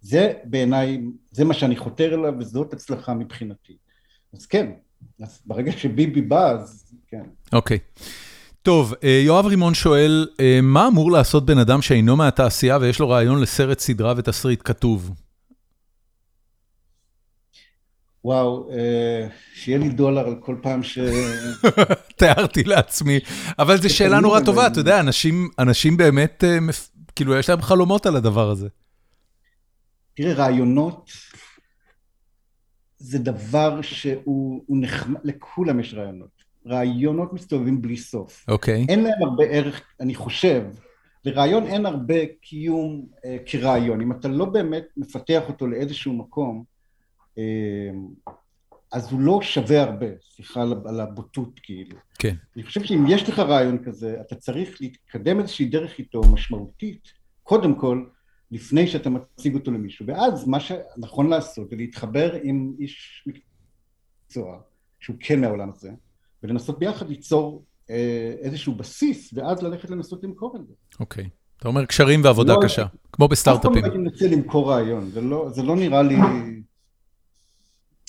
[0.00, 1.00] זה בעיניי,
[1.30, 3.76] זה מה שאני חותר אליו, וזאת הצלחה מבחינתי.
[4.34, 4.70] אז כן,
[5.20, 7.22] אז ברגע שביבי בא, אז כן.
[7.52, 7.78] אוקיי.
[7.78, 8.00] Okay.
[8.64, 13.08] טוב, אה, יואב רימון שואל, אה, מה אמור לעשות בן אדם שאינו מהתעשייה ויש לו
[13.08, 15.10] רעיון לסרט סדרה ותסריט כתוב?
[18.24, 20.98] וואו, אה, שיהיה לי דולר על כל פעם ש...
[22.18, 23.18] תיארתי לעצמי,
[23.58, 25.00] אבל זו שאלה נורא טובה, אתה יודע,
[25.58, 26.44] אנשים באמת
[27.16, 28.68] כאילו, יש להם חלומות על הדבר הזה.
[30.14, 31.10] תראה, רעיונות
[32.98, 36.44] זה דבר שהוא נחמד, לכולם יש רעיונות.
[36.66, 38.44] רעיונות מסתובבים בלי סוף.
[38.48, 38.84] אוקיי.
[38.84, 38.88] Okay.
[38.88, 40.62] אין להם הרבה ערך, אני חושב,
[41.24, 44.00] לרעיון אין הרבה קיום אה, כרעיון.
[44.00, 46.64] אם אתה לא באמת מפתח אותו לאיזשהו מקום,
[47.38, 47.90] אה,
[48.94, 51.96] אז הוא לא שווה הרבה, סליחה על הבוטות כאילו.
[52.18, 52.34] כן.
[52.56, 57.08] אני חושב שאם יש לך רעיון כזה, אתה צריך להתקדם איזושהי דרך איתו משמעותית,
[57.42, 58.04] קודם כל,
[58.50, 60.06] לפני שאתה מציג אותו למישהו.
[60.06, 64.60] ואז מה שנכון לעשות זה להתחבר עם איש מקצוע,
[65.00, 65.90] שהוא כן מהעולם הזה,
[66.42, 70.72] ולנסות ביחד ליצור אה, איזשהו בסיס, ואז ללכת לנסות למכור את זה.
[71.00, 71.28] אוקיי.
[71.58, 73.84] אתה אומר קשרים ועבודה לא, קשה, כמו בסטארט-אפים.
[73.84, 76.16] אף פעם לא הייתי מנסה למכור רעיון, זה לא, זה לא נראה לי...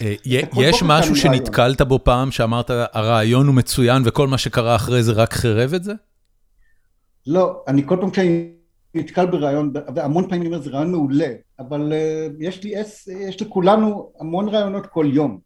[0.01, 0.13] אה,
[0.57, 5.33] יש משהו שנתקלת בו פעם, שאמרת, הרעיון הוא מצוין וכל מה שקרה אחרי זה רק
[5.33, 5.93] חרב את זה?
[7.27, 8.51] לא, אני כל פעם כשאני
[8.95, 11.27] נתקל ברעיון, והמון פעמים אני אומר, זה רעיון מעולה,
[11.59, 12.73] אבל uh, יש לי,
[13.29, 15.39] יש לכולנו המון רעיונות כל יום.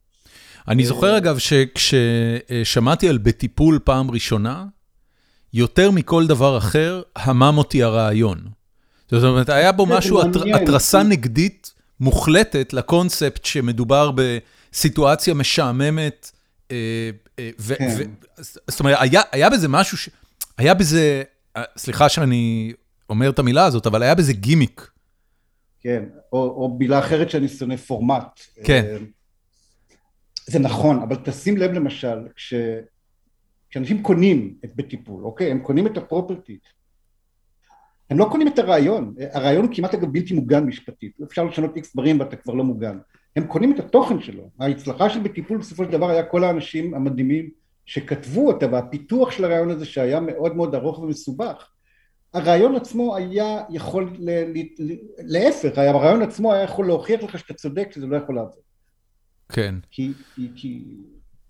[0.67, 4.65] אני זוכר אגב שכששמעתי על בטיפול פעם ראשונה,
[5.53, 8.37] יותר מכל דבר אחר, המם אותי הרעיון.
[9.11, 10.21] זאת אומרת, היה בו משהו,
[10.55, 16.31] התרסה נגדית מוחלטת לקונספט שמדובר בסיטואציה משעממת.
[16.71, 17.09] אה,
[17.39, 18.11] אה, כן.
[18.67, 18.97] זאת אומרת,
[19.31, 20.11] היה בזה משהו,
[20.57, 21.23] היה בזה,
[21.77, 22.73] סליחה שאני
[23.09, 24.91] אומר את המילה הזאת, אבל היה בזה גימיק.
[25.81, 26.03] כן,
[26.33, 28.39] או, או מילה אחרת שאני שונא, פורמט.
[28.63, 28.83] כן.
[28.85, 28.97] אה,
[30.47, 32.53] זה נכון, אבל תשים לב למשל, כש...
[33.69, 35.51] כשאנשים קונים את בטיפול, אוקיי?
[35.51, 36.57] הם קונים את הפרופרטי.
[38.09, 41.93] הם לא קונים את הרעיון, הרעיון הוא כמעט אגב בלתי מוגן משפטית, אפשר לשנות איקס
[41.93, 42.97] דברים ואתה כבר לא מוגן.
[43.35, 47.49] הם קונים את התוכן שלו, ההצלחה של בטיפול בסופו של דבר היה כל האנשים המדהימים
[47.85, 51.69] שכתבו אותה והפיתוח של הרעיון הזה שהיה מאוד מאוד ארוך ומסובך
[52.33, 54.17] הרעיון עצמו היה יכול,
[55.17, 58.59] להפך, הרעיון עצמו היה יכול להוכיח לך שאתה צודק שזה לא יכול לעבוד.
[59.49, 59.75] כן.
[59.91, 60.83] כי, כי, כי,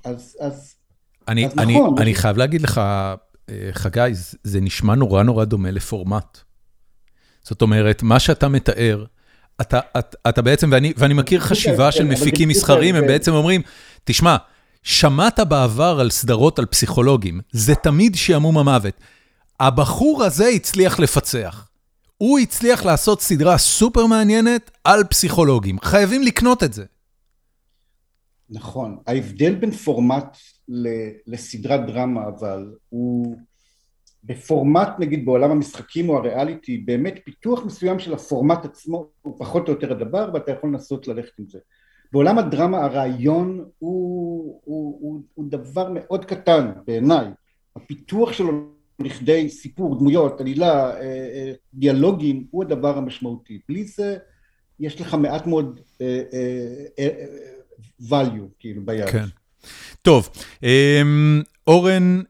[0.03, 0.75] אז, אז,
[1.27, 1.95] אני, אז אני, נכון.
[1.99, 2.77] אני חייב להגיד לך,
[3.49, 4.09] אה, חגי,
[4.43, 6.37] זה נשמע נורא נורא דומה לפורמט.
[7.43, 9.05] זאת אומרת, מה שאתה מתאר,
[9.61, 13.61] אתה, אתה, אתה בעצם, ואני, ואני מכיר חשיבה של מפיקים מסחרים, הם בעצם אומרים,
[14.03, 14.37] תשמע,
[14.83, 18.93] שמעת בעבר על סדרות על פסיכולוגים, זה תמיד שעמום המוות.
[19.59, 21.69] הבחור הזה הצליח לפצח.
[22.17, 25.77] הוא הצליח לעשות סדרה סופר מעניינת על פסיכולוגים.
[25.83, 26.85] חייבים לקנות את זה.
[28.49, 28.97] נכון.
[29.07, 30.37] ההבדל בין פורמט
[31.27, 33.37] לסדרת דרמה, אבל הוא
[34.29, 39.73] בפורמט, נגיד, בעולם המשחקים או הריאליטי, באמת פיתוח מסוים של הפורמט עצמו הוא פחות או
[39.73, 41.59] יותר הדבר, ואתה יכול לנסות ללכת עם זה.
[42.11, 47.27] בעולם הדרמה הרעיון הוא, הוא, הוא, הוא דבר מאוד קטן בעיניי.
[47.75, 48.51] הפיתוח שלו
[48.99, 53.59] לכדי סיפור, דמויות, עלילה, אה, אה, דיאלוגים, הוא הדבר המשמעותי.
[53.69, 54.17] בלי זה
[54.79, 56.21] יש לך מעט מאוד אה,
[58.09, 59.09] value, כאילו, ביד.
[59.09, 59.25] כן.
[60.01, 60.29] טוב,
[60.63, 62.21] אמ, אורן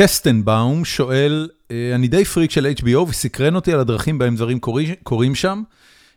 [0.00, 1.48] קסטנבאום שואל,
[1.94, 4.58] אני די פריק של HBO וסקרן אותי על הדרכים בהם דברים
[5.02, 5.62] קורים שם.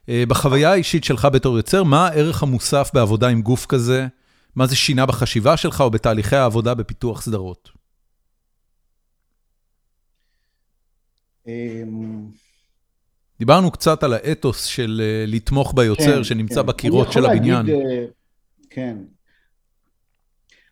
[0.08, 4.08] בחוויה האישית שלך בתור יוצר, מה הערך המוסף בעבודה עם גוף כזה?
[4.56, 7.70] מה זה שינה בחשיבה שלך או בתהליכי העבודה בפיתוח סדרות?
[11.48, 12.26] אמ,
[13.40, 16.68] דיברנו קצת על האתוס של אה, לתמוך ביוצר כן, שנמצא כן.
[16.68, 17.66] בקירות של הבניין.
[17.66, 18.06] להגיד, אה,
[18.70, 18.98] כן.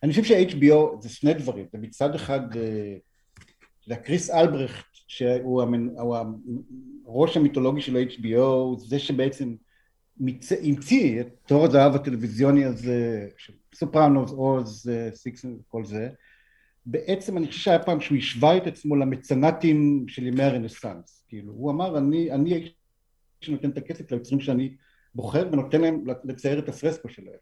[0.03, 5.89] אני חושב ש-HBO זה שני דברים, מצד אחד זה אה, קריס אלברכט שהוא המנ...
[7.05, 9.55] הראש המיתולוגי של HBO, זה שבעצם
[10.17, 10.51] מצ...
[10.51, 13.27] המציא את תור הזהב הטלוויזיוני הזה,
[13.75, 16.09] סופרנוס, עוז, סיקס וכל זה,
[16.85, 21.71] בעצם אני חושב שהיה פעם שהוא השווה את עצמו למצנטים של ימי הרנסאנס, כאילו הוא
[21.71, 22.71] אמר אני, אני
[23.41, 24.75] שנותן את הכסף ליוצרים שאני
[25.15, 27.35] בוחר ונותן להם לצייר את הפרסקו שלהם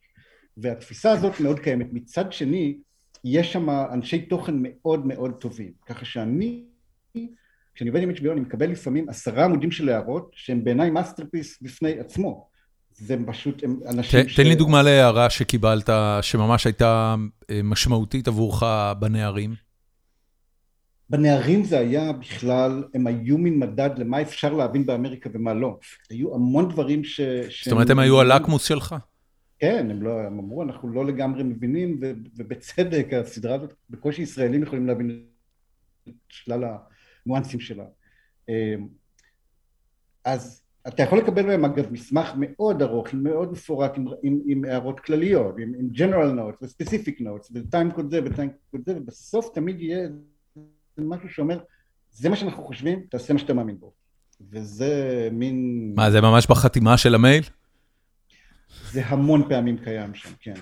[0.57, 2.77] והתפיסה הזאת מאוד קיימת, מצד שני
[3.23, 6.63] יש שם אנשי תוכן מאוד מאוד טובים, ככה שאני
[7.75, 11.99] כשאני עובד עם HBO אני מקבל לפעמים עשרה עמודים של הערות שהם בעיניי masterpiece בפני
[11.99, 12.47] עצמו
[12.91, 14.35] זה פשוט, הם אנשים ש...
[14.35, 15.89] תן לי דוגמה להערה שקיבלת,
[16.21, 17.15] שממש הייתה
[17.49, 18.63] אה, משמעותית עבורך
[18.99, 19.55] בנערים.
[21.09, 25.77] בנערים זה היה בכלל, הם היו מין מדד למה אפשר להבין באמריקה ומה לא.
[26.09, 27.21] היו המון דברים ש...
[27.65, 28.95] זאת אומרת, הם היו הלקמוס שלך?
[29.59, 31.99] כן, הם, לא, הם אמרו, אנחנו לא לגמרי מבינים,
[32.37, 35.25] ובצדק, הסדרה הזאת, בקושי ישראלים יכולים להבין
[36.07, 36.63] את שלל
[37.25, 37.85] הניואנסים שלה.
[38.49, 38.75] אה,
[40.25, 44.99] אז אתה יכול לקבל מהם אגב מסמך מאוד ארוך, מאוד מפורט, עם, עם, עם הערות
[44.99, 49.81] כלליות, עם, עם general notes ו-specific notes ו-time code זה ו-time code זה, ובסוף תמיד
[49.81, 50.09] יהיה
[50.97, 51.59] משהו שאומר,
[52.11, 53.93] זה מה שאנחנו חושבים, תעשה מה שאתה מאמין בו.
[54.51, 55.91] וזה מין...
[55.95, 57.43] מה, זה ממש בחתימה של המייל?
[58.91, 60.53] זה המון פעמים קיים שם, כן.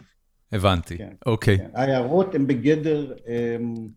[0.52, 1.58] הבנתי, כן, אוקיי.
[1.58, 1.70] כן.
[1.74, 3.88] ההערות הן בגדר הם, אמ,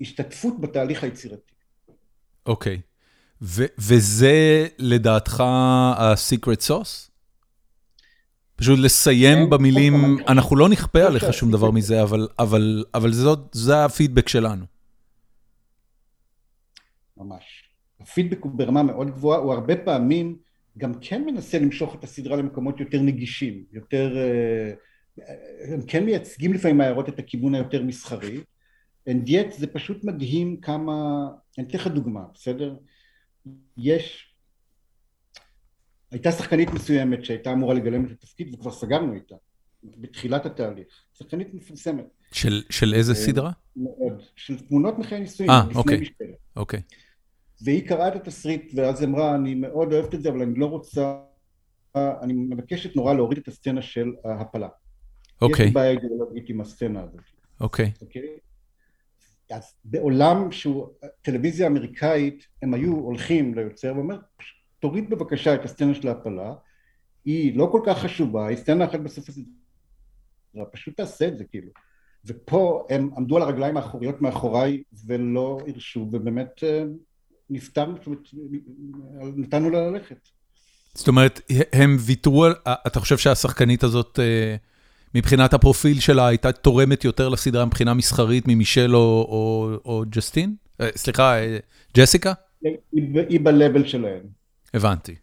[0.00, 1.52] השתתפות בתהליך היצירתי.
[2.46, 2.80] אוקיי.
[3.78, 7.10] וזה לדעתך ה-secret sauce?
[8.56, 10.32] פשוט לסיים כן, במילים, כן, כן.
[10.32, 12.02] אנחנו לא נכפה עליך שום דבר מזה,
[12.94, 13.12] אבל
[13.52, 14.64] זה הפידבק שלנו.
[17.16, 17.42] ממש.
[18.00, 20.36] הפידבק הוא ברמה מאוד גבוהה, הוא הרבה פעמים
[20.78, 24.16] גם כן מנסה למשוך את הסדרה למקומות יותר נגישים, יותר...
[24.16, 24.72] אה,
[25.72, 28.40] הם כן מייצגים לפעמים מהערות את הכיוון היותר מסחרי,
[29.08, 31.26] and yet זה פשוט מדהים כמה...
[31.58, 32.76] אני אתן לך דוגמה, בסדר?
[33.76, 34.34] יש,
[36.10, 39.34] הייתה שחקנית מסוימת שהייתה אמורה לגלם את התפקיד וכבר סגרנו איתה
[39.82, 42.06] בתחילת התהליך, שחקנית מפורסמת.
[42.32, 43.50] של, של איזה אה, סדרה?
[43.76, 46.00] מאוד, של תמונות מחיי נישואים, אה, אוקיי,
[46.56, 46.80] אוקיי.
[47.64, 51.18] והיא קראה את התסריט ואז אמרה אני מאוד אוהבת את זה אבל אני לא רוצה,
[51.94, 54.68] אני מבקשת נורא להוריד את הסצנה של ההפלה.
[55.42, 55.64] אוקיי.
[55.64, 57.20] יש לי בעיה אידיאולוגית עם הסצנה הזאת.
[57.60, 57.92] אוקיי.
[58.02, 58.38] אוקיי?
[59.50, 60.88] אז בעולם שהוא
[61.22, 64.18] טלוויזיה אמריקאית, הם היו הולכים ליוצר ואומר,
[64.78, 66.54] תוריד בבקשה את הסצנה של ההפלה,
[67.24, 71.70] היא לא כל כך חשובה, היא סצנה אחת בסוף הסדרה, פשוט תעשה את זה כאילו.
[72.24, 76.62] ופה הם עמדו על הרגליים האחוריות מאחוריי ולא הרשו, ובאמת
[77.50, 78.20] נפטרנו, זאת אומרת,
[79.36, 80.28] נתנו לה ללכת.
[80.94, 81.40] זאת אומרת,
[81.72, 82.46] הם ויתרו
[82.86, 84.18] אתה חושב שהשחקנית הזאת...
[84.22, 84.56] אה,
[85.14, 90.54] מבחינת הפרופיל שלה הייתה תורמת יותר לסדרה מבחינה מסחרית ממישל או או, או ג'סטין?
[90.80, 91.58] אה, סליחה, אה,
[91.96, 92.32] ג'סיקה?
[92.62, 92.76] היא
[93.28, 94.20] היא ב-level שלהם.
[94.74, 95.14] הבנתי.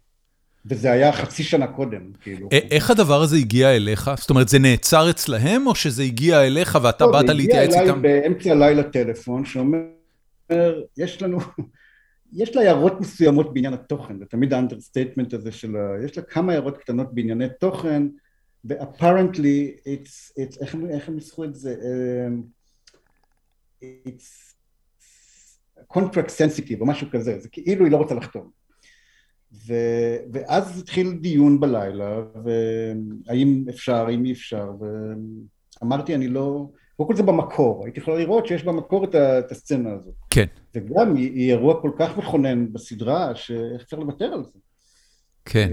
[0.66, 2.50] וזה היה חצי שנה קודם, כאילו.
[2.52, 4.12] איך הדבר הזה הגיע אליך?
[4.18, 7.86] זאת אומרת, זה נעצר אצלהם, או שזה הגיע אליך ואתה לא, באת להתייעץ איתם?
[7.86, 9.78] זה הגיע אליי באמצע הלילה טלפון, שאומר,
[10.98, 11.40] יש לנו,
[12.36, 16.06] יש לה הערות מסוימות בעניין התוכן, זה תמיד ה-understatement הזה של ה...
[16.06, 18.04] יש לה כמה הערות קטנות בענייני תוכן,
[18.66, 21.76] ו-apparently, it's, it's, איך, איך הם ניסחו את זה?
[21.76, 22.44] Um,
[23.84, 24.54] it's
[25.94, 28.50] contract sensitive או משהו כזה, זה כאילו היא לא רוצה לחתום.
[29.68, 29.74] ו,
[30.34, 34.72] ואז התחיל דיון בלילה, והאם אפשר, האם אי אפשר,
[35.82, 39.52] ואמרתי אני לא, קודם כל זה במקור, הייתי יכול לראות שיש במקור את, ה, את
[39.52, 40.14] הסצנה הזאת.
[40.30, 40.46] כן.
[40.76, 44.60] וגם היא, היא אירוע כל כך מכונן בסדרה, שאיך אפשר לוותר על זה.
[45.46, 45.70] כן.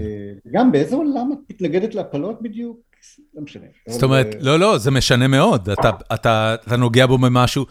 [0.51, 2.79] גם באיזה עולם את מתנגדת להפלות בדיוק?
[3.33, 3.65] לא משנה.
[3.87, 5.69] זאת אומרת, אה, לא, לא, זה משנה מאוד.
[5.69, 7.65] אתה, אתה, אתה נוגע בו במשהו,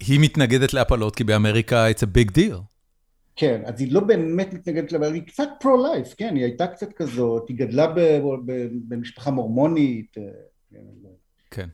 [0.00, 2.56] היא מתנגדת להפלות, כי באמריקה it's a big deal.
[3.36, 7.48] כן, אז היא לא באמת מתנגדת לה, היא קצת פרו-לייף, כן, היא הייתה קצת כזאת,
[7.48, 7.94] היא גדלה
[8.88, 10.16] במשפחה מורמונית.
[10.18, 10.78] אה,
[11.50, 11.68] כן.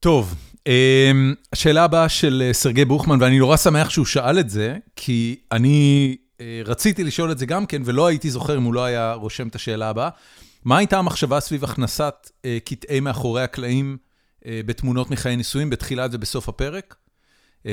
[0.00, 0.34] טוב,
[0.66, 5.36] אמ, השאלה הבאה של אה, סרגי בוכמן, ואני נורא שמח שהוא שאל את זה, כי
[5.52, 9.12] אני אה, רציתי לשאול את זה גם כן, ולא הייתי זוכר אם הוא לא היה
[9.12, 10.08] רושם את השאלה הבאה.
[10.64, 12.30] מה הייתה המחשבה סביב הכנסת
[12.64, 13.96] קטעי מאחורי הקלעים
[14.46, 16.96] בתמונות מחיי נישואים בתחילת ובסוף הפרק?
[17.66, 17.70] אמ,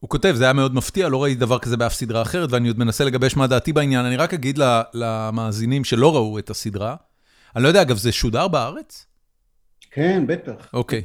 [0.00, 2.78] הוא כותב, זה היה מאוד מפתיע, לא ראיתי דבר כזה באף סדרה אחרת, ואני עוד
[2.78, 4.04] מנסה לגבש מה דעתי בעניין.
[4.04, 4.58] אני רק אגיד
[4.94, 6.96] למאזינים שלא ראו את הסדרה,
[7.56, 9.06] אני לא יודע, אגב, זה שודר בארץ?
[9.96, 10.68] כן, בטח.
[10.72, 11.02] אוקיי.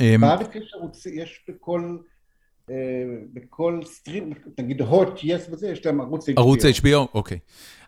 [0.00, 1.96] אמ, בארץ יש ערוץ, יש בכל...
[2.70, 2.76] אה,
[3.32, 6.32] בכל סטרים, נגיד הוט, יס וזה, יש להם ערוץ HBO.
[6.36, 7.38] ערוץ HBO, אוקיי.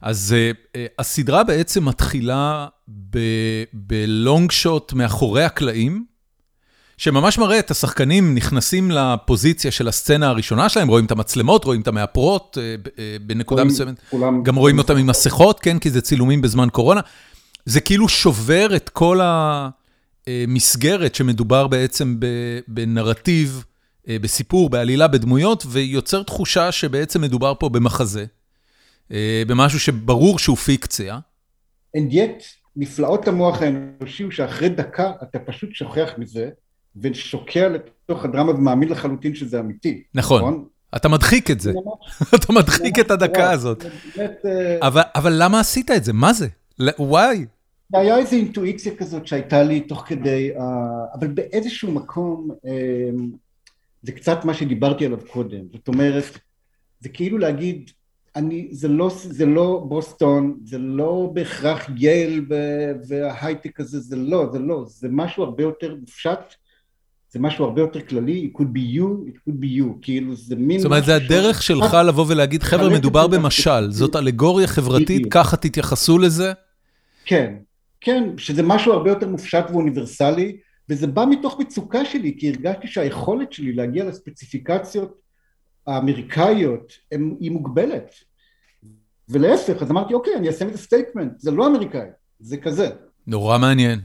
[0.01, 2.67] אז uh, הסדרה בעצם מתחילה
[3.73, 6.05] בלונג שוט מאחורי הקלעים,
[6.97, 11.89] שממש מראה את השחקנים נכנסים לפוזיציה של הסצנה הראשונה שלהם, רואים את המצלמות, רואים את
[11.89, 12.59] המאפרות
[13.27, 14.01] בנקודה מסוימת.
[14.43, 17.01] גם רואים אותם עם מסכות, כן, כי זה צילומים בזמן קורונה.
[17.65, 19.21] זה כאילו שובר את כל
[20.27, 22.17] המסגרת שמדובר בעצם
[22.69, 23.65] בנרטיב,
[24.09, 28.25] אה, בסיפור, בעלילה, בדמויות, ויוצר תחושה שבעצם מדובר פה במחזה,
[29.47, 31.19] במשהו שברור שהוא פיקציה.
[31.97, 32.45] And yet,
[32.77, 36.51] נפלאות המוח האנושי הוא שאחרי דקה אתה פשוט שוכח מזה.
[36.97, 40.03] ושוקע לתוך הדרמה ומאמין לחלוטין שזה אמיתי.
[40.15, 40.41] נכון.
[40.41, 40.65] נכון?
[40.97, 41.73] אתה מדחיק את זה.
[42.35, 43.85] אתה מדחיק את הדקה הזאת.
[44.19, 44.79] אה,
[45.15, 46.13] אבל למה עשית את זה?
[46.13, 46.47] מה זה?
[46.99, 47.47] וואי.
[47.93, 50.65] היה איזו אינטואיציה כזאת שהייתה לי תוך כדי, אה,
[51.15, 53.11] אבל באיזשהו מקום, אה,
[54.03, 55.61] זה קצת מה שדיברתי עליו קודם.
[55.73, 56.25] זאת אומרת,
[57.01, 57.91] זה כאילו להגיד,
[58.37, 62.47] אני, זה לא, זה לא בוסטון, זה לא בהכרח יייל
[63.09, 66.55] וההייטק הזה, זה לא, זה לא, זה משהו הרבה יותר מופשט.
[67.31, 70.57] זה משהו הרבה יותר כללי, it could be you, it could be you, כאילו זה
[70.57, 70.79] מין...
[70.79, 76.19] זאת אומרת, זה הדרך שלך לבוא ולהגיד, חבר'ה, מדובר במשל, זאת אלגוריה חברתית, ככה תתייחסו
[76.19, 76.53] לזה?
[77.25, 77.55] כן,
[78.05, 80.57] כן, שזה משהו הרבה יותר מופשט ואוניברסלי,
[80.89, 85.15] וזה בא מתוך מצוקה שלי, כי הרגשתי שהיכולת שלי להגיע לספציפיקציות
[85.87, 86.93] האמריקאיות
[87.41, 88.15] היא מוגבלת.
[89.29, 92.09] ולהפך, אז אמרתי, אוקיי, אני אעשה את ה-statement, זה לא אמריקאי,
[92.41, 92.89] זה כזה.
[93.27, 94.01] נורא מעניין.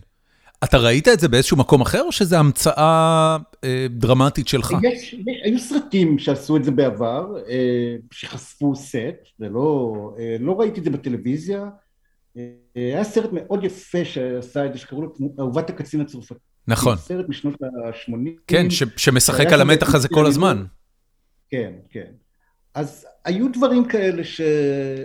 [0.64, 4.74] אתה ראית את זה באיזשהו מקום אחר, או שזו המצאה אה, דרמטית שלך?
[4.84, 10.80] יש, יש, היו סרטים שעשו את זה בעבר, אה, שחשפו סט, ולא אה, לא ראיתי
[10.80, 11.70] את זה בטלוויזיה.
[12.38, 12.44] אה,
[12.80, 16.40] היה סרט מאוד יפה שעשה את זה, שקראו לו אהובת הקצין הצרפתי.
[16.68, 16.98] נכון.
[16.98, 18.30] סרט משנות ה-80.
[18.48, 20.66] כן, ש, שמשחק על המתח הזה כל הזמן.
[21.50, 22.12] כן, כן.
[22.74, 24.42] אז היו דברים כאלה ש...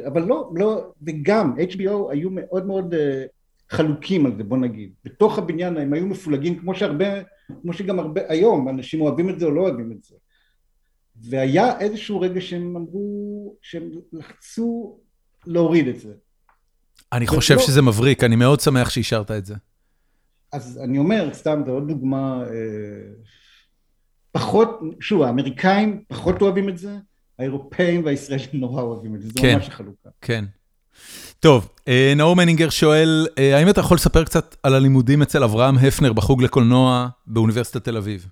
[0.06, 2.94] אבל לא, לא, וגם HBO היו מאוד מאוד...
[2.94, 3.24] אה,
[3.70, 7.06] חלוקים על זה בוא נגיד, בתוך הבניין הם היו מפולגים כמו שהרבה,
[7.62, 10.14] כמו שגם הרבה היום אנשים אוהבים את זה או לא אוהבים את זה
[11.16, 14.98] והיה איזשהו רגע שהם אמרו שהם לחצו
[15.46, 16.12] להוריד את זה
[17.14, 19.54] אני חושב שזה מבריק, אני מאוד שמח שאישרת את זה.
[20.52, 22.54] אז אני אומר, סתם, זו עוד דוגמה, אה,
[24.32, 26.96] פחות, שוב, האמריקאים פחות אוהבים את זה,
[27.38, 30.08] האירופאים והישראלים נורא אוהבים את זה, כן, ממש החלוקה.
[30.20, 30.44] כן.
[31.40, 35.78] טוב, אה, נאור מנינגר שואל, אה, האם אתה יכול לספר קצת על הלימודים אצל אברהם
[35.78, 38.28] הפנר בחוג לקולנוע באוניברסיטת תל אביב?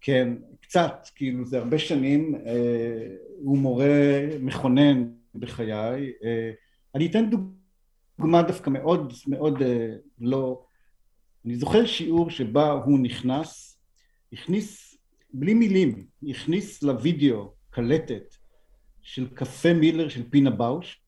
[0.00, 0.28] כן,
[0.60, 2.34] קצת, כאילו זה הרבה שנים,
[3.42, 3.86] הוא מורה
[4.40, 5.04] מכונן
[5.40, 6.12] בחיי.
[6.94, 7.30] אני אתן
[8.18, 9.54] דוגמה דווקא מאוד מאוד
[10.18, 10.64] לא...
[11.44, 13.78] אני זוכר שיעור שבה הוא נכנס,
[14.32, 14.98] הכניס,
[15.32, 18.34] בלי מילים, הכניס לוידאו קלטת
[19.02, 21.02] של קפה מילר של פינה באוש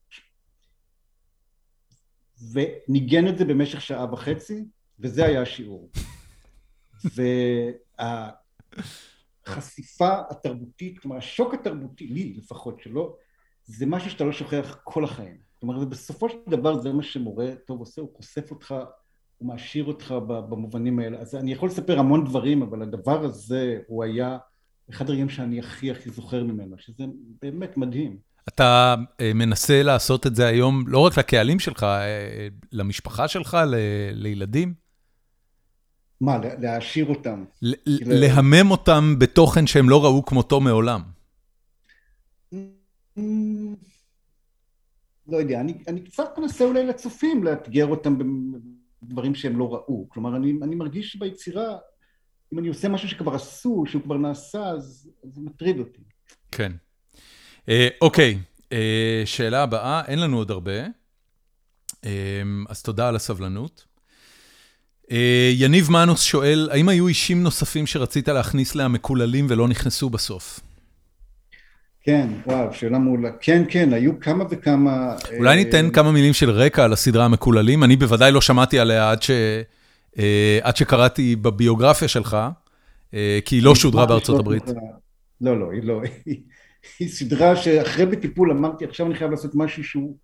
[2.51, 4.65] וניגן את זה במשך שעה וחצי
[4.99, 5.91] וזה היה השיעור
[9.45, 13.17] והחשיפה התרבותית, כלומר השוק התרבותי, לי לפחות שלא,
[13.77, 15.37] זה משהו שאתה לא שוכח כל החיים.
[15.53, 18.75] זאת אומרת, בסופו של דבר זה מה שמורה טוב עושה, הוא חושף אותך,
[19.37, 21.17] הוא מעשיר אותך במובנים האלה.
[21.17, 24.37] אז אני יכול לספר המון דברים, אבל הדבר הזה, הוא היה
[24.89, 27.03] אחד הרגעים שאני הכי הכי זוכר ממנו, שזה
[27.41, 28.17] באמת מדהים.
[28.47, 33.57] אתה אה, מנסה לעשות את זה היום לא רק לקהלים שלך, אה, למשפחה שלך,
[34.13, 34.73] לילדים?
[36.21, 37.43] מה, להעשיר אותם?
[38.05, 41.01] להמם אותם בתוכן שהם לא ראו כמותו מעולם.
[45.31, 48.17] לא יודע, אני, אני קצת מנסה אולי לצופים לאתגר אותם
[49.01, 50.09] בדברים שהם לא ראו.
[50.09, 51.77] כלומר, אני, אני מרגיש שביצירה,
[52.53, 56.01] אם אני עושה משהו שכבר עשו, שהוא כבר נעשה, אז זה מטריד אותי.
[56.51, 56.71] כן.
[57.69, 58.37] אה, אוקיי,
[58.71, 60.79] אה, שאלה הבאה, אין לנו עוד הרבה,
[62.05, 63.85] אה, אז תודה על הסבלנות.
[65.11, 70.59] אה, יניב מנוס שואל, האם היו אישים נוספים שרצית להכניס להמקוללים ולא נכנסו בסוף?
[72.03, 73.29] כן, וואו, שאלה מעולה.
[73.41, 75.15] כן, כן, היו כמה וכמה...
[75.37, 77.83] אולי ניתן כמה מילים של רקע על הסדרה המקוללים.
[77.83, 79.31] אני בוודאי לא שמעתי עליה עד, ש...
[80.61, 82.37] עד שקראתי בביוגרפיה שלך,
[83.11, 84.63] כי היא לא שודרה בארצות הברית.
[85.41, 86.01] לא, לא, היא לא.
[86.99, 90.15] היא סדרה שאחרי בטיפול אמרתי, עכשיו אני חייב לעשות משהו שהוא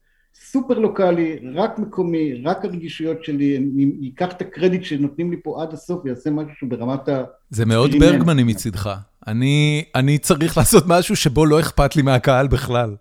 [0.52, 5.74] סופר לוקאלי, רק מקומי, רק הרגישויות שלי, אני אקח את הקרדיט שנותנים לי פה עד
[5.74, 7.24] הסוף ויעשה משהו שהוא ברמת ה...
[7.50, 8.96] זה מאוד ברגמני מצידך.
[9.28, 12.96] אני, אני צריך לעשות משהו שבו לא אכפת לי מהקהל בכלל.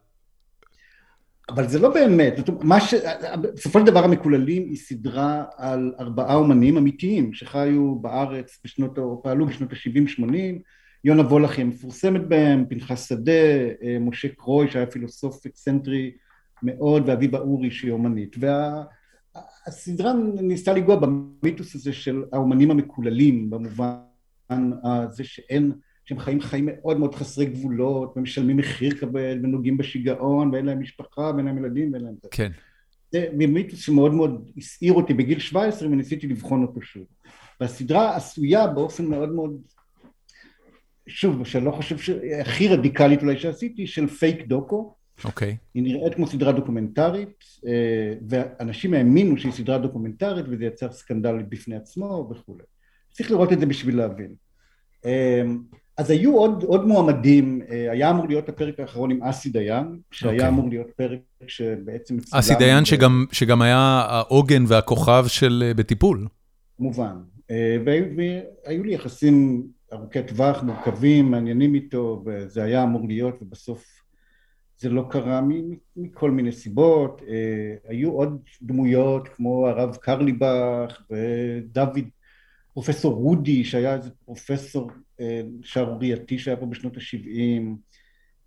[1.49, 2.95] אבל זה לא באמת, מה ש...
[3.55, 9.47] בסופו של דבר המקוללים היא סדרה על ארבעה אומנים אמיתיים שחיו בארץ בשנות, או פעלו
[9.47, 10.33] בשנות ה-70-80
[11.05, 13.33] יונה וולך היא המפורסמת בהם, פנחס שדה,
[13.83, 16.13] אה, משה קרוי שהיה פילוסוף אקסנטרי
[16.63, 18.37] מאוד, ואביבה אורי שהיא אומנית.
[18.39, 20.43] והסדרה וה...
[20.43, 23.95] ניסתה לנגוע במיתוס הזה של האומנים המקוללים, במובן
[24.85, 25.73] הזה שאין,
[26.07, 31.31] שהם חיים חיים מאוד מאוד חסרי גבולות, ומשלמים מחיר כבד, ונוגעים בשיגעון, ואין להם משפחה,
[31.35, 32.15] ואין להם ילדים, ואין להם...
[32.31, 32.51] כן.
[33.13, 37.05] זה מיתוס שמאוד מאוד הסעיר אותי בגיל 17 וניסיתי לבחון אותו שוב.
[37.61, 39.61] והסדרה עשויה באופן מאוד מאוד
[41.07, 44.95] שוב, שאני לא חושב שהכי רדיקלית אולי שעשיתי, של fake docu.
[45.25, 45.53] אוקיי.
[45.53, 45.57] Okay.
[45.75, 51.77] היא נראית כמו סדרה דוקומנטרית, אה, ואנשים האמינו שהיא סדרה דוקומנטרית, וזה יצר סקנדל בפני
[51.77, 52.65] עצמו וכולי.
[53.11, 54.35] צריך לראות את זה בשביל להבין.
[55.99, 59.99] אה, אז היו עוד, עוד מועמדים, אה, היה אמור להיות הפרק האחרון עם אסי דיין,
[60.11, 60.35] שהיה okay.
[60.35, 60.49] אוקיי.
[60.49, 62.17] אמור להיות פרק שבעצם...
[62.33, 62.87] אסי דיין ו...
[62.87, 66.27] שגם, שגם היה העוגן והכוכב של בטיפול.
[66.79, 67.17] כמובן.
[67.85, 73.97] והיו לי יחסים ארוכי טווח, מורכבים, מעניינים איתו, וזה היה אמור להיות, ובסוף
[74.79, 75.41] זה לא קרה
[75.97, 77.23] מכל מיני סיבות.
[77.29, 81.99] אה, היו עוד דמויות כמו הרב קרליבך ודוד,
[82.77, 84.91] פרופסור רודי, שהיה איזה פרופסור
[85.21, 87.63] אה, שערורייתי שהיה פה בשנות ה-70,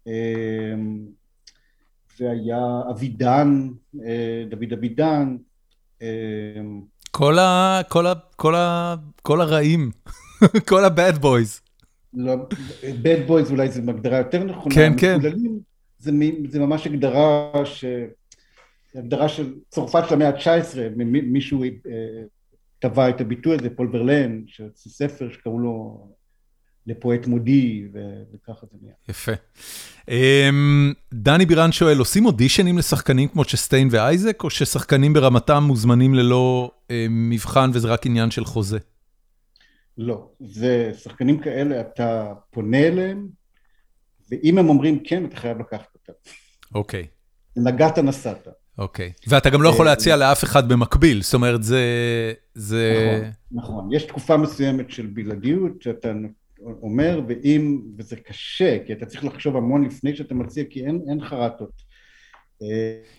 [0.08, 0.74] אה,
[2.20, 3.70] והיה אבידן,
[4.50, 5.38] דוד אבידן.
[7.12, 9.92] כל, ה, כל, ה, כל, ה, כל הרעים.
[10.70, 11.62] כל ה-bad boys.
[12.14, 12.36] לא,
[12.82, 14.76] bad boys אולי זו הגדרה יותר נכונה.
[14.76, 15.20] כן, כן.
[16.00, 16.12] זה,
[16.50, 17.86] זה ממש הגדרה ש...
[18.96, 21.70] הגדרה של צרפת של המאה ה-19, מישהו אה,
[22.80, 26.08] טבע את הביטוי הזה, פול ורלן, שזה ספר שקראו לו
[26.88, 27.88] לפואט מודי,
[28.34, 28.94] וככה זה נהיה.
[29.10, 29.32] יפה.
[30.10, 36.72] Um, דני בירן שואל, עושים אודישנים לשחקנים כמו שסטיין ואייזק, או ששחקנים ברמתם מוזמנים ללא
[36.74, 38.80] uh, מבחן וזה רק עניין של חוזה?
[39.98, 43.28] לא, זה שחקנים כאלה, אתה פונה אליהם,
[44.32, 46.14] ואם הם אומרים כן, אתה חייב לקחת אותם.
[46.76, 47.08] אוקיי.
[47.56, 48.48] נגעת נסעת.
[48.80, 51.84] אוקיי, ואתה גם לא יכול להציע לאף אחד במקביל, זאת אומרת, זה...
[52.54, 52.94] זה...
[53.52, 53.94] נכון, נכון.
[53.94, 56.12] יש תקופה מסוימת של בלעדיות שאתה
[56.82, 61.26] אומר, ואם, וזה קשה, כי אתה צריך לחשוב המון לפני שאתה מציע, כי אין, אין
[61.26, 61.90] חרטות.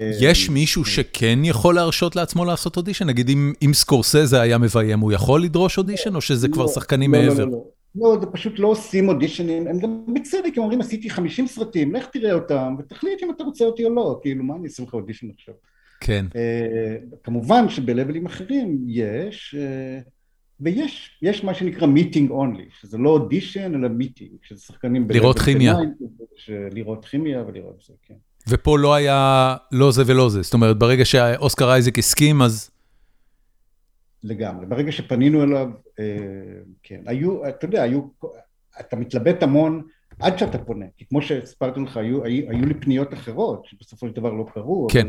[0.00, 3.06] יש מישהו שכן יכול להרשות לעצמו לעשות אודישן?
[3.06, 3.30] נגיד
[3.62, 7.28] אם סקורסזה היה מביים, הוא יכול לדרוש אודישן, או שזה כבר לא, שחקנים לא, לא,
[7.28, 7.46] מעבר?
[7.94, 12.06] לא, זה פשוט לא עושים אודישנים, הם גם בצדק, הם אומרים עשיתי 50 סרטים, לך
[12.06, 15.26] תראה אותם ותחליט אם אתה רוצה אותי או לא, כאילו מה אני אעשה לך אודישן
[15.30, 15.54] עכשיו?
[16.00, 16.26] כן.
[17.24, 19.54] כמובן שבלבלים אחרים יש,
[20.60, 25.06] ויש יש מה שנקרא meeting only, שזה לא אודישן אלא meeting, שזה שחקנים...
[25.10, 25.74] לראות כימיה.
[26.48, 28.14] לראות כימיה ולראות זה, כן.
[28.48, 32.70] ופה לא היה לא זה ולא זה, זאת אומרת, ברגע שאוסקר אייזק הסכים, אז...
[34.24, 35.68] לגמרי, ברגע שפנינו אליו,
[35.98, 36.04] אה,
[36.82, 38.02] כן, היו, אתה יודע, היו,
[38.80, 39.82] אתה מתלבט המון
[40.18, 44.14] עד שאתה פונה, כי כמו שהספרתי לך, היו, היו, היו לי פניות אחרות, שבסופו של
[44.14, 45.08] דבר לא קרו, כן.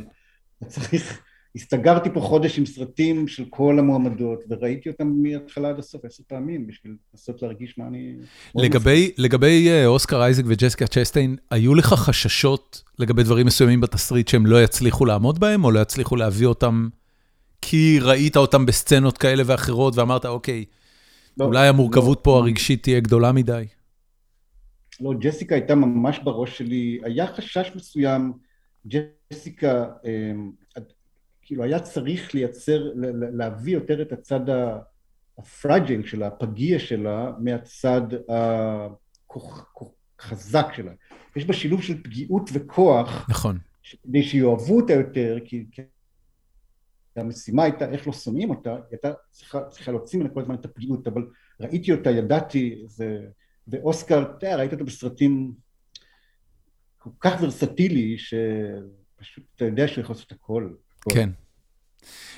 [0.61, 1.21] אבל צריך
[1.55, 6.67] הסתגרתי פה חודש עם סרטים של כל המועמדות, וראיתי אותם מההתחלה עד הסוף עשר פעמים,
[6.67, 8.15] בשביל לנסות להרגיש מה אני...
[8.55, 14.45] לגבי, לגבי אה, אוסקר אייזק וג'סיקה צ'סטיין, היו לך חששות לגבי דברים מסוימים בתסריט שהם
[14.45, 16.89] לא יצליחו לעמוד בהם, או לא יצליחו להביא אותם
[17.61, 20.65] כי ראית אותם בסצנות כאלה ואחרות, ואמרת, אוקיי,
[21.37, 23.65] לא, אולי המורכבות לא, פה הרגשית תהיה גדולה מדי?
[25.01, 28.33] לא, ג'סיקה הייתה ממש בראש שלי, היה חשש מסוים,
[28.87, 30.51] ג'סיקה, אמ,
[31.41, 32.91] כאילו היה צריך לייצר,
[33.33, 34.39] להביא יותר את הצד
[35.37, 38.01] הפרג'יל שלה, הפגיע שלה, מהצד
[40.19, 40.91] החזק שלה.
[41.35, 43.25] יש בה שילוב של פגיעות וכוח.
[43.29, 43.57] נכון.
[44.03, 45.81] כדי שיאהבו אותה יותר, כי, כי
[47.15, 50.65] המשימה הייתה איך לא שונאים אותה, היא הייתה צריכה, צריכה להוציא ממנה כל הזמן את
[50.65, 51.27] הפגיעות, אבל
[51.59, 53.19] ראיתי אותה, ידעתי, זה...
[53.67, 55.53] ואוסקר, אתה יודע, ראית אותו בסרטים
[56.97, 60.69] כל כך ורסטילי, שפשוט אתה יודע שהוא יכול לעשות הכל.
[61.09, 61.29] כן.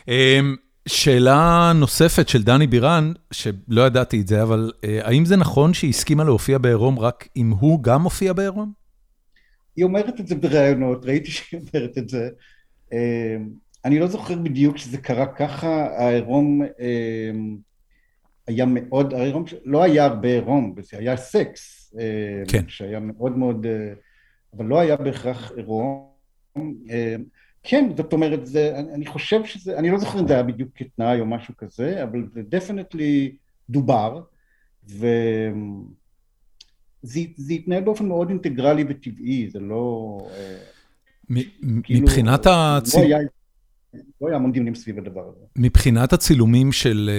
[0.08, 0.56] אמ,
[0.88, 5.90] שאלה נוספת של דני בירן, שלא ידעתי את זה, אבל אה, האם זה נכון שהיא
[5.90, 8.74] הסכימה להופיע בעירום רק אם הוא גם מופיע בעירום?
[9.76, 12.30] היא אומרת את זה בראיונות, ראיתי שהיא אומרת את זה.
[13.86, 17.58] אמ, אני לא זוכר בדיוק שזה קרה ככה, העירום אמ,
[18.48, 21.94] היה מאוד, העירום, לא היה הרבה עירום, זה היה סקס,
[22.48, 22.64] כן.
[22.68, 23.94] שהיה מאוד מאוד, אה,
[24.58, 26.14] אבל לא היה בהכרח עירום.
[27.64, 30.70] כן, זאת אומרת, זה, אני, אני חושב שזה, אני לא זוכר אם זה היה בדיוק
[30.76, 33.36] כתנאי או משהו כזה, אבל זה definitely
[33.70, 34.22] דובר,
[34.86, 35.10] וזה
[37.50, 40.18] התנהל באופן מאוד אינטגרלי וטבעי, זה לא...
[41.30, 41.42] מ,
[41.82, 42.96] כאילו, מבחינת הצ...
[42.96, 43.18] לא היה,
[44.22, 45.46] לא היה המון דיונים סביב הדבר הזה.
[45.56, 47.10] מבחינת הצילומים של,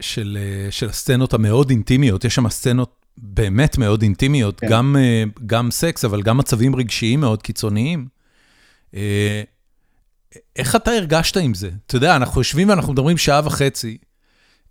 [0.00, 0.38] של,
[0.70, 4.66] של הסצנות המאוד אינטימיות, יש שם סצנות באמת מאוד אינטימיות, כן.
[4.70, 4.96] גם,
[5.46, 8.08] גם סקס, אבל גם מצבים רגשיים מאוד קיצוניים.
[8.94, 9.42] אה,
[10.56, 11.70] איך אתה הרגשת עם זה?
[11.86, 13.98] אתה יודע, אנחנו יושבים ואנחנו מדברים שעה וחצי.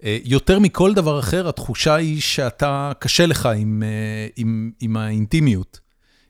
[0.04, 5.80] אה, יותר מכל דבר אחר, התחושה היא שאתה, קשה לך עם, אה, עם, עם האינטימיות.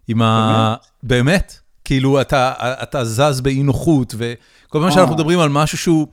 [0.07, 0.76] עם ה...
[1.03, 1.60] באמת?
[1.90, 2.53] כאילו, אתה,
[2.84, 6.07] אתה זז באי נוחות, וכל פעם שאנחנו מדברים על משהו שהוא...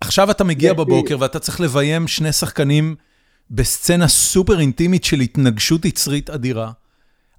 [0.00, 2.96] עכשיו אתה מגיע בבוקר ואתה צריך לביים שני שחקנים
[3.50, 6.72] בסצנה סופר אינטימית של התנגשות יצרית אדירה.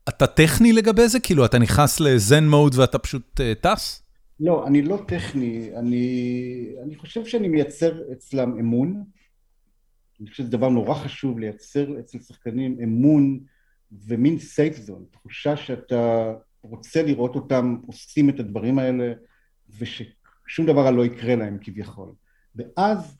[0.09, 1.19] אתה טכני לגבי זה?
[1.19, 4.03] כאילו, אתה נכנס לזן מוד ואתה פשוט uh, טס?
[4.39, 9.03] לא, אני לא טכני, אני, אני חושב שאני מייצר אצלם אמון.
[10.19, 13.39] אני חושב שזה דבר נורא חשוב לייצר אצל שחקנים אמון
[14.07, 19.13] ומין סייף זון, תחושה שאתה רוצה לראות אותם עושים את הדברים האלה
[19.79, 22.09] וששום דבר לא יקרה להם כביכול.
[22.55, 23.17] ואז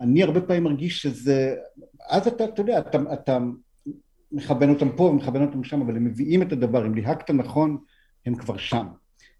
[0.00, 1.54] אני הרבה פעמים מרגיש שזה,
[2.08, 3.38] אז אתה, אתה יודע, אתה, אתה
[4.32, 7.78] מכוון אותם פה ומכוון אותם שם, אבל הם מביאים את הדבר, אם ליהקת נכון,
[8.26, 8.86] הם כבר שם.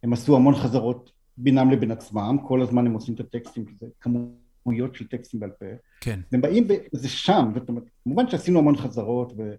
[0.03, 4.95] הם עשו המון חזרות בינם לבין עצמם, כל הזמן הם עושים את הטקסטים, זה כמויות
[4.95, 5.67] של טקסטים בעל פה.
[6.01, 6.21] כן.
[6.33, 9.55] והם באים וזה שם, זאת אומרת, כמובן שעשינו המון חזרות, ו...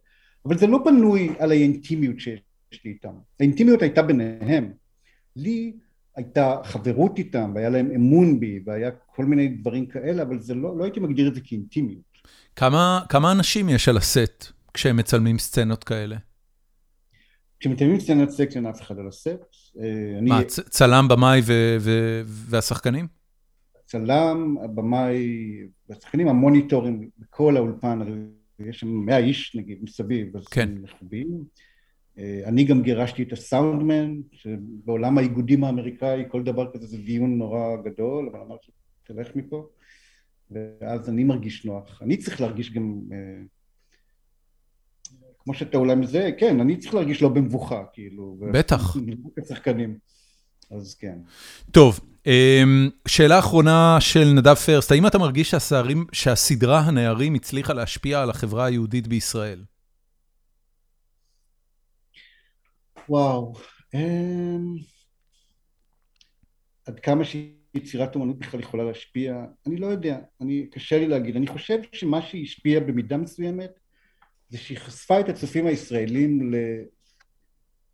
[0.46, 2.42] אבל זה לא בנוי על האינטימיות שיש
[2.86, 3.14] לי איתם.
[3.40, 4.72] האינטימיות הייתה ביניהם.
[5.36, 5.74] לי
[6.16, 10.78] הייתה חברות איתם, והיה להם אמון בי, והיה כל מיני דברים כאלה, אבל זה לא,
[10.78, 12.16] לא הייתי מגדיר את זה כאינטימיות.
[12.56, 16.18] כמה, כמה אנשים יש על הסט כשהם מצלמים סצנות כאלה?
[17.60, 19.30] כשמצלמים סצנת סקס אין אף אחד על הסט.
[19.80, 21.42] אה, מה, צלם, במאי
[22.26, 23.08] והשחקנים?
[23.86, 25.28] צלם, הבמאי
[25.90, 28.00] והשחקנים, המוניטורים בכל האולפן,
[28.60, 30.62] יש שם 100 איש נגיד מסביב, אז כן.
[30.62, 31.44] הם מחובים.
[32.18, 37.76] אה, אני גם גירשתי את הסאונדמן, שבעולם האיגודים האמריקאי כל דבר כזה זה דיון נורא
[37.86, 38.72] גדול, אבל אמרתי,
[39.04, 39.68] תלך מפה.
[40.52, 42.02] ואז אני מרגיש נוח.
[42.02, 43.00] אני צריך להרגיש גם...
[43.12, 43.18] אה,
[45.40, 48.38] כמו שאתה אולי מזה, כן, אני צריך להרגיש לא במבוכה, כאילו.
[48.54, 48.96] בטח.
[49.36, 49.98] כשחקנים,
[50.72, 51.18] אז כן.
[51.72, 58.22] טוב, אמ, שאלה אחרונה של נדב פרסט, האם אתה מרגיש שהסערים, שהסדרה הנערים הצליחה להשפיע
[58.22, 59.64] על החברה היהודית בישראל?
[63.10, 63.54] וואו,
[63.94, 64.76] אמ,
[66.88, 71.36] עד כמה שיצירת אומנות בכלל יכולה להשפיע, אני לא יודע, אני, קשה לי להגיד.
[71.36, 73.72] אני חושב שמה שהשפיע במידה מסוימת
[74.50, 76.52] זה שהיא חשפה את הצופים הישראלים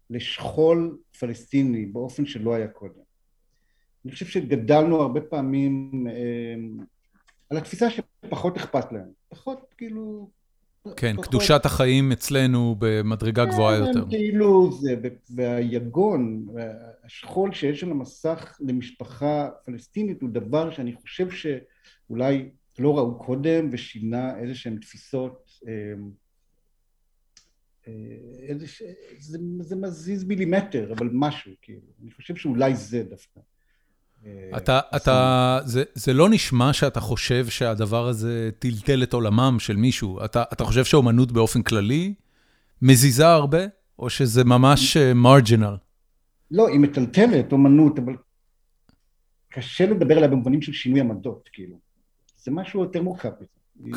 [0.09, 3.01] לשכול פלסטיני באופן שלא היה קודם.
[4.05, 6.55] אני חושב שגדלנו הרבה פעמים אה,
[7.49, 10.31] על התפיסה שפחות אכפת להם, פחות כאילו...
[10.95, 11.15] כן.
[11.21, 14.09] קדושת החיים אצלנו במדרגה גבוהה כן, יותר.
[14.09, 14.95] כאילו זה,
[15.29, 16.47] והיגון,
[17.03, 22.49] השכול שיש על המסך למשפחה פלסטינית הוא דבר שאני חושב שאולי
[22.79, 25.73] לא ראו קודם ושינה איזה שהן תפיסות אה,
[27.87, 27.93] אה,
[28.47, 28.83] איזה ש...
[29.19, 31.87] זה, זה מזיז מילימטר, אבל משהו, כאילו.
[32.01, 33.39] אני חושב שאולי זה דווקא.
[34.57, 40.25] אתה, אתה, זה, זה לא נשמע שאתה חושב שהדבר הזה טלטל את עולמם של מישהו.
[40.25, 42.13] אתה, אתה חושב שאומנות באופן כללי
[42.81, 43.59] מזיזה הרבה,
[43.99, 45.77] או שזה ממש מרג'ינל?
[46.51, 48.15] לא, היא מטלטלת, אומנות, אבל
[49.49, 51.79] קשה לדבר עליה במובנים של שינוי עמדות, כאילו.
[52.43, 53.31] זה משהו יותר מורכב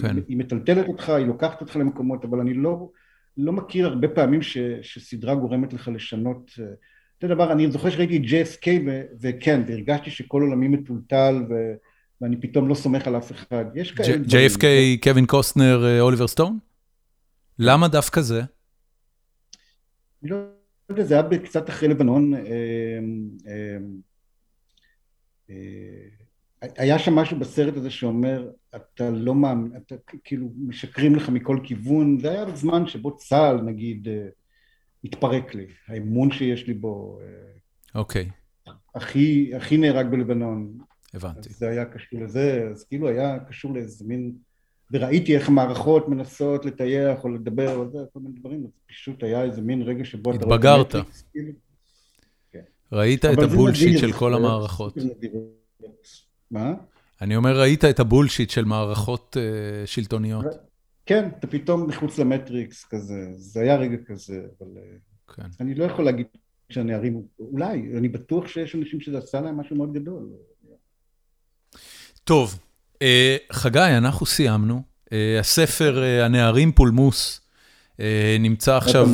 [0.01, 0.17] כן.
[0.17, 2.91] היא, היא מטלטלת אותך, היא לוקחת אותך למקומות, אבל אני לא,
[3.37, 6.51] לא מכיר הרבה פעמים ש, שסדרה גורמת לך לשנות.
[6.61, 6.65] אה,
[7.21, 11.55] זה דבר, אני זוכר שראיתי את JFK ו, וכן, והרגשתי שכל עולמי מטולטל ו,
[12.21, 13.65] ואני פתאום לא סומך על אף אחד.
[13.75, 14.17] יש כאלה.
[14.25, 14.65] JFK,
[15.03, 16.59] קווין קוסטנר, אה, אוליבר סטון?
[17.59, 18.43] למה דווקא זה?
[20.23, 20.37] אני לא
[20.89, 22.35] יודע, זה היה קצת אחרי לבנון.
[22.35, 22.99] אה,
[26.77, 32.19] היה שם משהו בסרט הזה שאומר, אתה לא מאמין, אתה כאילו משקרים לך מכל כיוון,
[32.21, 34.27] זה היה זמן שבו צה"ל נגיד אה,
[35.05, 37.19] התפרק לי, האמון שיש לי בו.
[37.23, 37.27] אה,
[38.01, 38.31] אוקיי.
[38.93, 40.79] אחי, אחי נהרג בלבנון.
[41.15, 41.49] הבנתי.
[41.49, 44.33] זה היה קשור לזה, אז כאילו היה קשור לאיזה מין,
[44.91, 49.43] וראיתי איך מערכות מנסות לטייח או לדבר או זה, כל מיני דברים, אז פשוט היה
[49.43, 50.39] איזה מין רגע שבו אתה...
[50.39, 50.95] התבגרת.
[51.33, 51.53] כאילו,
[52.53, 52.61] כן.
[52.93, 54.97] ראית את הבולשיט של כל המערכות.
[56.51, 56.75] מה?
[57.21, 60.47] אני אומר, ראית את הבולשיט של מערכות uh, שלטוניות.
[61.07, 64.69] כן, אתה פתאום מחוץ למטריקס כזה, זה היה רגע כזה, אבל
[65.35, 65.43] כן.
[65.61, 66.27] אני לא יכול להגיד
[66.71, 70.29] שהנערים, אולי, אני בטוח שיש אנשים שזה עשה להם משהו מאוד גדול.
[72.25, 72.59] טוב,
[72.95, 73.07] uh,
[73.53, 74.83] חגי, אנחנו סיימנו.
[75.05, 75.11] Uh,
[75.41, 77.41] הספר הנערים פולמוס
[78.41, 79.09] נמצא עכשיו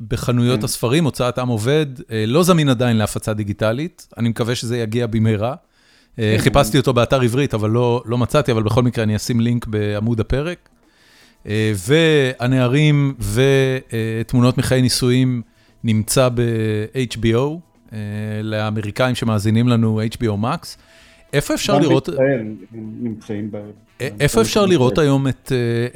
[0.00, 0.64] בחנויות כן.
[0.64, 1.86] הספרים, הוצאת עם עובד,
[2.26, 5.54] לא זמין עדיין להפצה דיגיטלית, אני מקווה שזה יגיע במהרה.
[6.18, 6.42] אה, כן.
[6.42, 10.20] חיפשתי אותו באתר עברית, אבל לא לא מצאתי, אבל בכל מקרה אני אשים לינק בעמוד
[10.20, 10.68] הפרק.
[11.46, 15.42] אה, והנערים ותמונות מחיי נישואים
[15.84, 17.58] נמצא ב-HBO,
[17.92, 17.98] אה,
[18.42, 20.76] לאמריקאים שמאזינים לנו HBO Max.
[21.32, 22.08] איפה אפשר לראות...
[22.72, 23.56] נמצאים ב...
[24.00, 25.26] איפה אפשר לראות היום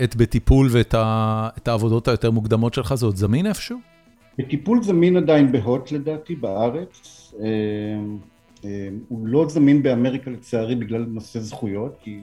[0.04, 2.94] את בטיפול ואת העבודות היותר מוקדמות שלך?
[2.94, 3.78] זה עוד זמין איפשהו?
[4.38, 7.32] בטיפול זמין עדיין בהוט לדעתי, בארץ.
[9.08, 12.20] הוא לא זמין באמריקה לצערי בגלל נושא זכויות, כי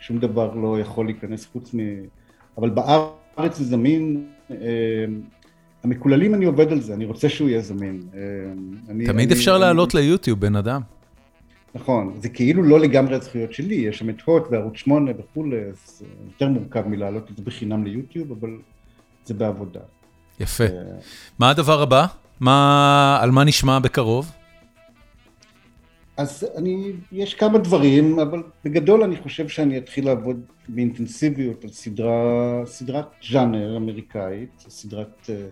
[0.00, 1.78] שום דבר לא יכול להיכנס חוץ מ...
[2.58, 4.26] אבל בארץ זה זמין.
[4.50, 4.56] אמ,
[5.84, 8.02] המקוללים אני עובד על זה, אני רוצה שהוא יהיה זמין.
[8.14, 9.94] אמ, תמיד אפשר אני, לעלות.
[9.94, 10.80] ליוטיוב, בן אדם.
[11.74, 16.02] נכון, זה כאילו לא לגמרי הזכויות שלי, יש שם את הוט וערוץ 8 וכולי, אז
[16.26, 18.50] יותר מורכב מלעלות את זה בחינם ליוטיוב, אבל
[19.24, 19.80] זה בעבודה.
[20.40, 20.64] יפה.
[20.64, 20.70] אה,
[21.38, 22.06] מה הדבר הבא?
[22.40, 24.30] מה, על מה נשמע בקרוב?
[26.16, 32.62] אז אני, יש כמה דברים, אבל בגדול אני חושב שאני אתחיל לעבוד באינטנסיביות על סדרה,
[32.66, 35.46] סדרת ז'אנר אמריקאית, סדרת, אה,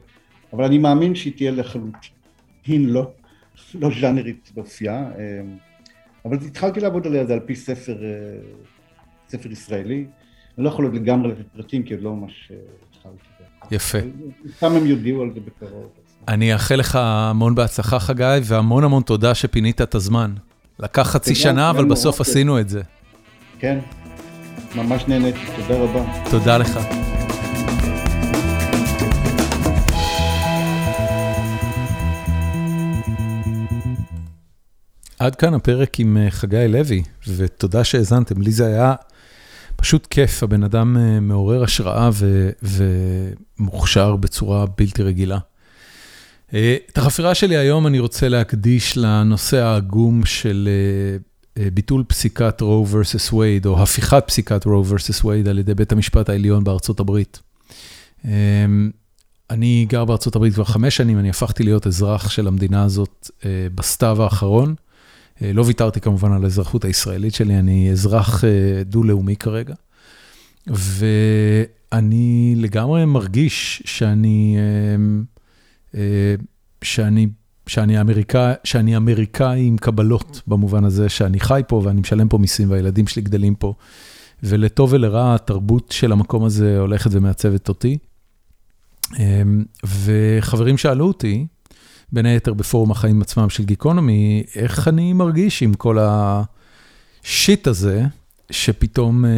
[0.52, 3.10] אבל אני מאמין שהיא תהיה לחלוטין לא,
[3.74, 5.40] לא ז'אנרית באופייה, אה,
[6.24, 8.08] אבל התחלתי לעבוד עליה, זה על פי ספר, אה,
[9.28, 10.06] ספר ישראלי,
[10.58, 12.52] אני לא יכול עוד לגמרי לתת פרטים כי עוד לא ממש
[12.90, 13.74] התחלתי.
[13.74, 13.98] יפה.
[14.60, 15.88] כמה הם יודיעו על זה בקרוב.
[16.28, 20.34] אני אאחל לך המון בהצלחה, חגי, והמון המון תודה שפינית את הזמן.
[20.78, 22.82] לקח חצי שנה, אבל בסוף עשינו את זה.
[23.58, 23.78] כן,
[24.74, 26.04] ממש נהניתי, תודה רבה.
[26.30, 26.78] תודה לך.
[35.18, 38.42] עד כאן הפרק עם אה, חגי לוי, ותודה שהאזנתם.
[38.42, 38.94] לי זה היה
[39.76, 42.10] פשוט כיף, הבן אדם אה, מעורר השראה
[42.62, 45.38] ומוכשר בצורה בלתי רגילה.
[46.54, 52.60] אה, את החפירה שלי היום אני רוצה להקדיש לנושא העגום של אה, אה, ביטול פסיקת
[52.60, 57.00] רו versus וייד, או הפיכת פסיקת רו versus וייד על ידי בית המשפט העליון בארצות
[57.00, 57.40] הברית.
[59.50, 63.30] אני גר בארצות הברית כבר חמש שנים, אני הפכתי להיות אזרח של המדינה הזאת
[63.74, 64.74] בסתיו האחרון.
[65.40, 68.44] לא ויתרתי כמובן על האזרחות הישראלית שלי, אני אזרח
[68.84, 69.74] דו-לאומי כרגע.
[70.66, 74.56] ואני לגמרי מרגיש שאני...
[75.94, 76.34] אה,
[76.82, 77.26] שאני,
[77.66, 82.70] שאני, אמריקא, שאני אמריקאי עם קבלות, במובן הזה שאני חי פה ואני משלם פה מיסים
[82.70, 83.74] והילדים שלי גדלים פה.
[84.42, 87.98] ולטוב ולרע, התרבות של המקום הזה הולכת ומעצבת אותי.
[89.18, 89.42] אה,
[89.84, 91.46] וחברים שאלו אותי,
[92.12, 98.04] בין היתר בפורום החיים עצמם של גיקונומי, איך אני מרגיש עם כל השיט הזה,
[98.50, 99.30] שפתאום אה,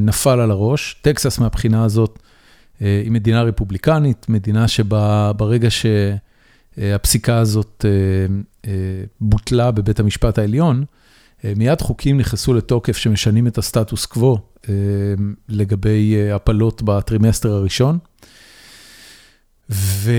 [0.00, 0.96] נפל על הראש.
[1.02, 2.24] טקסס מהבחינה הזאת אה,
[2.80, 7.90] היא מדינה רפובליקנית, מדינה שבה ברגע שהפסיקה הזאת אה,
[8.70, 10.84] אה, בוטלה בבית המשפט העליון,
[11.56, 14.38] מיד חוקים נכנסו לתוקף שמשנים את הסטטוס קוו
[15.48, 17.98] לגבי הפלות בטרימסטר הראשון.
[19.70, 20.12] ו...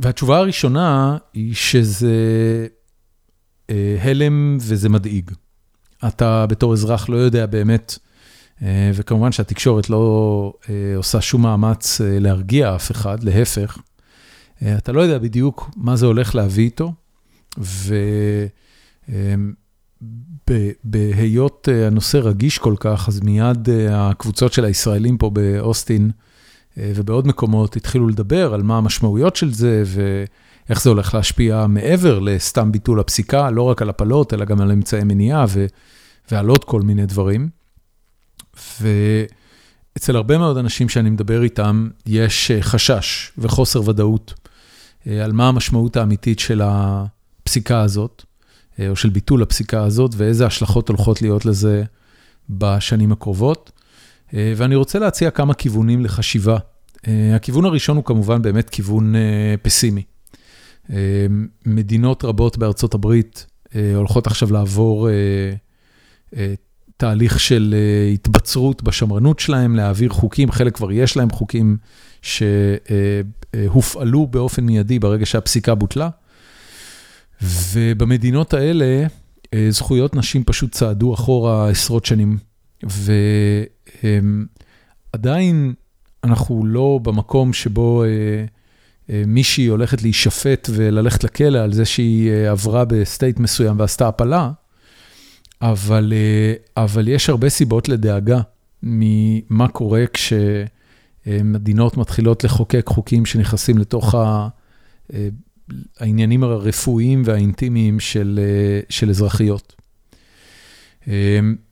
[0.00, 2.16] והתשובה הראשונה היא שזה
[4.00, 5.30] הלם וזה מדאיג.
[6.08, 7.98] אתה בתור אזרח לא יודע באמת,
[8.94, 10.52] וכמובן שהתקשורת לא
[10.96, 13.78] עושה שום מאמץ להרגיע אף אחד, להפך.
[14.78, 16.92] אתה לא יודע בדיוק מה זה הולך להביא איתו,
[20.84, 26.10] ובהיות הנושא רגיש כל כך, אז מיד הקבוצות של הישראלים פה באוסטין
[26.76, 32.72] ובעוד מקומות התחילו לדבר על מה המשמעויות של זה ואיך זה הולך להשפיע מעבר לסתם
[32.72, 35.44] ביטול הפסיקה, לא רק על הפלות, אלא גם על אמצעי מניעה
[36.30, 37.59] ועל עוד כל מיני דברים.
[38.80, 44.34] ואצל הרבה מאוד אנשים שאני מדבר איתם, יש חשש וחוסר ודאות
[45.06, 48.24] על מה המשמעות האמיתית של הפסיקה הזאת,
[48.88, 51.84] או של ביטול הפסיקה הזאת, ואיזה השלכות הולכות להיות לזה
[52.50, 53.72] בשנים הקרובות.
[54.32, 56.58] ואני רוצה להציע כמה כיוונים לחשיבה.
[57.36, 59.14] הכיוון הראשון הוא כמובן באמת כיוון
[59.62, 60.02] פסימי.
[61.66, 63.46] מדינות רבות בארצות הברית
[63.94, 65.08] הולכות עכשיו לעבור
[67.00, 67.74] תהליך של
[68.14, 71.76] התבצרות בשמרנות שלהם, להעביר חוקים, חלק כבר יש להם חוקים
[73.52, 76.08] שהופעלו באופן מיידי ברגע שהפסיקה בוטלה.
[77.42, 79.06] ובמדינות האלה
[79.70, 82.38] זכויות נשים פשוט צעדו אחורה עשרות שנים.
[85.14, 85.74] ועדיין
[86.24, 88.04] אנחנו לא במקום שבו
[89.08, 94.50] מישהי הולכת להישפט וללכת לכלא על זה שהיא עברה ב-state מסוים ועשתה הפלה,
[95.62, 98.40] אבל יש הרבה סיבות לדאגה
[98.82, 104.14] ממה קורה כשמדינות מתחילות לחוקק חוקים שנכנסים לתוך
[105.98, 108.00] העניינים הרפואיים והאינטימיים
[108.88, 109.74] של אזרחיות.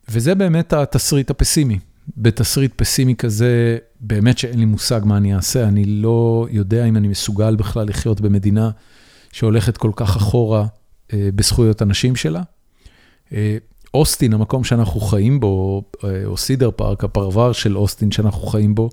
[0.09, 1.79] וזה באמת התסריט הפסימי.
[2.17, 7.07] בתסריט פסימי כזה, באמת שאין לי מושג מה אני אעשה, אני לא יודע אם אני
[7.07, 8.69] מסוגל בכלל לחיות במדינה
[9.31, 10.65] שהולכת כל כך אחורה
[11.13, 12.41] בזכויות הנשים שלה.
[13.93, 15.83] אוסטין, המקום שאנחנו חיים בו,
[16.25, 18.89] או סידר פארק, הפרבר של אוסטין שאנחנו חיים בו,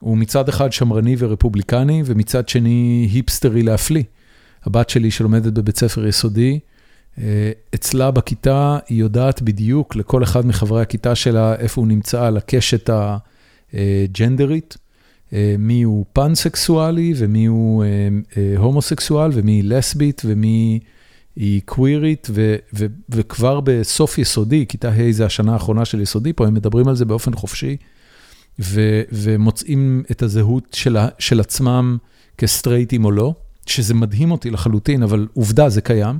[0.00, 4.02] הוא מצד אחד שמרני ורפובליקני, ומצד שני היפסטרי להפליא.
[4.64, 6.58] הבת שלי שלומדת בבית ספר יסודי,
[7.74, 12.90] אצלה בכיתה היא יודעת בדיוק לכל אחד מחברי הכיתה שלה איפה הוא נמצא על הקשת
[13.72, 14.76] הג'נדרית,
[15.58, 17.84] מי הוא פאנסקסואלי ומי הוא
[18.56, 20.80] הומוסקסואל ומי היא לסבית ומי
[21.36, 22.28] היא קווירית,
[23.08, 27.04] וכבר בסוף יסודי, כיתה ה' זה השנה האחרונה של יסודי פה, הם מדברים על זה
[27.04, 27.76] באופן חופשי,
[29.12, 30.76] ומוצאים את הזהות
[31.18, 31.96] של עצמם
[32.38, 33.34] כסטרייטים או לא,
[33.66, 36.18] שזה מדהים אותי לחלוטין, אבל עובדה, זה קיים.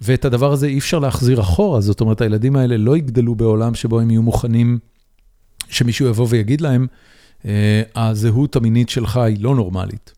[0.00, 4.00] ואת הדבר הזה אי אפשר להחזיר אחורה, זאת אומרת, הילדים האלה לא יגדלו בעולם שבו
[4.00, 4.78] הם יהיו מוכנים
[5.68, 6.86] שמישהו יבוא ויגיד להם,
[7.94, 10.15] הזהות המינית שלך היא לא נורמלית.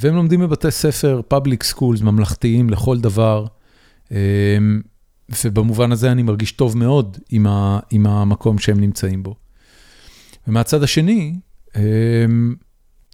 [0.00, 3.46] והם לומדים בבתי ספר, public schools, ממלכתיים לכל דבר,
[5.44, 7.18] ובמובן הזה אני מרגיש טוב מאוד
[7.90, 9.34] עם המקום שהם נמצאים בו.
[10.48, 11.34] ומהצד השני,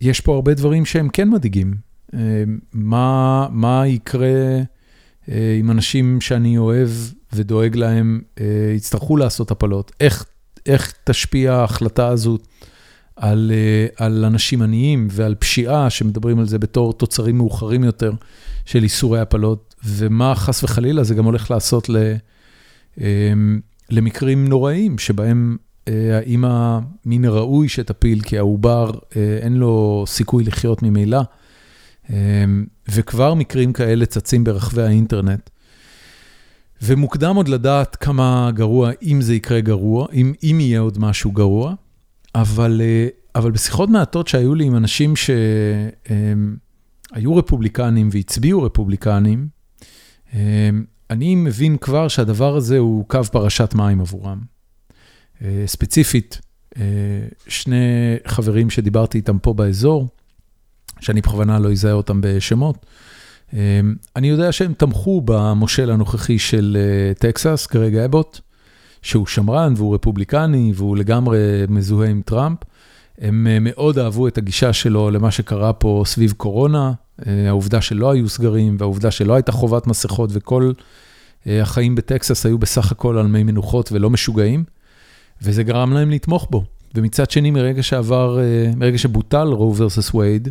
[0.00, 1.74] יש פה הרבה דברים שהם כן מדאיגים.
[2.72, 4.60] מה יקרה
[5.28, 6.88] אם אנשים שאני אוהב
[7.32, 8.20] ודואג להם
[8.76, 9.92] יצטרכו לעשות הפלות?
[10.66, 12.38] איך תשפיע ההחלטה הזו
[13.16, 18.12] על אנשים עניים ועל פשיעה, שמדברים על זה בתור תוצרים מאוחרים יותר
[18.64, 21.90] של איסורי הפלות, ומה חס וחלילה זה גם הולך לעשות
[23.90, 25.56] למקרים נוראים, שבהם
[25.86, 28.90] האמא מן הראוי שתפיל, כי העובר
[29.42, 31.20] אין לו סיכוי לחיות ממילא.
[32.88, 35.50] וכבר מקרים כאלה צצים ברחבי האינטרנט.
[36.82, 41.74] ומוקדם עוד לדעת כמה גרוע, אם זה יקרה גרוע, אם, אם יהיה עוד משהו גרוע,
[42.40, 42.80] אבל,
[43.34, 45.36] אבל בשיחות מעטות שהיו לי עם אנשים שהיו
[47.36, 49.48] רפובליקנים והצביעו רפובליקנים,
[51.10, 54.40] אני מבין כבר שהדבר הזה הוא קו פרשת מים עבורם.
[55.66, 56.40] ספציפית,
[57.48, 60.08] שני חברים שדיברתי איתם פה באזור,
[61.00, 62.86] שאני בכוונה לא אזהה אותם בשמות.
[64.16, 66.76] אני יודע שהם תמכו במושל הנוכחי של
[67.18, 68.40] טקסס, גרג אבוט,
[69.06, 71.38] שהוא שמרן והוא רפובליקני והוא לגמרי
[71.68, 72.58] מזוהה עם טראמפ.
[73.18, 76.92] הם מאוד אהבו את הגישה שלו למה שקרה פה סביב קורונה,
[77.26, 80.72] העובדה שלא היו סגרים והעובדה שלא הייתה חובת מסכות וכל
[81.46, 84.64] החיים בטקסס היו בסך הכל על מי מנוחות ולא משוגעים,
[85.42, 86.64] וזה גרם להם לתמוך בו.
[86.94, 88.38] ומצד שני, מרגע שעבר,
[88.76, 90.48] מרגע שבוטל רו ורסס וייד,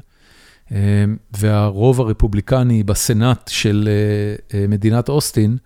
[1.38, 3.90] והרוב הרפובליקני בסנאט של
[4.70, 5.58] מדינת אוסטין,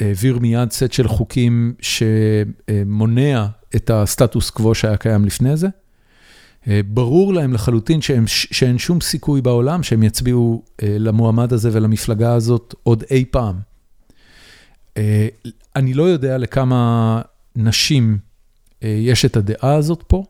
[0.00, 3.46] העביר מיד סט של חוקים שמונע
[3.76, 5.68] את הסטטוס קוו שהיה קיים לפני זה.
[6.66, 13.04] ברור להם לחלוטין שהם, שאין שום סיכוי בעולם שהם יצביעו למועמד הזה ולמפלגה הזאת עוד
[13.10, 13.56] אי פעם.
[15.76, 17.22] אני לא יודע לכמה
[17.56, 18.18] נשים
[18.82, 20.24] יש את הדעה הזאת פה,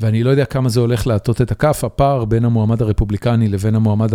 [0.00, 4.14] ואני לא יודע כמה זה הולך להטות את הכף, הפער בין המועמד הרפובליקני לבין המועמד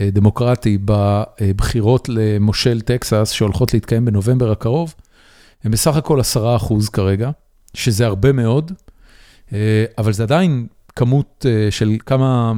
[0.00, 4.94] הדמוקרטי בבחירות למושל טקסס שהולכות להתקיים בנובמבר הקרוב,
[5.64, 7.30] הם בסך הכל 10% כרגע,
[7.74, 8.72] שזה הרבה מאוד,
[9.98, 10.66] אבל זה עדיין
[10.96, 12.52] כמות של כמה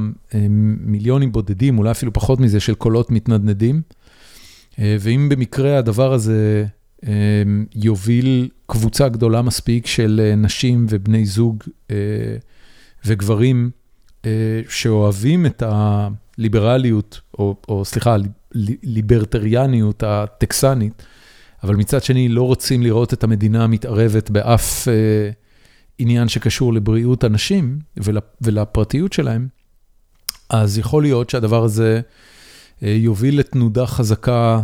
[0.79, 3.81] מיליונים בודדים, אולי אפילו פחות מזה, של קולות מתנדנדים.
[4.77, 6.65] ואם במקרה הדבר הזה
[7.75, 11.63] יוביל קבוצה גדולה מספיק של נשים ובני זוג
[13.05, 13.71] וגברים
[14.69, 15.63] שאוהבים את
[16.37, 18.15] הליברליות, או, או סליחה,
[18.83, 21.03] ליברטריאניות הטקסנית,
[21.63, 24.87] אבל מצד שני לא רוצים לראות את המדינה מתערבת באף
[25.97, 27.79] עניין שקשור לבריאות אנשים
[28.41, 29.47] ולפרטיות שלהם,
[30.49, 32.01] אז יכול להיות שהדבר הזה
[32.81, 34.61] יוביל לתנודה חזקה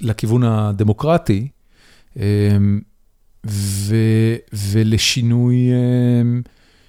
[0.00, 1.48] לכיוון הדמוקרטי,
[4.52, 5.56] ולשינוי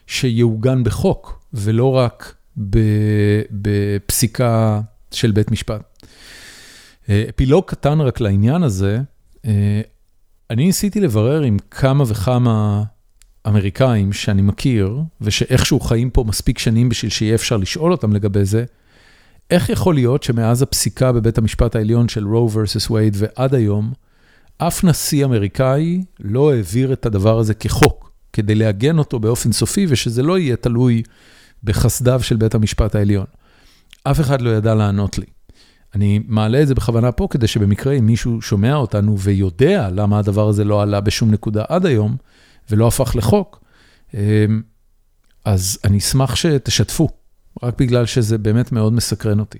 [0.07, 2.35] שיעוגן בחוק, ולא רק
[3.51, 4.81] בפסיקה
[5.11, 6.03] של בית משפט.
[7.09, 8.99] אפילוג קטן רק לעניין הזה,
[10.49, 12.83] אני ניסיתי לברר עם כמה וכמה
[13.47, 18.65] אמריקאים שאני מכיר, ושאיכשהו חיים פה מספיק שנים בשביל שיהיה אפשר לשאול אותם לגבי זה,
[19.51, 23.93] איך יכול להיות שמאז הפסיקה בבית המשפט העליון של רו versus וייד ועד היום,
[24.57, 30.23] אף נשיא אמריקאי לא העביר את הדבר הזה כחוק, כדי לעגן אותו באופן סופי ושזה
[30.23, 31.03] לא יהיה תלוי
[31.63, 33.25] בחסדיו של בית המשפט העליון.
[34.03, 35.25] אף אחד לא ידע לענות לי.
[35.95, 40.47] אני מעלה את זה בכוונה פה כדי שבמקרה אם מישהו שומע אותנו ויודע למה הדבר
[40.47, 42.17] הזה לא עלה בשום נקודה עד היום
[42.71, 43.63] ולא הפך לחוק,
[44.13, 44.19] אמ,
[45.45, 47.09] אז אני אשמח שתשתפו.
[47.63, 49.57] רק בגלל שזה באמת מאוד מסקרן אותי.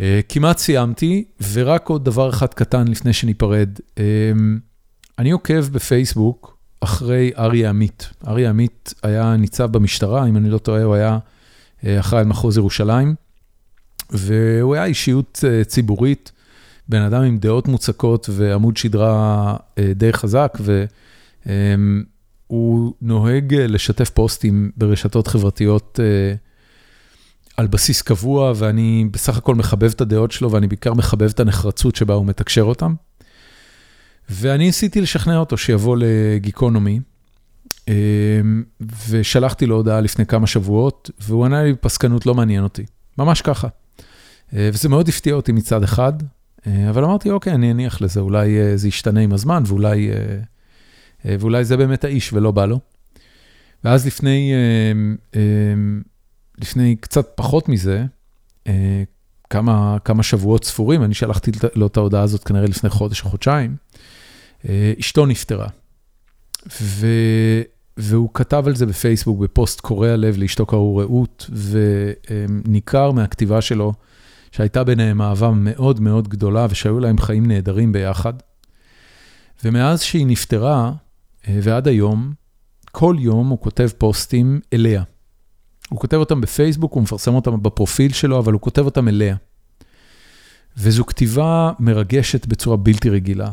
[0.00, 3.68] אה, כמעט סיימתי, ורק עוד דבר אחד קטן לפני שניפרד.
[3.98, 4.04] אה,
[5.18, 8.10] אני עוקב בפייסבוק אחרי אריה עמית.
[8.26, 11.18] אריה עמית היה ניצב במשטרה, אם אני לא טועה, הוא היה
[11.84, 13.14] אה, אחראי על מחוז ירושלים,
[14.10, 16.32] והוא היה אישיות ציבורית,
[16.88, 19.56] בן אדם עם דעות מוצקות ועמוד שדרה
[19.94, 20.58] די חזק,
[21.46, 26.00] והוא נוהג לשתף פוסטים ברשתות חברתיות
[27.56, 31.96] על בסיס קבוע, ואני בסך הכל מחבב את הדעות שלו, ואני בעיקר מחבב את הנחרצות
[31.96, 32.94] שבה הוא מתקשר אותם.
[34.28, 37.00] ואני ניסיתי לשכנע אותו שיבוא לגיקונומי,
[37.88, 38.64] אמ,
[39.08, 42.84] ושלחתי לו הודעה לפני כמה שבועות, והוא ענה לי בפסקנות, לא מעניין אותי.
[43.18, 43.68] ממש ככה.
[44.54, 46.12] אה, וזה מאוד הפתיע אותי מצד אחד,
[46.66, 50.10] אה, אבל אמרתי, אוקיי, אני אניח לזה, אולי אה, זה ישתנה עם הזמן, ואולי,
[51.24, 52.80] ואולי זה באמת האיש ולא בא לו.
[53.84, 54.52] ואז לפני
[56.58, 58.04] לפני קצת פחות מזה,
[59.50, 63.76] כמה, כמה שבועות ספורים, אני שלחתי לו את ההודעה הזאת כנראה לפני חודש או חודשיים,
[65.00, 65.68] אשתו נפטרה.
[66.80, 67.06] ו,
[67.96, 73.92] והוא כתב על זה בפייסבוק, בפוסט קורע לב, לאשתו קראו רעות, וניכר מהכתיבה שלו
[74.52, 78.32] שהייתה ביניהם אהבה מאוד מאוד גדולה, ושהיו להם חיים נהדרים ביחד.
[79.64, 80.92] ומאז שהיא נפטרה,
[81.48, 82.32] אה, ועד היום,
[82.90, 85.02] כל יום הוא כותב פוסטים אליה.
[85.88, 89.36] הוא כותב אותם בפייסבוק, הוא מפרסם אותם בפרופיל שלו, אבל הוא כותב אותם אליה.
[90.76, 93.50] וזו כתיבה מרגשת בצורה בלתי רגילה.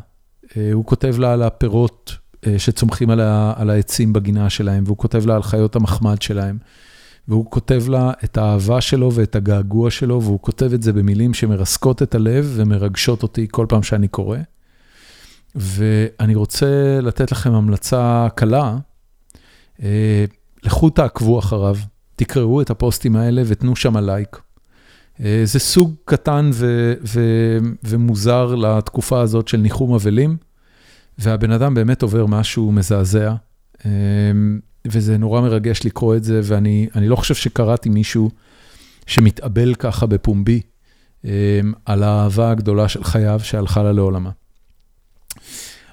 [0.58, 2.18] אה, הוא כותב לה על הפירות
[2.48, 3.10] אה, שצומחים
[3.56, 6.58] על העצים בגינה שלהם, והוא כותב לה על חיות המחמד שלהם,
[7.28, 12.02] והוא כותב לה את האהבה שלו ואת הגעגוע שלו, והוא כותב את זה במילים שמרסקות
[12.02, 14.38] את הלב ומרגשות אותי כל פעם שאני קורא.
[15.56, 18.78] ואני רוצה לתת לכם המלצה קלה,
[19.84, 20.26] אה,
[20.64, 21.76] לכו תעקבו אחריו.
[22.16, 24.43] תקראו את הפוסטים האלה ותנו שם לייק.
[25.20, 30.38] אה, זה סוג קטן ו- ו- ומוזר לתקופה הזאת של ניחום אבלים,
[31.18, 33.34] והבן אדם באמת עובר משהו מזעזע,
[33.86, 33.92] אה,
[34.88, 38.30] וזה נורא מרגש לקרוא את זה, ואני לא חושב שקראתי מישהו
[39.08, 40.62] שמתאבל ככה בפומבי
[41.26, 44.30] אה, על האהבה הגדולה של חייו שהלכה לה לעולמה.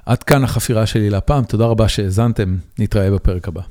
[0.06, 3.62] עד כאן החפירה שלי להפעם, תודה רבה שהאזנתם, נתראה בפרק הבא.